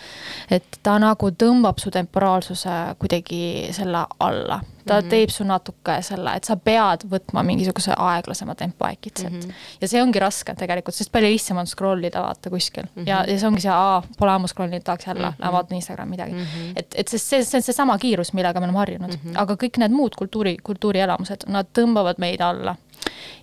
et 0.51 0.79
ta 0.83 0.99
nagu 0.99 1.31
tõmbab 1.31 1.79
su 1.79 1.91
temporaalsuse 1.91 2.71
kuidagi 2.99 3.69
selle 3.73 4.07
alla 4.19 4.61
ta 4.87 5.01
mm 5.01 5.07
-hmm. 5.07 5.11
teeb 5.11 5.31
su 5.31 5.45
natuke 5.45 6.03
selle, 6.03 6.35
et 6.37 6.45
sa 6.45 6.57
pead 6.57 7.05
võtma 7.11 7.43
mingisuguse 7.47 7.95
aeglasema 7.97 8.55
tempo 8.55 8.87
äkitselt 8.87 9.33
mm. 9.33 9.41
-hmm. 9.41 9.79
ja 9.81 9.89
see 9.89 10.03
ongi 10.03 10.19
raske 10.19 10.55
tegelikult, 10.55 10.95
sest 10.95 11.13
palju 11.13 11.29
lihtsam 11.29 11.59
on 11.59 11.67
scroll 11.67 12.05
ida 12.05 12.23
vaata 12.23 12.51
kuskil 12.51 12.83
mm 12.85 13.03
-hmm. 13.03 13.09
ja, 13.09 13.25
ja 13.27 13.39
see 13.39 13.49
ongi 13.49 13.61
see, 13.61 13.73
aa, 13.73 14.03
pole 14.19 14.33
ammu 14.33 14.49
scroll 14.49 14.73
inud, 14.73 14.83
tahaks 14.83 15.07
jälle 15.07 15.27
mm, 15.27 15.35
-hmm. 15.41 15.53
vaatan 15.53 15.77
Instagrami 15.77 16.11
midagi 16.11 16.33
mm. 16.33 16.39
-hmm. 16.45 16.73
et, 16.77 16.95
et 16.95 17.09
sest 17.09 17.27
see, 17.27 17.45
see 17.45 17.59
on 17.59 17.63
seesama 17.63 17.99
kiirus, 17.99 18.33
millega 18.33 18.61
me 18.61 18.65
oleme 18.65 18.79
harjunud 18.79 19.11
mm, 19.11 19.31
-hmm. 19.31 19.43
aga 19.43 19.55
kõik 19.55 19.79
need 19.79 19.91
muud 19.91 20.15
kultuuri, 20.17 20.57
kultuurielamused, 20.63 21.45
nad 21.47 21.67
tõmbavad 21.79 22.15
meid 22.19 22.41
alla 22.41 22.77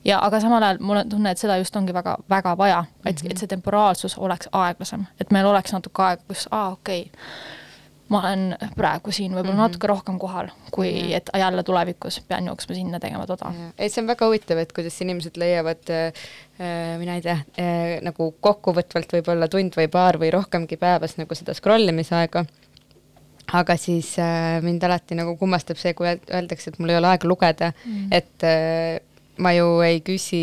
ja 0.06 0.20
aga 0.26 0.40
samal 0.40 0.64
ajal 0.64 0.78
mul 0.80 0.98
on 0.98 1.10
tunne, 1.10 1.32
et 1.32 1.38
seda 1.38 1.58
just 1.58 1.76
ongi 1.76 1.94
väga, 1.94 2.18
väga 2.30 2.58
vaja, 2.58 2.86
et 3.06 3.16
mm, 3.16 3.28
-hmm. 3.28 3.32
et 3.32 3.38
see 3.38 3.48
temporaalsus 3.48 4.18
oleks 4.18 4.50
aeglasem, 4.52 5.06
et 5.22 5.32
meil 5.32 5.46
oleks 5.46 5.74
natuke 5.74 6.04
aega, 6.04 6.22
kus 6.28 6.48
aa, 6.52 6.70
okei 6.70 7.02
okay 7.02 7.66
ma 8.10 8.22
olen 8.22 8.58
praegu 8.76 9.12
siin 9.12 9.32
võib-olla 9.32 9.53
mm 9.53 9.58
-hmm. 9.58 9.72
natuke 9.72 9.88
rohkem 9.88 10.20
kohal, 10.20 10.51
kui 10.72 10.91
-hmm. 10.91 11.16
et 11.16 11.30
jälle 11.38 11.64
tulevikus 11.64 12.22
pean 12.28 12.45
jooksma 12.45 12.76
sinna 12.76 12.99
tegema 12.99 13.28
toda. 13.28 13.53
ei, 13.78 13.89
see 13.89 14.01
on 14.01 14.08
väga 14.08 14.26
huvitav, 14.26 14.58
et 14.58 14.74
kuidas 14.74 15.01
inimesed 15.01 15.38
leiavad 15.38 15.89
äh, 15.89 16.05
äh, 16.60 16.99
mina 16.99 17.16
ei 17.16 17.22
tea 17.22 17.39
äh,, 17.60 18.01
nagu 18.01 18.32
kokkuvõtvalt 18.39 19.14
võib-olla 19.14 19.47
tund 19.47 19.74
või 19.78 19.88
paar 19.88 20.20
või 20.20 20.32
rohkemgi 20.32 20.78
päevas 20.78 21.18
nagu 21.18 21.36
seda 21.36 21.53
scroll 21.53 21.89
imisaega 21.89 22.45
aga 23.53 23.78
siis 23.80 24.16
äh, 24.20 24.60
mind 24.64 24.84
alati 24.84 25.16
nagu 25.16 25.36
kummastab 25.39 25.80
see, 25.80 25.93
kui 25.97 26.08
öeldakse, 26.10 26.72
et 26.72 26.80
mul 26.80 26.91
ei 26.91 26.99
ole 26.99 27.12
aega 27.14 27.30
lugeda 27.30 27.72
mm, 27.72 28.08
et 28.12 28.47
äh, 28.47 28.99
ma 29.43 29.53
ju 29.55 29.80
ei 29.86 30.01
küsi, 30.05 30.41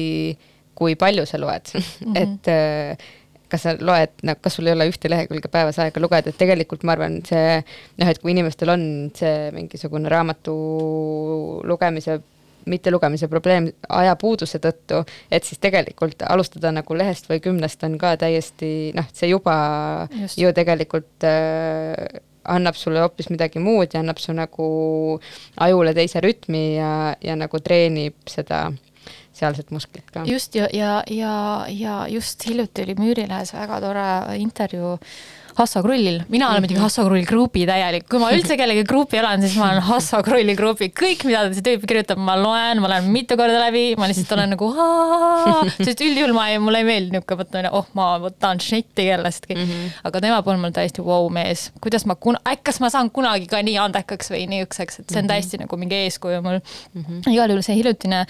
kui 0.74 0.96
palju 0.98 1.26
sa 1.28 1.40
loed 1.40 1.68
mm, 1.74 1.82
-hmm. 1.82 2.16
et 2.22 2.48
äh, 2.48 3.12
kas 3.54 3.66
sa 3.68 3.74
loed, 3.78 4.18
noh, 4.26 4.38
kas 4.42 4.58
sul 4.58 4.68
ei 4.68 4.74
ole 4.74 4.90
ühte 4.90 5.10
lehekülge 5.10 5.50
päevas 5.52 5.78
aega 5.82 6.02
lugeda, 6.02 6.30
et 6.30 6.40
tegelikult 6.40 6.84
ma 6.86 6.96
arvan, 6.96 7.20
see 7.26 7.58
noh, 8.02 8.10
et 8.10 8.20
kui 8.22 8.34
inimestel 8.34 8.74
on 8.74 8.86
see 9.14 9.50
mingisugune 9.54 10.10
raamatu 10.12 10.54
lugemise 11.68 12.20
mittelugemise 12.64 13.28
probleem 13.28 13.68
ajapuuduse 13.92 14.60
tõttu, 14.62 15.02
et 15.32 15.44
siis 15.44 15.60
tegelikult 15.60 16.22
alustada 16.28 16.72
nagu 16.72 16.96
lehest 16.96 17.28
või 17.28 17.42
kümnest 17.44 17.84
on 17.84 17.98
ka 18.00 18.14
täiesti 18.20 18.70
noh, 18.96 19.08
see 19.12 19.28
juba 19.32 19.56
Just. 20.14 20.38
ju 20.40 20.52
tegelikult 20.56 21.26
äh, 21.28 22.22
annab 22.44 22.76
sulle 22.76 23.04
hoopis 23.04 23.30
midagi 23.32 23.60
muud 23.62 23.94
ja 23.94 24.00
annab 24.00 24.20
su 24.20 24.32
nagu 24.36 24.66
ajule 25.66 25.94
teise 25.96 26.20
rütmi 26.24 26.64
ja, 26.78 26.90
ja 27.24 27.36
nagu 27.40 27.60
treenib 27.64 28.16
seda 28.28 28.66
sealset 29.34 29.70
musklit 29.74 30.10
ka. 30.14 30.24
just 30.28 30.54
ja, 30.54 30.68
ja, 30.72 31.02
ja, 31.10 31.66
ja 31.68 31.96
just 32.08 32.46
hiljuti 32.46 32.82
oli 32.86 32.94
Müürilehes 32.98 33.54
väga 33.54 33.80
tore 33.84 34.08
intervjuu 34.38 34.98
Hasso 35.54 35.82
Krullil, 35.84 36.20
mina 36.28 36.48
olen 36.50 36.64
muidugi 36.64 36.78
mhm. 36.78 36.88
Hasso 36.88 37.04
Krulli 37.06 37.24
grupi 37.28 37.62
täielik, 37.68 38.08
kui 38.10 38.18
ma 38.22 38.32
üldse 38.36 38.58
kellegi 38.58 38.82
grupi 38.88 39.20
olen, 39.20 39.44
siis 39.44 39.56
ma 39.60 39.70
olen 39.70 39.86
Hasso 39.86 40.20
Krulli 40.26 40.56
grupi, 40.58 40.90
kõik, 40.90 41.24
mida 41.28 41.46
see 41.54 41.64
tüüp 41.68 41.86
kirjutab, 41.86 42.18
ma 42.18 42.34
loen, 42.40 42.82
ma 42.82 42.90
olen 42.90 43.06
mitu 43.14 43.38
korda 43.38 43.62
läbi, 43.62 43.86
ma 44.00 44.10
lihtsalt 44.10 44.34
olen 44.34 44.54
nagu 44.56 44.70
sest 45.86 46.02
üldjuhul 46.04 46.34
ma 46.36 46.48
ei, 46.50 46.58
mulle 46.62 46.82
ei 46.82 46.88
meeldi 46.90 47.14
niisugune, 47.14 47.40
võtta, 47.44 47.64
oh, 47.78 47.86
ma 47.94 48.10
võtan 48.22 48.58
šnitti 48.62 49.06
kellestki 49.06 49.54
mm. 49.54 49.70
-hmm. 49.70 49.94
aga 50.10 50.24
tema 50.26 50.42
puhul 50.42 50.58
mul 50.62 50.74
täiesti 50.74 51.04
vau 51.04 51.24
wow, 51.24 51.32
mees, 51.32 51.68
kuidas 51.84 52.06
ma 52.10 52.18
kun-, 52.18 52.40
äkki 52.42 52.64
kas 52.64 52.80
ma 52.80 52.90
saan 52.90 53.10
kunagi 53.12 53.46
ka 53.50 53.60
nii 53.62 53.76
andekaks 53.80 54.30
või 54.32 54.46
nii 54.48 54.64
ükseks, 54.64 55.00
et 55.00 55.08
see 55.08 55.18
on 55.18 55.24
-hmm. 55.24 55.32
täiesti 55.32 55.60
nagu 55.60 55.76
mingi 55.76 55.98
eeskuju 56.06 56.40
mul 56.42 56.58
mm. 56.58 57.04
-hmm. 57.04 57.32
igal 57.32 57.52
juhul 57.52 57.62
see 57.66 57.76
hiljutine 57.76 58.24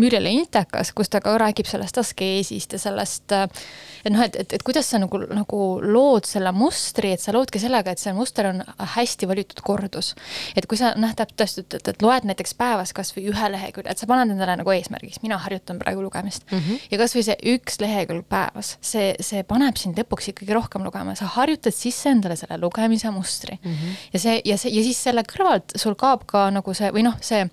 Mürjele 0.00 0.30
Intekas, 0.30 0.92
kus 0.92 1.08
ta 1.08 1.20
ka 1.20 1.36
räägib 1.40 1.68
sellest 1.68 1.98
askeesist 1.98 2.72
ja 2.72 2.78
sellest, 2.78 3.32
et 3.32 4.12
noh, 4.12 4.22
et, 4.24 4.36
et, 4.36 4.52
et 4.52 4.62
kuidas 4.62 4.90
sa 4.90 5.00
nagu, 5.00 5.18
nagu 5.18 5.60
lood 5.82 6.28
selle 6.28 6.52
mustri, 6.60 7.14
et 7.16 7.22
sa 7.22 7.34
loodki 7.34 7.60
sellega, 7.62 7.94
et 7.94 8.02
see 8.02 8.12
muster 8.16 8.50
on 8.50 8.62
hästi 8.94 9.28
valitud 9.30 9.62
kordus. 9.64 10.14
et 10.56 10.66
kui 10.70 10.78
sa 10.80 10.92
noh, 11.00 11.12
täpselt, 11.16 11.74
et, 11.74 11.88
et, 11.88 12.02
loed 12.04 12.26
näiteks 12.28 12.54
päevas 12.58 12.92
kasvõi 12.96 13.26
ühe 13.32 13.50
lehekülje, 13.54 13.90
et 13.90 14.00
sa 14.00 14.08
paned 14.10 14.34
endale 14.34 14.56
nagu 14.60 14.74
eesmärgiks, 14.74 15.22
mina 15.24 15.38
harjutan 15.40 15.80
praegu 15.80 16.02
lugemist 16.04 16.44
mm. 16.50 16.58
-hmm. 16.58 16.86
ja 16.90 17.00
kasvõi 17.00 17.24
see 17.26 17.36
üks 17.54 17.80
lehekülg 17.82 18.26
päevas, 18.28 18.76
see, 18.80 19.14
see 19.20 19.42
paneb 19.48 19.78
sind 19.80 19.98
lõpuks 19.98 20.30
ikkagi 20.32 20.54
rohkem 20.56 20.84
lugema, 20.86 21.14
sa 21.18 21.28
harjutad 21.36 21.74
sisse 21.74 22.10
endale 22.10 22.36
selle 22.36 22.58
lugemise 22.60 23.10
mustri 23.10 23.58
mm. 23.62 23.72
-hmm. 23.72 23.96
ja 24.12 24.18
see, 24.18 24.40
ja 24.44 24.58
see, 24.58 24.72
ja 24.76 24.84
siis 24.86 25.02
selle 25.02 25.24
kõrvalt 25.26 25.76
sul 25.76 25.94
kaob 25.94 26.26
ka 26.26 26.48
nagu 26.54 26.74
see 26.74 26.90
või 26.94 27.04
noh, 27.06 27.16
see 27.20 27.46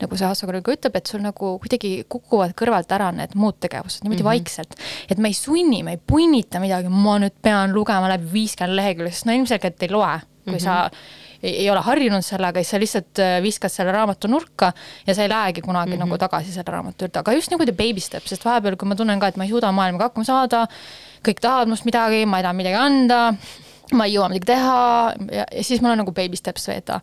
nagu 0.00 0.16
see 0.16 0.28
Hasso 0.28 0.46
Krõõg 0.46 0.72
ütleb, 0.76 0.96
et 0.96 1.06
sul 1.10 1.22
nagu 1.24 1.56
kuidagi 1.62 1.92
kukuvad 2.08 2.54
kõrvalt 2.58 2.92
ära 2.94 3.10
need 3.14 3.34
muud 3.38 3.58
tegevused 3.62 4.04
niimoodi 4.04 4.22
mm 4.22 4.28
-hmm. 4.28 4.30
vaikselt. 4.32 4.74
et 5.10 5.18
me 5.18 5.28
ei 5.28 5.34
sunni, 5.34 5.82
me 5.82 5.96
ei 5.96 6.00
punnita 6.06 6.60
midagi, 6.60 6.88
ma 6.88 7.18
nüüd 7.22 7.34
pean 7.42 7.72
lugema 7.72 8.08
läbi 8.08 8.30
viiskümmend 8.52 8.76
lehekülge, 8.76 9.12
sest 9.12 9.28
no 9.28 9.36
ilmselgelt 9.36 9.82
ei 9.82 9.90
loe, 9.90 10.20
kui 10.44 10.52
mm 10.52 10.56
-hmm. 10.56 10.62
sa 10.62 10.90
ei, 11.42 11.56
ei 11.64 11.70
ole 11.70 11.80
harjunud 11.80 12.22
sellega, 12.22 12.60
siis 12.60 12.70
sa 12.70 12.80
lihtsalt 12.80 13.18
äh, 13.18 13.42
viskad 13.42 13.70
selle 13.70 13.92
raamatu 13.92 14.28
nurka 14.28 14.72
ja 15.06 15.14
sa 15.14 15.22
ei 15.22 15.28
lähegi 15.28 15.60
kunagi 15.60 15.90
mm 15.90 15.96
-hmm. 15.96 16.04
nagu 16.04 16.18
tagasi 16.18 16.52
selle 16.52 16.72
raamatu 16.72 17.04
juurde, 17.04 17.18
aga 17.18 17.32
just 17.32 17.50
nagu 17.50 17.64
the 17.64 17.72
baby 17.72 18.00
step, 18.00 18.26
sest 18.26 18.44
vahepeal, 18.44 18.76
kui 18.76 18.88
ma 18.88 18.94
tunnen 18.94 19.20
ka, 19.20 19.26
et 19.26 19.36
ma 19.36 19.44
ei 19.44 19.50
suuda 19.50 19.72
maailmaga 19.72 20.04
hakkama 20.04 20.24
saada, 20.24 20.66
kõik 21.28 21.40
tahavad 21.40 21.68
must 21.68 21.84
midagi, 21.84 22.26
ma 22.26 22.38
ei 22.38 22.42
taha 22.42 22.52
midagi 22.52 22.76
anda, 22.76 23.34
ma 23.92 24.04
ei 24.04 24.14
jõua 24.14 24.28
midagi 24.28 24.46
teha 24.46 25.14
ja, 25.32 25.44
ja 25.52 25.64
siis 25.64 25.80
mul 25.80 25.90
on 25.90 25.98
nagu 25.98 26.12
baby 26.12 26.36
steps 26.36 26.68
veeta 26.68 27.00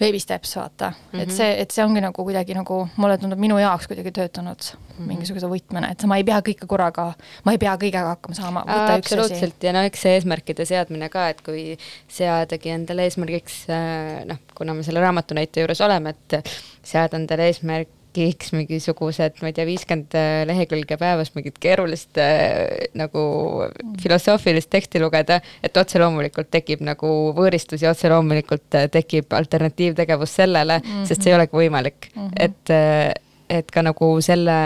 baby 0.00 0.20
steps, 0.22 0.56
vaata 0.56 0.90
mm. 0.90 0.94
-hmm. 0.94 1.22
et 1.22 1.28
mhm. 1.28 1.36
see, 1.36 1.60
et 1.62 1.70
see 1.70 1.84
ongi 1.84 2.00
nagu 2.04 2.24
kuidagi 2.24 2.54
nagu, 2.54 2.80
mulle 2.96 3.18
tundub 3.18 3.40
minu 3.40 3.58
jaoks 3.58 3.88
kuidagi 3.90 4.12
töötanud 4.12 4.58
mm 4.58 4.76
-hmm. 4.76 5.08
mingisuguse 5.08 5.50
võtmena, 5.50 5.90
et 5.92 6.04
ma 6.10 6.16
ei 6.16 6.24
pea 6.24 6.40
kõike 6.48 6.66
korraga, 6.66 7.12
ma 7.44 7.52
ei 7.52 7.58
pea 7.58 7.74
kõigega 7.76 8.14
hakkama 8.14 8.34
saama. 8.34 8.64
absoluutselt 8.66 9.62
ja 9.62 9.72
no 9.72 9.82
eks 9.88 10.02
see 10.02 10.14
eesmärkide 10.18 10.64
seadmine 10.64 11.08
ka, 11.08 11.28
et 11.28 11.42
kui 11.42 11.78
seadagi 12.08 12.70
endale 12.70 13.08
eesmärgiks 13.08 13.66
äh, 13.70 14.24
noh, 14.24 14.40
kuna 14.54 14.74
me 14.74 14.82
selle 14.82 15.00
raamatu 15.00 15.34
näite 15.34 15.60
juures 15.60 15.80
oleme, 15.80 16.10
et 16.10 16.54
seada 16.82 17.16
endale 17.16 17.46
eesmärk 17.50 17.88
mingiks 18.14 18.52
mingisugused, 18.54 19.40
ma 19.42 19.50
ei 19.50 19.56
tea, 19.56 19.66
viiskümmend 19.68 20.14
äh, 20.18 20.42
lehekülge 20.48 20.98
päevas 21.00 21.32
mingit 21.34 21.58
keerulist 21.62 22.18
äh, 22.22 22.88
nagu 22.98 23.24
filosoofilist 24.02 24.70
teksti 24.70 25.02
lugeda, 25.02 25.40
et 25.62 25.76
otse 25.76 26.00
loomulikult 26.02 26.50
tekib 26.54 26.84
nagu 26.86 27.10
võõristus 27.36 27.82
ja 27.82 27.92
otse 27.94 28.10
loomulikult 28.12 28.78
äh, 28.78 28.88
tekib 28.92 29.34
alternatiivtegevus 29.34 30.38
sellele 30.40 30.78
mm, 30.78 30.90
-hmm. 30.90 31.06
sest 31.10 31.22
see 31.22 31.32
ei 31.32 31.38
olegi 31.38 31.56
võimalik 31.58 32.10
mm, 32.14 32.28
-hmm. 32.28 32.42
et 32.44 33.22
et 33.50 33.70
ka 33.70 33.82
nagu 33.84 34.08
selle 34.24 34.56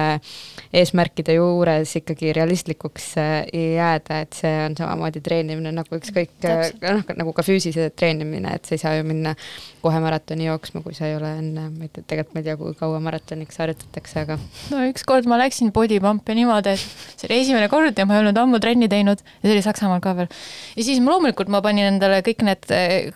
eesmärkide 0.76 1.34
juures 1.38 1.94
ikkagi 1.98 2.32
realistlikuks 2.36 3.06
äh, 3.20 3.34
jääda, 3.52 4.20
et 4.24 4.36
see 4.36 4.52
on 4.66 4.76
samamoodi 4.78 5.22
treenimine 5.24 5.72
nagu 5.74 5.98
ükskõik, 5.98 6.34
äh, 6.44 6.68
noh, 6.84 7.02
nagu 7.16 7.32
ka 7.36 7.44
füüsilise 7.46 7.88
treenimine, 7.96 8.52
et 8.58 8.68
sa 8.68 8.76
ei 8.76 8.82
saa 8.82 8.94
ju 8.98 9.06
minna 9.08 9.34
kohe 9.82 10.00
maratoni 10.02 10.48
jooksma, 10.48 10.82
kui 10.84 10.96
sa 10.96 11.08
ei 11.08 11.16
ole 11.16 11.30
enne, 11.40 11.68
ma 11.72 11.86
ei 11.86 11.92
tea, 11.92 12.04
tegelikult 12.04 12.36
ma 12.36 12.42
ei 12.42 12.48
tea, 12.50 12.56
kui 12.60 12.76
kaua 12.78 13.00
maratoniks 13.02 13.60
harjutatakse, 13.62 14.24
aga. 14.26 14.38
no 14.72 14.84
ükskord 14.90 15.28
ma 15.30 15.40
läksin 15.40 15.72
body 15.74 16.00
pump'i 16.04 16.36
niimoodi, 16.38 16.76
et 16.76 17.14
see 17.14 17.30
oli 17.30 17.40
esimene 17.44 17.70
kord 17.72 17.96
ja 17.98 18.06
ma 18.08 18.18
ei 18.18 18.24
olnud 18.24 18.42
ammu 18.42 18.60
trenni 18.62 18.90
teinud 18.92 19.24
ja 19.24 19.46
see 19.46 19.54
oli 19.56 19.64
Saksamaal 19.64 20.04
ka 20.04 20.14
veel. 20.18 20.28
ja 20.76 20.84
siis 20.84 21.00
ma 21.00 21.14
loomulikult 21.14 21.48
ma 21.52 21.62
panin 21.64 21.88
endale 21.94 22.20
kõik 22.26 22.44
need, 22.44 22.68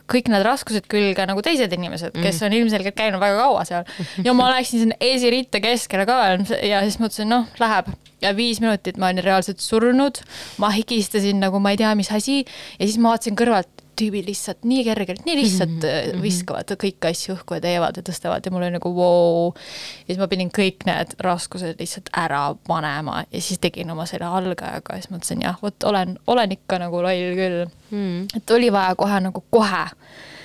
kõik 0.08 0.32
need 0.32 0.46
raskused 0.46 0.88
külge 0.90 1.28
nagu 1.28 1.44
teised 1.44 1.76
inimesed, 1.76 2.16
kes 2.16 2.40
mm. 2.40 2.46
on 2.48 2.58
ilmselgelt 2.62 2.96
käinud 2.96 3.20
väga 3.20 3.44
kaua 3.44 3.66
seal 3.68 4.24
ja 4.24 4.34
ma 4.36 4.48
läksin 4.54 4.86
sinna 4.86 4.98
eesiritta 5.02 5.51
mitte 5.52 5.68
keskele 5.68 6.06
ka 6.08 6.18
ja 6.64 6.80
siis 6.86 6.96
mõtlesin, 6.96 7.28
noh, 7.28 7.44
läheb 7.60 7.90
ja 8.22 8.32
viis 8.36 8.62
minutit 8.62 8.96
ma 8.96 9.10
olin 9.10 9.24
reaalselt 9.24 9.60
surnud, 9.60 10.22
ma 10.62 10.72
higistasin 10.72 11.42
nagu 11.42 11.60
ma 11.60 11.74
ei 11.74 11.80
tea, 11.80 11.92
mis 11.98 12.08
asi 12.14 12.40
ja 12.40 12.86
siis 12.86 12.96
ma 13.02 13.12
vaatasin 13.12 13.36
kõrvalt, 13.36 13.68
tüübid 14.00 14.24
lihtsalt 14.24 14.64
nii 14.64 14.86
kergelt, 14.86 15.26
nii 15.26 15.36
lihtsalt 15.36 15.84
mm 15.84 15.90
-hmm. 16.14 16.22
viskavad 16.24 16.72
kõiki 16.80 17.10
asju 17.10 17.34
õhku 17.34 17.58
ja 17.58 17.64
teevad 17.66 18.00
ja 18.00 18.02
tõstavad 18.06 18.46
ja 18.46 18.52
mul 18.54 18.64
oli 18.64 18.72
nagu 18.78 18.94
vau 18.96 19.50
wow.. 19.52 19.52
ja 20.00 20.14
siis 20.14 20.22
ma 20.22 20.28
pidin 20.32 20.48
kõik 20.48 20.86
need 20.88 21.12
raskused 21.20 21.76
lihtsalt 21.78 22.08
ära 22.16 22.54
panema 22.66 23.24
ja 23.28 23.40
siis 23.40 23.60
tegin 23.60 23.92
oma 23.92 24.08
selle 24.08 24.24
algajaga 24.24 24.96
ja 24.96 25.04
siis 25.04 25.12
mõtlesin 25.12 25.44
jah, 25.44 25.60
vot 25.62 25.84
olen, 25.84 26.16
olen 26.26 26.56
ikka 26.56 26.80
nagu 26.80 27.02
loll 27.04 27.36
küll 27.36 27.66
mm.. 27.90 28.32
et 28.36 28.50
oli 28.56 28.72
vaja 28.72 28.94
kohe 28.96 29.20
nagu 29.20 29.44
kohe. 29.50 29.84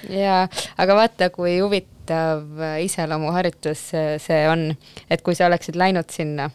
jaa, 0.09 0.47
aga 0.77 0.95
vaata, 0.95 1.29
kui 1.29 1.59
huvitav 1.59 1.96
huvitav 2.07 2.79
iseloomuharjutus 2.83 3.83
see 4.23 4.47
on, 4.49 4.71
et 5.09 5.21
kui 5.21 5.35
sa 5.35 5.47
oleksid 5.47 5.75
läinud 5.75 6.09
sinna, 6.09 6.49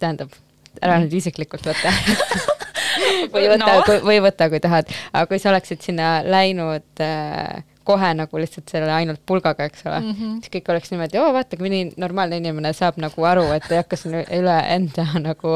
tähendab, 0.00 0.34
ära 0.82 0.98
nüüd 1.00 1.14
isiklikult 1.16 1.66
võta 1.66 1.92
või 3.34 3.46
võta 3.52 3.70
no., 3.70 4.00
või 4.04 4.20
võta, 4.24 4.50
kui 4.50 4.60
tahad, 4.60 4.90
aga 5.12 5.26
kui 5.30 5.38
sa 5.38 5.52
oleksid 5.52 5.82
sinna 5.84 6.20
läinud 6.26 7.04
äh, 7.04 7.62
kohe 7.86 8.08
nagu 8.18 8.40
lihtsalt 8.40 8.70
selle 8.72 8.90
ainult 8.90 9.20
pulgaga, 9.28 9.68
eks 9.68 9.84
ole 9.86 10.00
mm. 10.00 10.12
-hmm. 10.12 10.38
siis 10.42 10.52
kõik 10.56 10.70
oleks 10.72 10.90
niimoodi, 10.90 11.20
oo 11.22 11.32
vaata, 11.36 11.58
kui 11.60 11.70
nii 11.70 11.92
normaalne 12.02 12.40
inimene 12.42 12.72
saab 12.74 12.98
nagu 13.02 13.26
aru, 13.30 13.46
et 13.54 13.68
ei 13.70 13.78
hakka 13.78 13.98
siin 14.00 14.18
üle 14.24 14.56
enda 14.74 15.06
nagu 15.28 15.52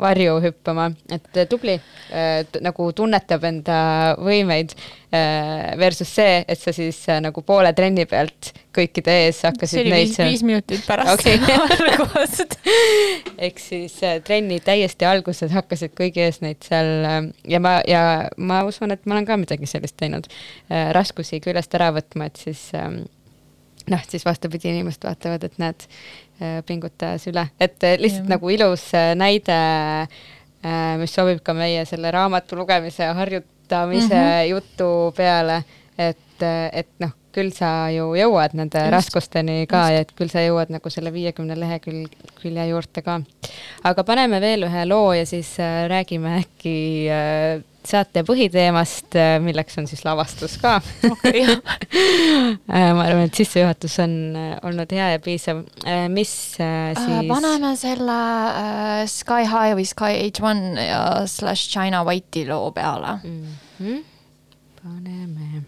varju 0.00 0.38
hüppama, 0.46 0.90
et 1.12 1.42
tubli 1.50 1.76
äh, 1.76 2.46
nagu 2.64 2.90
tunnetab 2.96 3.44
enda 3.44 3.78
võimeid 4.16 4.72
versus 5.80 6.10
see, 6.18 6.44
et 6.46 6.60
sa 6.60 6.74
siis 6.76 6.98
äh, 7.10 7.20
nagu 7.24 7.42
poole 7.46 7.72
trenni 7.76 8.06
pealt 8.10 8.52
kõikide 8.76 9.14
ees 9.24 9.40
hakkasid 9.46 9.88
neid 9.88 10.10
viis, 10.10 10.18
viis 10.20 10.44
minutit 10.46 10.84
pärast 10.86 11.14
Okei. 11.14 11.40
algust 11.90 12.56
ehk 13.48 13.60
siis 13.62 13.96
äh, 14.04 14.20
trenni 14.26 14.60
täiesti 14.64 15.08
alguses 15.08 15.54
hakkasid 15.56 15.96
kõigi 15.96 16.24
ees 16.26 16.42
neid 16.44 16.62
seal 16.66 16.92
äh, 17.08 17.20
ja 17.56 17.62
ma, 17.62 17.78
ja 17.88 18.02
ma 18.36 18.62
usun, 18.68 18.94
et 18.94 19.04
ma 19.06 19.16
olen 19.16 19.28
ka 19.28 19.40
midagi 19.40 19.68
sellist 19.70 19.98
teinud 20.00 20.28
äh, 20.30 20.90
raskusi 20.96 21.40
küljest 21.44 21.74
ära 21.78 21.92
võtma, 21.96 22.30
et 22.30 22.44
siis 22.46 22.68
ähm, 22.76 23.04
noh, 23.90 24.06
siis 24.08 24.24
vastupidi, 24.26 24.70
inimesed 24.72 25.04
vaatavad, 25.06 25.44
et 25.46 25.60
näed, 25.62 25.86
pingutas 26.66 27.26
üle, 27.30 27.46
et 27.60 27.84
äh, 27.84 27.96
lihtsalt 28.00 28.26
Jah. 28.26 28.32
nagu 28.34 28.50
ilus 28.52 28.90
äh, 28.94 29.14
näide, 29.16 29.56
mis 30.98 31.12
sobib 31.14 31.44
ka 31.46 31.54
meie 31.54 31.84
selle 31.86 32.10
raamatu 32.10 32.56
lugemise 32.58 33.04
ja 33.04 33.12
harjutamise 33.66 34.14
mm. 34.14 34.20
-hmm. 34.20 34.48
jutu 34.48 35.12
peale, 35.16 35.64
et, 35.98 36.42
et 36.72 36.88
noh, 36.98 37.10
küll 37.32 37.52
sa 37.52 37.90
ju 37.90 38.14
jõuad 38.16 38.54
nende 38.54 38.78
Just. 38.78 38.86
Just. 38.86 38.92
raskusteni 38.92 39.66
ka 39.66 39.76
Just. 39.76 39.92
ja 39.92 40.00
et 40.00 40.12
küll 40.16 40.30
sa 40.30 40.40
jõuad 40.40 40.70
nagu 40.70 40.90
selle 40.90 41.12
viiekümne 41.12 41.58
lehekülje 41.58 42.68
juurde 42.68 43.02
ka. 43.02 43.20
aga 43.84 44.04
paneme 44.04 44.40
veel 44.40 44.64
ühe 44.64 44.86
loo 44.88 45.12
ja 45.12 45.26
siis 45.26 45.58
äh, 45.60 45.86
räägime 45.88 46.38
äkki 46.40 47.08
äh, 47.10 47.62
saate 47.86 48.22
põhiteemast, 48.26 49.16
milleks 49.44 49.78
on 49.80 49.86
siis 49.90 50.04
lavastus 50.06 50.56
ka 50.62 50.78
okei, 51.10 51.46
Äh, 52.66 52.92
ma 52.94 53.04
arvan, 53.06 53.28
et 53.28 53.38
sissejuhatus 53.38 53.98
on 54.02 54.14
äh, 54.36 54.56
olnud 54.66 54.90
hea 54.92 55.10
ja 55.14 55.20
piisav. 55.22 55.62
mis 56.12 56.32
äh, 56.60 56.96
siis 56.98 57.28
paneme 57.28 57.72
selle 57.78 58.18
äh, 58.62 59.06
Sky 59.10 59.46
High 59.46 59.76
või 59.78 59.86
Sky 59.86 60.18
H1 60.26 60.82
ja 60.82 61.04
slash 61.30 61.70
China 61.70 62.02
White'i 62.06 62.46
loo 62.48 62.72
peale. 62.72 63.18
mm. 63.22 63.56
-hmm. 63.80 64.04
paneme. 64.82 65.64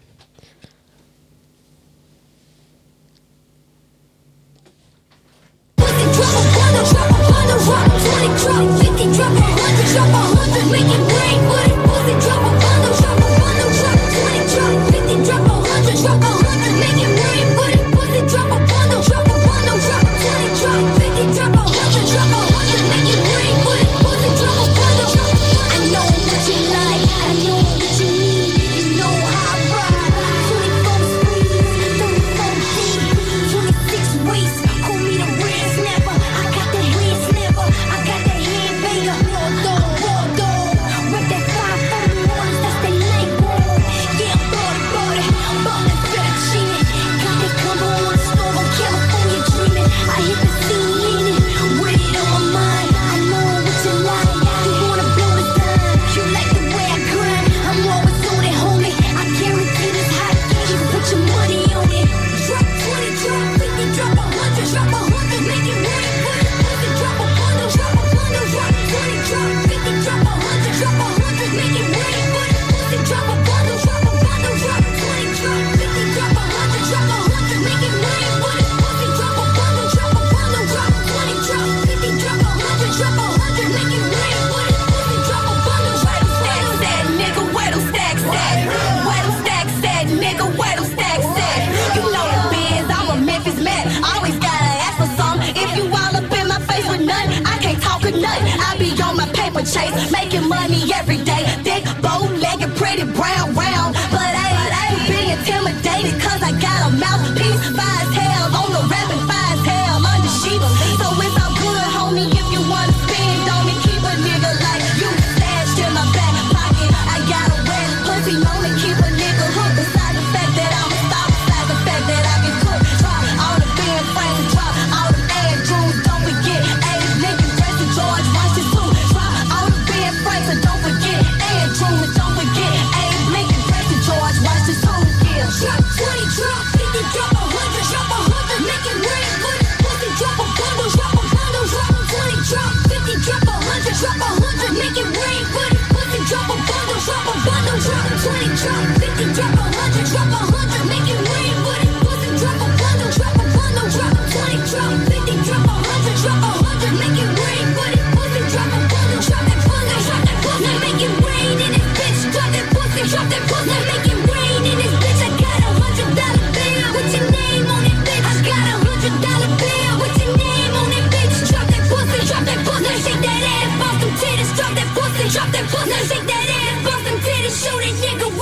drop 12.17 12.41
a 12.41 12.51
bundle, 12.59 12.93
drop 12.99 13.17
a 13.17 13.29
bundle, 13.39 13.71
drop 13.77 13.99
20, 14.09 14.49
drop 14.53 14.73
50, 14.91 15.25
drop 15.25 15.45
a 15.45 15.55
100, 15.61 16.01
drop 16.01 16.17
a 16.17 16.43
100. 16.43 16.48
Drop 64.65 64.87
a 64.87 64.89
hook 64.89 65.33
and 65.37 65.47
make 65.47 65.73
it 65.73 65.81
move. 65.81 66.08
Make 100.07 100.28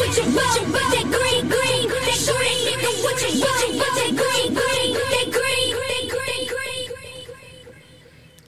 nigga 0.08 0.24
what 0.36 0.56
you 0.56 0.72
want, 0.74 0.92
that 0.92 1.04
green, 1.04 1.50
green, 1.50 1.90
that 1.90 2.06
that 2.06 2.60
nigga 2.66 2.92
what 3.04 3.22
you 3.22 3.42
want, 3.42 3.78
that 3.80 4.14
green, 4.16 4.54
green, 4.54 4.94
that 4.94 5.28
green, 5.32 5.70
green, 5.76 6.08
green, 6.10 7.26
green. 7.28 7.74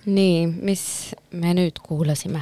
nii, 0.05 0.47
mis 0.47 1.13
me 1.31 1.53
nüüd 1.53 1.79
kuulasime? 1.85 2.41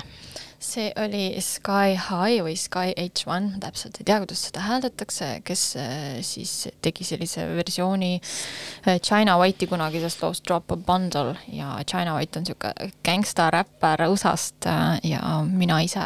See 0.68 0.91
oli 0.99 1.24
Sky 1.43 1.95
High 1.95 2.43
või 2.45 2.55
Sky 2.59 2.93
H1, 2.97 3.51
ma 3.53 3.61
täpselt 3.63 3.99
ei 4.01 4.07
tea, 4.07 4.18
kuidas 4.24 4.43
seda 4.49 4.63
hääldatakse, 4.65 5.30
kes 5.47 5.63
äh, 5.80 6.18
siis 6.26 6.53
tegi 6.84 7.07
sellise 7.07 7.45
versiooni 7.57 8.18
äh, 8.18 8.99
China 8.99 9.38
White'i 9.41 9.70
kunagisest 9.72 10.24
loost 10.26 10.45
Drop 10.47 10.72
a 10.74 10.78
Bundle 10.78 11.38
ja 11.53 11.78
China 11.88 12.18
White 12.18 12.41
on 12.41 12.47
niisugune 12.47 12.91
gängsta 13.05 13.49
räppar 13.53 14.07
USA-st 14.09 14.70
äh, 14.72 14.99
ja 15.13 15.39
mina 15.47 15.80
ise, 15.86 16.03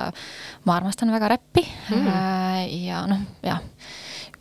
ma 0.66 0.78
armastan 0.78 1.14
väga 1.14 1.34
räppi 1.36 1.66
mm. 1.66 2.08
ja 2.86 3.06
noh, 3.10 3.26
jah 3.46 3.62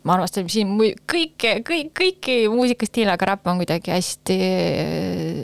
ma 0.03 0.15
armastan 0.15 0.49
siin 0.49 0.73
kõike, 0.79 1.57
kõik, 1.65 1.91
kõiki 1.97 2.37
muusikastiile, 2.51 3.13
aga 3.13 3.31
räpp 3.33 3.49
on 3.51 3.61
kuidagi 3.61 3.93
hästi, 3.93 4.37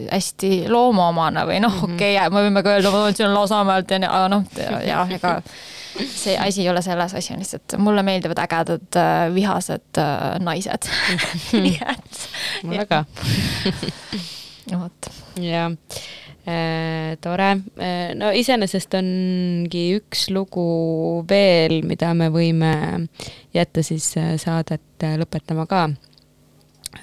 hästi 0.10 0.52
loomuomane 0.74 1.46
või 1.50 1.60
noh, 1.64 1.82
okei 1.90 2.16
okay,, 2.18 2.32
me 2.34 2.46
võime 2.48 2.64
ka 2.66 2.76
öelda, 2.76 2.94
ma 2.94 3.04
olen 3.06 3.18
siin 3.18 3.34
Lasnamäelt 3.36 3.94
ja 3.94 4.24
noh, 4.32 4.48
jah, 4.58 5.12
ega 5.18 5.38
see 6.06 6.38
asi 6.38 6.64
ei 6.64 6.70
ole 6.70 6.82
selles, 6.86 7.14
asi 7.18 7.34
on 7.34 7.42
lihtsalt, 7.42 7.78
mulle 7.82 8.04
meeldivad 8.06 8.42
ägedad 8.44 9.00
äh, 9.02 9.28
vihased 9.34 10.02
äh, 10.02 10.38
naised 10.44 10.90
nii 11.66 11.78
et. 11.82 12.28
mulle 12.64 12.86
ka. 12.90 13.04
vot. 14.74 15.12
jah 15.42 15.72
tore 17.22 17.50
äh,. 17.84 18.14
no 18.16 18.30
iseenesest 18.32 18.94
ongi 18.96 19.84
üks 19.98 20.30
lugu 20.32 20.68
veel, 21.28 21.82
mida 21.84 22.14
me 22.16 22.30
võime 22.32 22.72
jätta 23.58 23.84
siis 23.84 24.10
äh, 24.18 24.36
saadet 24.42 25.04
äh, 25.04 25.18
lõpetama 25.20 25.68
ka 25.70 25.84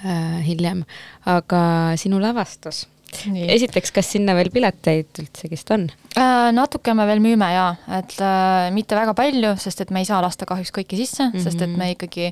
äh, 0.01 0.41
hiljem, 0.45 0.83
aga 1.29 1.61
sinu 1.99 2.19
lavastus. 2.23 2.85
Esiteks, 3.23 3.91
kas 3.95 4.09
sinna 4.15 4.35
veel 4.37 4.49
pileteid 4.53 5.21
üldse 5.21 5.49
vist 5.51 5.71
on? 5.73 5.87
Äh, 6.15 6.49
natuke 6.55 6.93
me 6.95 7.03
veel 7.09 7.19
müüme 7.19 7.47
ja, 7.51 7.65
et 7.97 8.13
äh, 8.23 8.69
mitte 8.71 8.95
väga 8.95 9.11
palju, 9.17 9.49
sest 9.59 9.81
et 9.83 9.89
me 9.91 9.99
ei 9.99 10.07
saa 10.07 10.21
lasta 10.23 10.47
kahjuks 10.47 10.71
kõiki 10.77 10.95
sisse 10.95 11.25
mm, 11.25 11.33
-hmm. 11.33 11.43
sest 11.43 11.63
et 11.65 11.73
me 11.75 11.89
ikkagi 11.91 12.29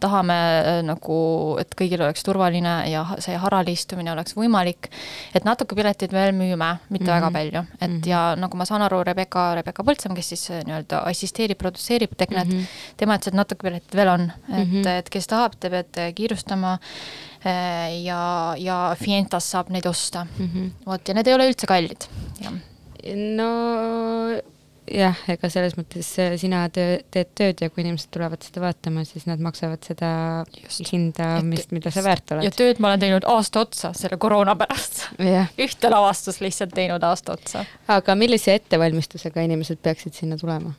tahame 0.00 0.36
äh, 0.36 0.80
nagu, 0.86 1.18
et 1.60 1.76
kõigil 1.76 2.00
oleks 2.00 2.24
turvaline 2.24 2.74
ja 2.88 3.04
see 3.20 3.36
harali 3.36 3.74
istumine 3.76 4.12
oleks 4.12 4.36
võimalik. 4.38 4.88
et 5.34 5.44
natuke 5.44 5.76
pileteid 5.76 6.12
veel 6.12 6.32
müüme, 6.32 6.78
mitte 6.88 7.04
mm 7.04 7.10
-hmm. 7.10 7.14
väga 7.14 7.30
palju, 7.30 7.64
et 7.80 7.90
mm 7.90 8.00
-hmm. 8.00 8.08
ja 8.08 8.36
nagu 8.36 8.56
ma 8.56 8.64
saan 8.64 8.82
aru, 8.82 9.02
Rebecca, 9.04 9.54
Rebecca 9.54 9.84
Põldsam, 9.84 10.14
kes 10.14 10.28
siis 10.28 10.50
äh, 10.50 10.64
nii-öelda 10.64 11.04
assisteerib, 11.04 11.58
produtseerib 11.58 12.16
Teknet 12.16 12.48
mm, 12.48 12.58
-hmm. 12.58 12.96
tema 12.96 13.16
ütles, 13.16 13.28
et 13.28 13.34
natuke 13.34 13.68
pileteid 13.68 13.96
veel 13.96 14.08
on, 14.08 14.32
et 14.48 14.68
mm, 14.68 14.72
-hmm. 14.72 14.88
et 14.88 15.10
kes 15.10 15.26
tahab, 15.26 15.52
te 15.60 15.70
peate 15.70 16.12
kiirustama 16.12 16.78
ja, 17.44 18.20
ja 18.58 18.80
Fientas 19.00 19.50
saab 19.50 19.70
neid 19.74 19.86
osta 19.86 20.26
mm. 20.26 20.50
-hmm. 20.54 20.70
vot, 20.86 21.08
ja 21.08 21.14
need 21.14 21.26
ei 21.26 21.34
ole 21.34 21.48
üldse 21.50 21.66
kallid, 21.70 22.08
no 23.36 23.50
jah, 24.90 25.18
ega 25.30 25.48
selles 25.50 25.74
mõttes 25.78 26.08
äh, 26.22 26.34
sina 26.40 26.64
töö, 26.72 26.98
teed 27.12 27.32
tööd 27.38 27.62
ja 27.62 27.68
kui 27.72 27.82
inimesed 27.82 28.10
tulevad 28.14 28.44
seda 28.46 28.62
vaatama, 28.62 29.04
siis 29.08 29.26
nad 29.28 29.42
maksavad 29.42 29.82
seda 29.86 30.10
Just. 30.62 30.84
hinda, 30.92 31.28
mis, 31.46 31.66
mida 31.74 31.92
sa 31.94 32.04
väärt 32.06 32.34
oled. 32.34 32.46
ja 32.46 32.54
tööd 32.54 32.80
ma 32.82 32.92
olen 32.92 33.02
teinud 33.02 33.26
aasta 33.30 33.64
otsa 33.66 33.92
selle 33.96 34.18
koroona 34.22 34.56
pärast. 34.58 35.06
ühte 35.66 35.90
lavastust 35.92 36.42
lihtsalt 36.44 36.74
teinud 36.76 37.04
aasta 37.06 37.36
otsa. 37.36 37.64
aga 37.92 38.18
millise 38.18 38.54
ettevalmistusega 38.60 39.44
inimesed 39.48 39.82
peaksid 39.82 40.16
sinna 40.18 40.38
tulema? 40.40 40.74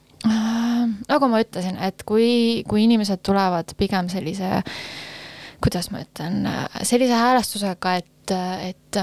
nagu 1.08 1.30
ma 1.30 1.44
ütlesin, 1.44 1.78
et 1.84 2.04
kui, 2.08 2.64
kui 2.68 2.88
inimesed 2.88 3.22
tulevad 3.26 3.76
pigem 3.78 4.10
sellise, 4.12 4.64
kuidas 5.64 5.92
ma 5.94 6.04
ütlen, 6.04 6.46
sellise 6.86 7.18
häälestusega, 7.18 7.96
et, 8.02 8.34
et 8.70 9.02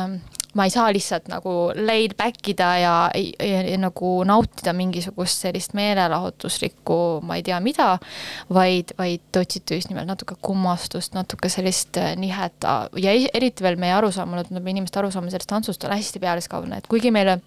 ma 0.55 0.66
ei 0.68 0.72
saa 0.72 0.86
lihtsalt 0.94 1.28
nagu 1.30 1.52
laid 1.74 2.14
back 2.18 2.48
ida 2.50 2.68
ja, 2.78 2.94
ja, 3.14 3.62
ja, 3.66 3.78
nagu 3.80 4.11
nautida 4.26 4.74
mingisugust 4.76 5.44
sellist 5.44 5.74
meelelahutuslikku, 5.76 6.98
ma 7.26 7.38
ei 7.38 7.44
tea 7.46 7.59
mida, 7.64 7.94
vaid, 8.55 8.94
vaid 8.98 9.40
otsite 9.40 9.80
just 9.80 9.90
nimelt 9.90 10.09
natuke 10.11 10.38
kummastust, 10.44 11.14
natuke 11.18 11.50
sellist 11.52 11.98
äh, 12.00 12.14
nihet. 12.20 12.68
Ja 13.02 13.16
eriti 13.34 13.66
veel 13.66 13.80
meie 13.80 13.96
arusaam, 13.96 14.30
mulle 14.30 14.46
tundub, 14.46 14.70
inimeste 14.70 15.02
arusaam 15.02 15.28
sellest 15.30 15.50
tantsust 15.50 15.88
on 15.88 15.96
hästi 15.96 16.22
pealiskaudne, 16.22 16.78
et 16.78 16.90
kuigi 16.90 17.12
meile 17.14 17.40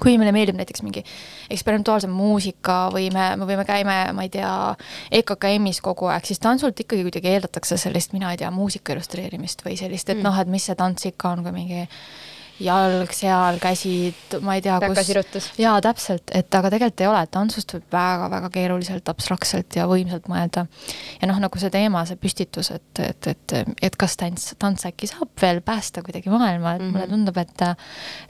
kui 0.00 0.16
meile 0.20 0.32
meeldib 0.34 0.58
näiteks 0.58 0.84
mingi 0.84 1.04
eksperimentaalse 1.52 2.10
muusika 2.10 2.88
või 2.94 3.08
me, 3.14 3.30
me 3.40 3.48
võime 3.48 3.66
käime, 3.68 3.96
ma 4.16 4.26
ei 4.26 4.32
tea, 4.32 4.50
EKKM-is 5.20 5.82
kogu 5.84 6.10
aeg, 6.12 6.26
siis 6.28 6.42
tantsult 6.42 6.84
ikkagi 6.84 7.06
kuidagi 7.06 7.32
eeldatakse 7.34 7.78
sellist, 7.80 8.14
mina 8.16 8.32
ei 8.34 8.40
tea, 8.40 8.50
muusika 8.54 8.94
illustreerimist 8.94 9.64
või 9.66 9.78
sellist, 9.80 10.10
et 10.10 10.18
mm. 10.18 10.26
noh, 10.28 10.40
et 10.40 10.50
mis 10.50 10.70
see 10.70 10.78
tants 10.78 11.10
ikka 11.10 11.34
on, 11.34 11.44
kui 11.46 11.54
mingi 11.54 11.84
jalg 12.62 13.12
seal, 13.14 13.58
käsid, 13.62 14.36
ma 14.44 14.54
ei 14.58 14.62
tea, 14.62 14.76
kus. 14.78 15.48
jaa, 15.58 15.74
täpselt, 15.82 16.30
et 16.36 16.54
aga 16.54 16.70
tegelikult 16.72 17.02
ei 17.02 17.08
ole, 17.10 17.22
et 17.26 17.32
tantsust 17.34 17.74
võib 17.74 17.96
väga-väga 17.96 18.50
keeruliselt, 18.54 19.10
abstraktselt 19.10 19.78
ja 19.78 19.88
võimsalt 19.90 20.28
mõelda. 20.30 20.66
ja 21.20 21.30
noh, 21.30 21.40
nagu 21.42 21.60
see 21.60 21.72
teema, 21.74 22.04
see 22.08 22.20
püstitus, 22.20 22.70
et, 22.74 23.02
et, 23.02 23.30
et, 23.32 23.56
et 23.88 23.98
kas 23.98 24.16
tants, 24.20 24.52
tants 24.62 24.86
äkki 24.86 25.10
saab 25.10 25.32
veel 25.42 25.60
päästa 25.66 26.04
kuidagi 26.06 26.30
maailma, 26.30 26.76
et 26.76 26.82
mm 26.82 26.88
-hmm. 26.88 26.92
mulle 26.92 27.08
tundub, 27.08 27.42
et 27.42 27.66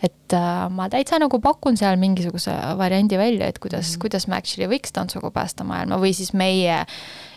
et 0.03 0.33
äh, 0.33 0.69
ma 0.71 0.89
täitsa 0.89 1.19
nagu 1.19 1.41
pakun 1.41 1.77
seal 1.77 1.97
mingisuguse 2.01 2.55
variandi 2.79 3.19
välja, 3.19 3.47
et 3.47 3.59
kuidas 3.59 3.89
mm, 3.89 3.95
-hmm. 3.95 4.01
kuidas 4.01 4.27
me 4.27 4.37
actually 4.37 4.71
võiks 4.71 4.93
tantsuga 4.93 5.31
päästa 5.31 5.65
maailma 5.65 6.01
või 6.01 6.15
siis 6.15 6.33
meie 6.33 6.85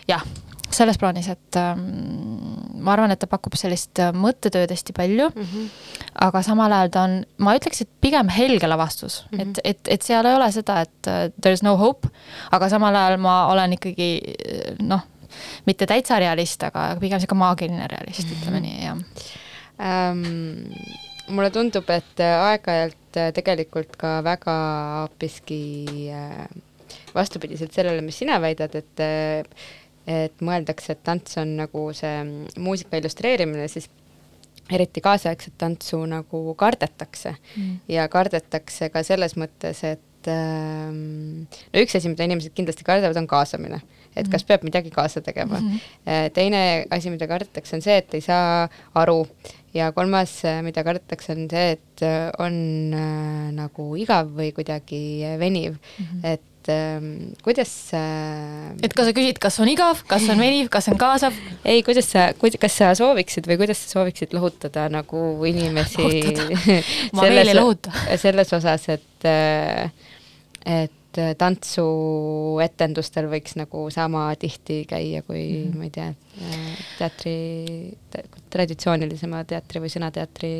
jah, 0.08 0.24
selles 0.74 0.98
plaanis, 1.00 1.28
et 1.32 1.56
ähm, 1.56 1.84
ma 2.84 2.92
arvan, 2.94 3.12
et 3.12 3.20
ta 3.20 3.28
pakub 3.30 3.56
sellist 3.58 3.98
äh, 4.02 4.12
mõttetööd 4.14 4.72
hästi 4.72 4.94
palju 4.96 5.28
mm, 5.30 5.46
-hmm. 5.52 5.68
aga 6.28 6.42
samal 6.44 6.72
ajal 6.72 6.92
ta 6.94 7.04
on, 7.08 7.18
ma 7.44 7.54
ütleks, 7.56 7.82
et 7.84 7.90
pigem 8.00 8.28
helge 8.32 8.68
lavastus 8.68 9.24
mm, 9.30 9.38
-hmm. 9.38 9.50
et, 9.50 9.60
et, 9.64 9.92
et 9.96 10.02
seal 10.02 10.26
ei 10.26 10.36
ole 10.36 10.50
seda, 10.52 10.80
et 10.86 11.10
uh, 11.10 11.32
there 11.40 11.52
is 11.56 11.62
no 11.62 11.76
hope, 11.76 12.08
aga 12.52 12.68
samal 12.68 12.94
ajal 12.94 13.18
ma 13.20 13.46
olen 13.52 13.72
ikkagi 13.78 14.10
noh, 14.82 15.04
mitte 15.66 15.86
täitsa 15.86 16.18
realist, 16.18 16.62
aga 16.62 16.94
pigem 17.00 17.20
sihuke 17.20 17.34
maagiline 17.38 17.86
realist 17.88 18.24
mm, 18.24 18.30
-hmm. 18.30 18.40
ütleme 18.42 18.60
nii, 18.60 18.84
jah 18.84 18.98
ähm,. 19.80 20.72
mulle 21.28 21.50
tundub, 21.50 21.90
et 21.90 22.20
aeg-ajalt 22.24 23.16
äh, 23.20 23.32
tegelikult 23.36 23.96
ka 24.00 24.22
väga 24.24 24.54
hoopiski 25.02 26.08
äh, 26.12 26.46
vastupidiselt 27.14 27.72
sellele, 27.72 28.00
mis 28.04 28.18
sina 28.18 28.40
väidad, 28.40 28.74
et 28.78 29.02
äh, 29.04 29.44
et 30.08 30.44
mõeldakse, 30.44 30.94
et 30.94 31.04
tants 31.04 31.36
on 31.40 31.56
nagu 31.60 31.88
see 31.96 32.16
muusika 32.56 33.00
illustreerimine, 33.00 33.68
siis 33.68 33.90
eriti 34.72 35.02
kaasaegset 35.04 35.56
tantsu 35.60 36.00
nagu 36.08 36.42
kardetakse 36.58 37.34
mm. 37.34 37.76
ja 37.92 38.08
kardetakse 38.12 38.90
ka 38.92 39.02
selles 39.06 39.36
mõttes, 39.40 39.80
et 39.84 40.28
ähm, 40.32 41.46
no 41.72 41.84
üks 41.84 41.96
asi, 41.96 42.10
mida 42.12 42.26
inimesed 42.28 42.56
kindlasti 42.56 42.84
kardavad, 42.88 43.16
on 43.20 43.28
kaasamine, 43.30 43.80
et 44.14 44.26
mm. 44.26 44.32
kas 44.34 44.44
peab 44.48 44.66
midagi 44.68 44.92
kaasa 44.94 45.22
tegema 45.24 45.60
mm. 45.60 45.70
-hmm. 45.70 46.34
teine 46.36 46.62
asi, 46.90 47.12
mida 47.12 47.28
kardetakse, 47.30 47.76
on 47.76 47.84
see, 47.84 47.96
et 48.02 48.14
ei 48.14 48.24
saa 48.24 48.68
aru 48.94 49.22
ja 49.74 49.92
kolmas, 49.92 50.40
mida 50.64 50.84
kardetakse, 50.84 51.32
on 51.32 51.48
see, 51.50 51.70
et 51.76 52.04
on 52.38 52.60
äh, 52.96 53.48
nagu 53.56 53.90
igav 53.96 54.32
või 54.36 54.52
kuidagi 54.56 55.24
veniv 55.40 55.76
mm, 55.76 56.04
-hmm. 56.04 56.32
et 56.34 56.44
et 56.68 56.74
äh, 56.74 57.00
kuidas 57.42 57.90
äh, 57.92 58.76
et 58.82 58.92
kas 58.94 59.08
sa 59.08 59.14
küsid, 59.16 59.38
kas 59.40 59.58
on 59.62 59.68
igav, 59.72 60.02
kas 60.08 60.28
on 60.28 60.40
veniv, 60.40 60.68
kas 60.72 60.88
on 60.92 60.98
kaasav? 61.00 61.36
ei, 61.64 61.82
kuidas 61.86 62.10
sa, 62.12 62.28
kas 62.36 62.76
sa 62.76 62.92
sooviksid 62.98 63.48
või 63.48 63.58
kuidas 63.62 63.80
sa 63.82 63.98
sooviksid 63.98 64.36
lohutada 64.36 64.88
nagu 64.92 65.44
inimesi 65.48 66.04
ma 67.16 67.26
veel 67.26 67.48
ei 67.48 67.56
lohuta. 67.56 67.92
selles 68.20 68.52
osas, 68.56 68.88
et, 68.92 69.28
äh, 69.28 69.90
et 70.68 70.92
tantsuetendustel 71.38 73.26
võiks 73.32 73.56
nagu 73.58 73.88
sama 73.90 74.28
tihti 74.38 74.84
käia 74.88 75.22
kui 75.26 75.40
mm, 75.40 75.72
-hmm. 75.72 75.78
ma 75.78 75.84
ei 75.84 75.90
tea, 75.90 76.08
äh, 76.42 76.82
teatri, 76.98 77.38
traditsioonilisema 78.50 79.44
teatri 79.48 79.80
või 79.82 79.90
sõnateatri 79.94 80.52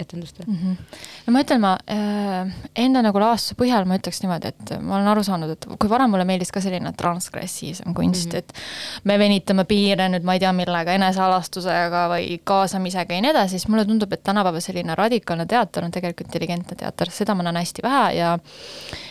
etendustel 0.00 0.46
mm. 0.46 0.56
-hmm. 0.56 1.00
no 1.26 1.32
ma 1.34 1.42
ütlen, 1.44 1.60
ma 1.62 1.72
äh, 1.90 2.52
enda 2.84 3.02
nagu 3.04 3.20
laastuse 3.22 3.56
põhjal 3.58 3.88
ma 3.88 3.98
ütleks 3.98 4.22
niimoodi, 4.22 4.52
et 4.52 4.74
ma 4.80 4.98
olen 4.98 5.10
aru 5.12 5.24
saanud, 5.26 5.54
et 5.54 5.68
kui 5.78 5.90
varem 5.90 6.10
mulle 6.14 6.26
meeldis 6.28 6.52
ka 6.54 6.62
selline 6.64 6.92
transgressiivsem 6.98 7.94
kunst 7.94 8.32
mm, 8.32 8.32
-hmm. 8.32 8.38
et 8.38 9.04
me 9.04 9.18
venitame 9.18 9.64
piire 9.64 10.08
nüüd 10.08 10.26
ma 10.26 10.38
ei 10.38 10.44
tea 10.44 10.52
millega, 10.52 10.94
enesealastusega 10.98 12.06
või 12.14 12.40
kaasamisega 12.44 13.14
ja 13.14 13.24
nii 13.24 13.34
edasi, 13.34 13.58
siis 13.58 13.68
mulle 13.68 13.84
tundub, 13.88 14.12
et 14.12 14.22
tänapäeva 14.22 14.60
selline 14.60 14.94
radikaalne 14.94 15.46
teater 15.46 15.84
on 15.84 15.90
tegelikult 15.90 16.28
intelligentne 16.28 16.76
teater, 16.76 17.10
seda 17.10 17.34
ma 17.34 17.46
näen 17.46 17.60
hästi 17.62 17.82
vähe 17.82 18.16
ja 18.18 18.38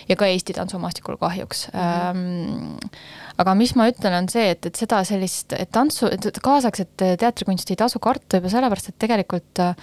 ja 0.09 0.15
ka 0.15 0.27
Eesti 0.27 0.53
tantsumaastikul 0.53 1.17
kahjuks 1.19 1.67
mm. 1.73 1.79
-hmm. 1.79 2.99
aga 3.37 3.55
mis 3.55 3.75
ma 3.75 3.87
ütlen, 3.89 4.17
on 4.17 4.29
see, 4.29 4.49
et, 4.51 4.65
et 4.65 4.75
seda 4.75 5.03
sellist, 5.03 5.53
et 5.53 5.71
tantsu, 5.71 6.07
et 6.11 6.39
kaasaegset 6.43 7.05
teatrikunsti 7.19 7.73
ei 7.73 7.83
tasu 7.83 7.99
karta 7.99 8.39
juba 8.39 8.49
sellepärast, 8.49 8.89
et 8.89 8.99
tegelikult 8.99 9.59
äh, 9.59 9.75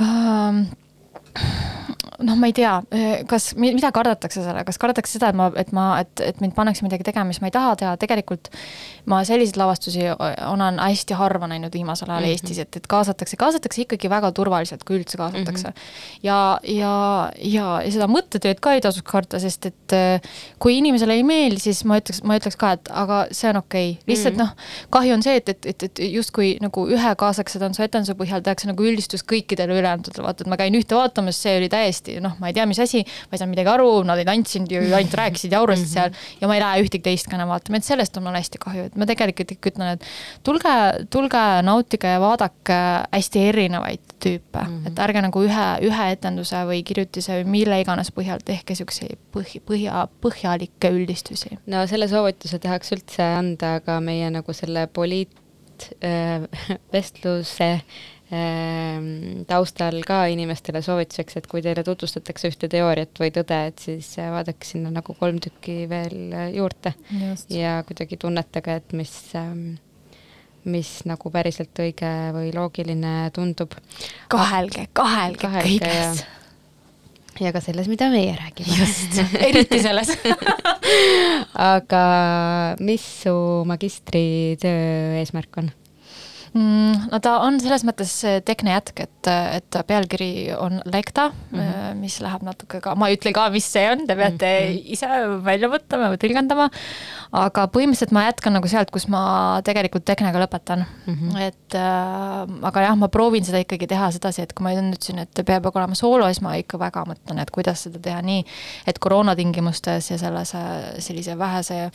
um, 0.00 0.66
noh, 2.20 2.36
ma 2.38 2.48
ei 2.50 2.54
tea, 2.56 2.72
kas, 3.28 3.50
mida 3.60 3.90
kardetakse 3.94 4.42
selle, 4.44 4.62
kas 4.66 4.78
kardetakse 4.80 5.18
seda, 5.18 5.30
et 5.30 5.38
ma, 5.38 5.48
et 5.60 5.72
ma, 5.76 5.86
et, 6.02 6.22
et 6.24 6.40
mind 6.42 6.54
pannakse 6.56 6.84
midagi 6.84 7.06
tegema, 7.06 7.28
mis 7.30 7.40
ma 7.42 7.50
ei 7.50 7.54
taha 7.54 7.74
teha, 7.80 7.94
tegelikult 8.00 8.50
ma 9.10 9.22
selliseid 9.26 9.58
lavastusi 9.60 10.06
olen 10.12 10.80
hästi 10.80 11.16
harva 11.18 11.48
näinud 11.50 11.74
viimasel 11.74 12.10
ajal 12.10 12.22
mm 12.22 12.26
-hmm. 12.26 12.30
Eestis, 12.30 12.58
et, 12.58 12.76
et 12.76 12.86
kaasatakse, 12.86 13.36
kaasatakse 13.36 13.82
ikkagi 13.82 14.10
väga 14.10 14.32
turvaliselt, 14.32 14.84
kui 14.84 14.98
üldse 14.98 15.16
kaasatakse 15.20 15.68
mm. 15.68 15.74
-hmm. 15.74 16.18
ja, 16.22 16.60
ja, 16.62 17.30
ja, 17.36 17.66
ja 17.84 17.92
seda 17.92 18.08
mõttetööd 18.08 18.60
ka 18.60 18.74
ei 18.74 18.80
tasuks 18.80 19.10
karta, 19.10 19.38
sest 19.38 19.66
et 19.66 19.96
äh, 19.96 20.30
kui 20.58 20.78
inimesele 20.78 21.14
ei 21.14 21.22
meeldi, 21.22 21.60
siis 21.60 21.84
ma 21.84 21.98
ütleks, 22.00 22.22
ma 22.24 22.36
ütleks 22.36 22.56
ka, 22.56 22.72
et 22.72 22.90
aga 22.90 23.26
see 23.32 23.50
on 23.50 23.56
okei 23.56 23.90
okay., 23.90 24.02
lihtsalt 24.06 24.36
mm 24.36 24.40
-hmm. 24.40 24.56
noh, 24.56 24.90
kahju 24.90 25.14
on 25.14 25.22
see, 25.22 25.36
et, 25.36 25.48
et, 25.48 25.66
et, 25.66 25.82
et 25.82 26.12
justkui 26.12 26.56
nagu 26.60 26.86
ühe 26.88 27.14
kaasaegse 27.16 27.58
tantsuetenduse 27.58 28.14
põhjal 28.14 28.42
tehakse 28.42 28.68
nagu 28.68 28.84
üldistus 28.84 29.24
kõikidele 29.24 29.78
ülejäänutele, 29.78 30.26
vaata, 30.26 30.44
et 30.44 30.50
ma 30.50 30.56
käin 30.56 30.74
ühte 30.74 30.96
vaatamas, 30.96 31.42
see 31.42 31.56
oli 31.56 31.68
täiesti 31.68 31.89
mingi 31.90 32.20
noh, 32.22 32.36
ma 32.40 32.50
ei 32.50 32.56
tea, 32.56 32.66
mis 32.68 32.80
asi, 32.82 33.02
ma 33.02 33.36
ei 33.36 33.40
saanud 33.40 33.54
midagi 33.54 33.72
aru, 33.72 33.88
nad 34.08 34.20
ei 34.20 34.26
tantsinud 34.28 34.72
ju, 34.72 34.82
ainult 34.96 35.16
rääkisid, 35.18 35.54
jaurasid 35.56 35.90
seal 35.90 36.14
ja 36.40 36.50
ma 36.50 36.56
ei 36.56 36.62
lähe 36.62 36.84
ühtegi 36.84 37.04
teist 37.06 37.30
ka 37.30 37.38
enam 37.38 37.50
vaatama, 37.52 37.80
et 37.80 37.86
sellest 37.86 38.16
on 38.18 38.26
mul 38.26 38.36
hästi 38.36 38.60
kahju, 38.62 38.86
et 38.90 38.98
ma 39.00 39.08
tegelikult 39.08 39.54
ikka 39.56 39.72
ütlen, 39.72 39.96
et 39.96 40.06
tulge, 40.46 40.76
tulge 41.12 41.44
nautige 41.66 42.14
ja 42.14 42.20
vaadake 42.22 42.78
hästi 43.14 43.44
erinevaid 43.50 44.16
tüüpe 44.20 44.62
mm, 44.62 44.76
-hmm. 44.76 44.90
et 44.90 45.02
ärge 45.06 45.24
nagu 45.24 45.44
ühe, 45.46 45.68
ühe 45.88 46.08
etenduse 46.14 46.62
või 46.68 46.82
kirjutise 46.86 47.40
või 47.40 47.54
mille 47.58 47.80
iganes 47.80 48.12
põhjal 48.14 48.42
tehke 48.44 48.76
siukseid 48.78 49.18
põhi, 49.34 49.62
põhja, 49.64 50.06
põhjalikke 50.20 50.92
üldistusi. 50.92 51.56
no 51.66 51.86
selle 51.90 52.08
soovituse 52.08 52.58
tahaks 52.58 52.92
üldse 52.96 53.24
anda 53.38 53.78
ka 53.84 54.00
meie 54.04 54.30
nagu 54.30 54.52
selle 54.56 54.86
poliit- 54.92 55.38
äh,, 56.04 56.44
vestluse 56.94 57.80
taustal 58.30 59.96
ka 60.06 60.22
inimestele 60.30 60.82
soovituseks, 60.86 61.40
et 61.40 61.46
kui 61.50 61.62
teile 61.64 61.82
tutvustatakse 61.86 62.50
ühte 62.52 62.68
teooriat 62.70 63.18
või 63.18 63.32
tõde, 63.34 63.58
et 63.72 63.82
siis 63.82 64.12
äh, 64.22 64.30
vaadake 64.30 64.66
sinna 64.68 64.92
nagu 64.94 65.16
kolm 65.18 65.40
tükki 65.42 65.88
veel 65.90 66.30
äh, 66.30 66.50
juurde 66.54 66.94
Just. 67.10 67.50
ja 67.50 67.80
kuidagi 67.86 68.20
tunnetage, 68.22 68.76
et 68.82 68.94
mis, 68.94 69.14
ähm, 69.38 69.80
mis 70.70 70.92
nagu 71.10 71.32
päriselt 71.34 71.82
õige 71.82 72.12
või 72.36 72.52
loogiline 72.54 73.32
tundub. 73.34 73.74
kahelge, 74.30 74.86
kahelge, 74.94 75.42
kahelge 75.48 75.80
kõiges. 75.80 76.22
ja 77.42 77.50
ka 77.56 77.64
selles, 77.66 77.90
mida 77.90 78.12
meie 78.14 78.38
räägime. 78.38 78.78
just, 78.78 79.18
eriti 79.48 79.82
selles 79.82 80.14
aga 81.74 82.06
mis 82.78 83.10
su 83.24 83.36
magistritöö 83.66 85.18
eesmärk 85.18 85.64
on? 85.64 85.74
Mm,? 86.54 87.10
no 87.12 87.20
ta 87.22 87.36
on 87.44 87.58
selles 87.62 87.84
mõttes 87.86 88.12
tekne 88.46 88.74
jätk, 88.74 89.04
et, 89.06 89.30
et 89.30 89.78
pealkiri 89.86 90.50
on 90.56 90.80
Lekta 90.90 91.28
mm, 91.30 91.58
-hmm. 91.58 92.00
mis 92.00 92.18
läheb 92.24 92.44
natuke 92.46 92.80
ka, 92.82 92.94
ma 92.98 93.08
ei 93.08 93.18
ütle 93.18 93.32
ka, 93.36 93.48
mis 93.54 93.66
see 93.70 93.86
on, 93.90 94.06
te 94.06 94.16
peate 94.18 94.50
mm 94.50 94.74
-hmm. 94.74 94.92
ise 94.96 95.08
välja 95.44 95.70
mõtlema 95.72 96.10
või 96.12 96.20
tõlgendama. 96.24 96.68
aga 97.32 97.66
põhimõtteliselt 97.70 98.12
ma 98.12 98.24
jätkan 98.26 98.52
nagu 98.58 98.68
sealt, 98.68 98.90
kus 98.90 99.06
ma 99.08 99.60
tegelikult 99.64 100.04
teknega 100.04 100.42
lõpetan 100.42 100.84
mm. 101.06 101.14
-hmm. 101.14 101.40
et 101.40 101.74
äh, 101.74 102.66
aga 102.66 102.80
jah, 102.80 102.96
ma 102.96 103.08
proovin 103.08 103.44
seda 103.44 103.62
ikkagi 103.62 103.86
teha 103.86 104.10
sedasi, 104.10 104.42
et 104.42 104.52
kui 104.52 104.64
ma 104.64 104.74
nüüd 104.74 104.98
ütlesin, 104.98 105.18
et 105.18 105.44
peab 105.46 105.70
olema 105.70 105.94
soolo, 105.94 106.26
siis 106.26 106.42
ma 106.42 106.56
ikka 106.56 106.78
väga 106.78 107.04
mõtlen, 107.06 107.38
et 107.40 107.50
kuidas 107.50 107.82
seda 107.86 107.98
teha 107.98 108.22
nii, 108.22 108.44
et 108.86 108.98
koroona 108.98 109.36
tingimustes 109.36 110.10
ja 110.10 110.18
selles 110.18 110.54
sellise 110.98 111.38
vähese 111.38 111.90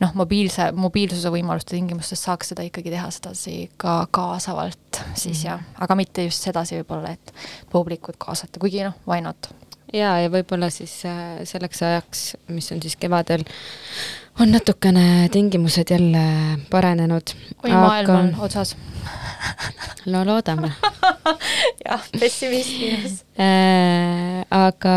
noh, 0.00 0.12
mobiilse, 0.14 0.72
mobiilsuse 0.72 1.30
võimaluste 1.30 1.76
tingimustes 1.76 2.22
saaks 2.22 2.52
seda 2.52 2.66
ikkagi 2.66 2.90
teha 2.90 3.10
sedasi 3.10 3.70
ka 3.80 3.93
kaasavalt 4.10 5.02
siis 5.14 5.42
mm. 5.42 5.48
jah, 5.48 5.62
aga 5.84 5.98
mitte 5.98 6.26
just 6.26 6.46
sedasi 6.46 6.80
võib-olla, 6.80 7.14
et 7.14 7.34
publikut 7.72 8.18
kaasata, 8.20 8.60
kuigi 8.62 8.84
noh, 8.86 8.96
why 9.08 9.22
not. 9.24 9.50
ja, 9.92 10.16
ja 10.22 10.32
võib-olla 10.32 10.70
siis 10.74 11.00
äh, 11.08 11.40
selleks 11.48 11.82
ajaks, 11.86 12.26
mis 12.54 12.70
on 12.74 12.82
siis 12.84 12.96
kevadel, 13.00 13.46
on 14.40 14.54
natukene 14.54 15.28
tingimused 15.32 15.90
jälle 15.90 16.24
paranenud. 16.70 17.36
oi 17.62 17.70
aga..., 17.70 17.80
maailm 17.86 18.16
on 18.20 18.34
otsas 18.48 18.76
no 20.12 20.24
loodame 20.28 20.72
jah, 21.86 22.04
pessimism 22.20 23.24
äh,. 23.40 24.44
aga 24.54 24.96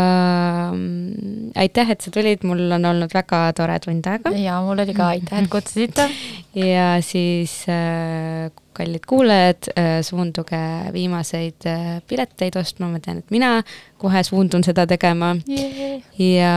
mm, 0.74 1.52
aitäh, 1.58 1.90
et 1.94 2.04
sa 2.04 2.12
tulid, 2.14 2.44
mul 2.48 2.66
on 2.78 2.88
olnud 2.92 3.12
väga 3.14 3.48
tore 3.56 3.78
tund 3.84 4.06
aega. 4.06 4.32
ja 4.36 4.60
mul 4.64 4.84
oli 4.84 4.94
ka, 4.96 5.12
aitäh, 5.16 5.42
et 5.42 5.50
kutsusite 5.52 6.08
ja 6.74 6.96
siis 7.04 7.60
äh, 7.72 8.50
kallid 8.78 9.06
kuulajad, 9.06 9.70
äh, 9.74 9.88
suunduge 10.06 10.60
viimaseid 10.94 11.66
äh, 11.66 11.86
pileteid 12.08 12.58
ostma, 12.60 12.90
ma 12.92 13.00
tean, 13.02 13.22
et 13.22 13.32
mina 13.34 13.58
kohe 13.98 14.22
suundun 14.26 14.64
seda 14.66 14.86
tegema 14.90 15.32
yeah.. 15.48 15.98
ja 16.18 16.54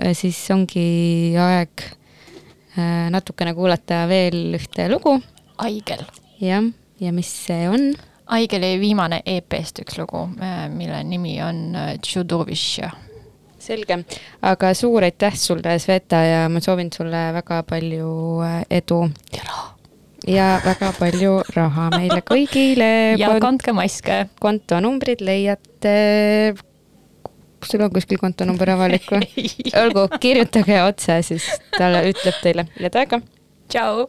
äh, 0.00 0.12
siis 0.18 0.40
ongi 0.54 0.88
aeg 1.40 1.86
natukene 3.08 3.54
kuulata 3.56 4.02
veel 4.04 4.58
ühte 4.58 4.84
lugu. 4.92 5.14
Aigel. 5.64 6.02
jah, 6.44 6.66
ja 7.00 7.12
mis 7.12 7.30
see 7.46 7.68
on? 7.70 7.90
Aigeli 8.36 8.74
viimane 8.82 9.20
EP-st 9.22 9.84
üks 9.84 10.00
lugu, 10.00 10.24
mille 10.74 11.02
nimi 11.06 11.36
on 11.46 11.76
Tšudovišja 12.02 12.90
selge, 13.66 14.00
aga 14.46 14.72
suur 14.78 15.06
aitäh 15.06 15.34
sulle, 15.38 15.78
Sveta, 15.82 16.22
ja 16.26 16.42
ma 16.50 16.62
soovin 16.62 16.90
sulle 16.94 17.28
väga 17.38 17.62
palju 17.66 18.10
edu. 18.70 19.00
ja 19.34 19.46
raha 19.46 19.76
ja 20.26 20.46
väga 20.64 20.92
palju 20.98 21.40
raha 21.54 21.88
meile 21.94 22.20
kõigile. 22.26 22.90
ja 23.20 23.36
kandke 23.42 23.74
maske. 23.76 24.24
kontonumbrid 24.42 25.22
leiate 25.24 26.54
sul 27.66 27.82
on 27.82 27.90
kuskil 27.94 28.20
kontonumber 28.20 28.74
avalik 28.76 29.08
või? 29.10 29.48
olgu, 29.82 30.06
kirjutage 30.22 30.78
otse, 30.84 31.20
siis 31.26 31.48
ta 31.76 31.90
ütleb 32.02 32.42
teile. 32.42 32.68
head 32.78 32.98
aega. 33.02 33.22
tšau. 33.72 34.06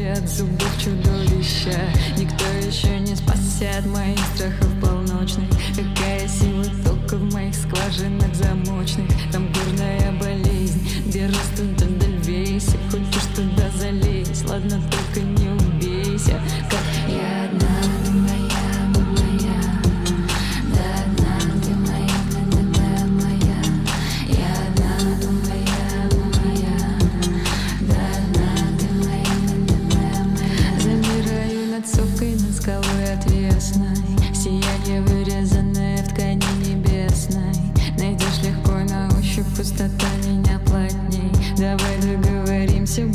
От 0.00 0.28
зубов 0.28 0.70
чудовища 0.78 1.78
Никто 2.16 2.44
еще 2.66 2.98
не 3.00 3.14
спасся 3.14 3.78
от 3.78 3.86
моих 3.86 4.18
страхов 4.34 4.68
полночных. 4.80 5.48
Какая 5.76 6.26
сила 6.28 6.64
тока 6.84 7.16
в 7.16 7.32
моих 7.32 7.54
скважинах 7.54 8.34
замочных. 8.34 9.06
Там 9.30 9.48
горная 9.52 10.12
болезнь, 10.18 10.80
где 11.06 11.26
растут 11.26 11.71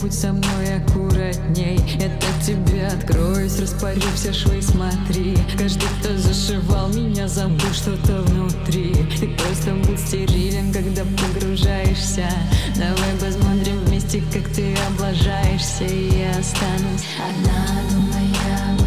будь 0.07 0.13
со 0.13 0.31
мной 0.31 0.77
аккуратней. 0.77 1.77
Так 1.99 2.45
тебе 2.45 2.87
откроюсь, 2.87 3.59
распорю 3.59 4.01
все 4.15 4.31
швы, 4.31 4.61
смотри. 4.61 5.37
Каждый, 5.57 5.87
кто 5.99 6.17
зашивал 6.17 6.87
меня, 6.89 7.27
забыл 7.27 7.73
что-то 7.73 8.21
внутри. 8.21 8.93
Ты 9.19 9.27
просто 9.35 9.73
будь 9.85 9.99
стерилен, 9.99 10.71
когда 10.71 11.03
погружаешься. 11.03 12.29
Давай 12.77 13.13
посмотрим 13.19 13.79
вместе, 13.85 14.23
как 14.31 14.47
ты 14.49 14.73
облажаешься. 14.87 15.83
И 15.83 16.19
я 16.19 16.29
останусь 16.31 17.07
одна, 17.19 17.65
думая, 17.91 18.86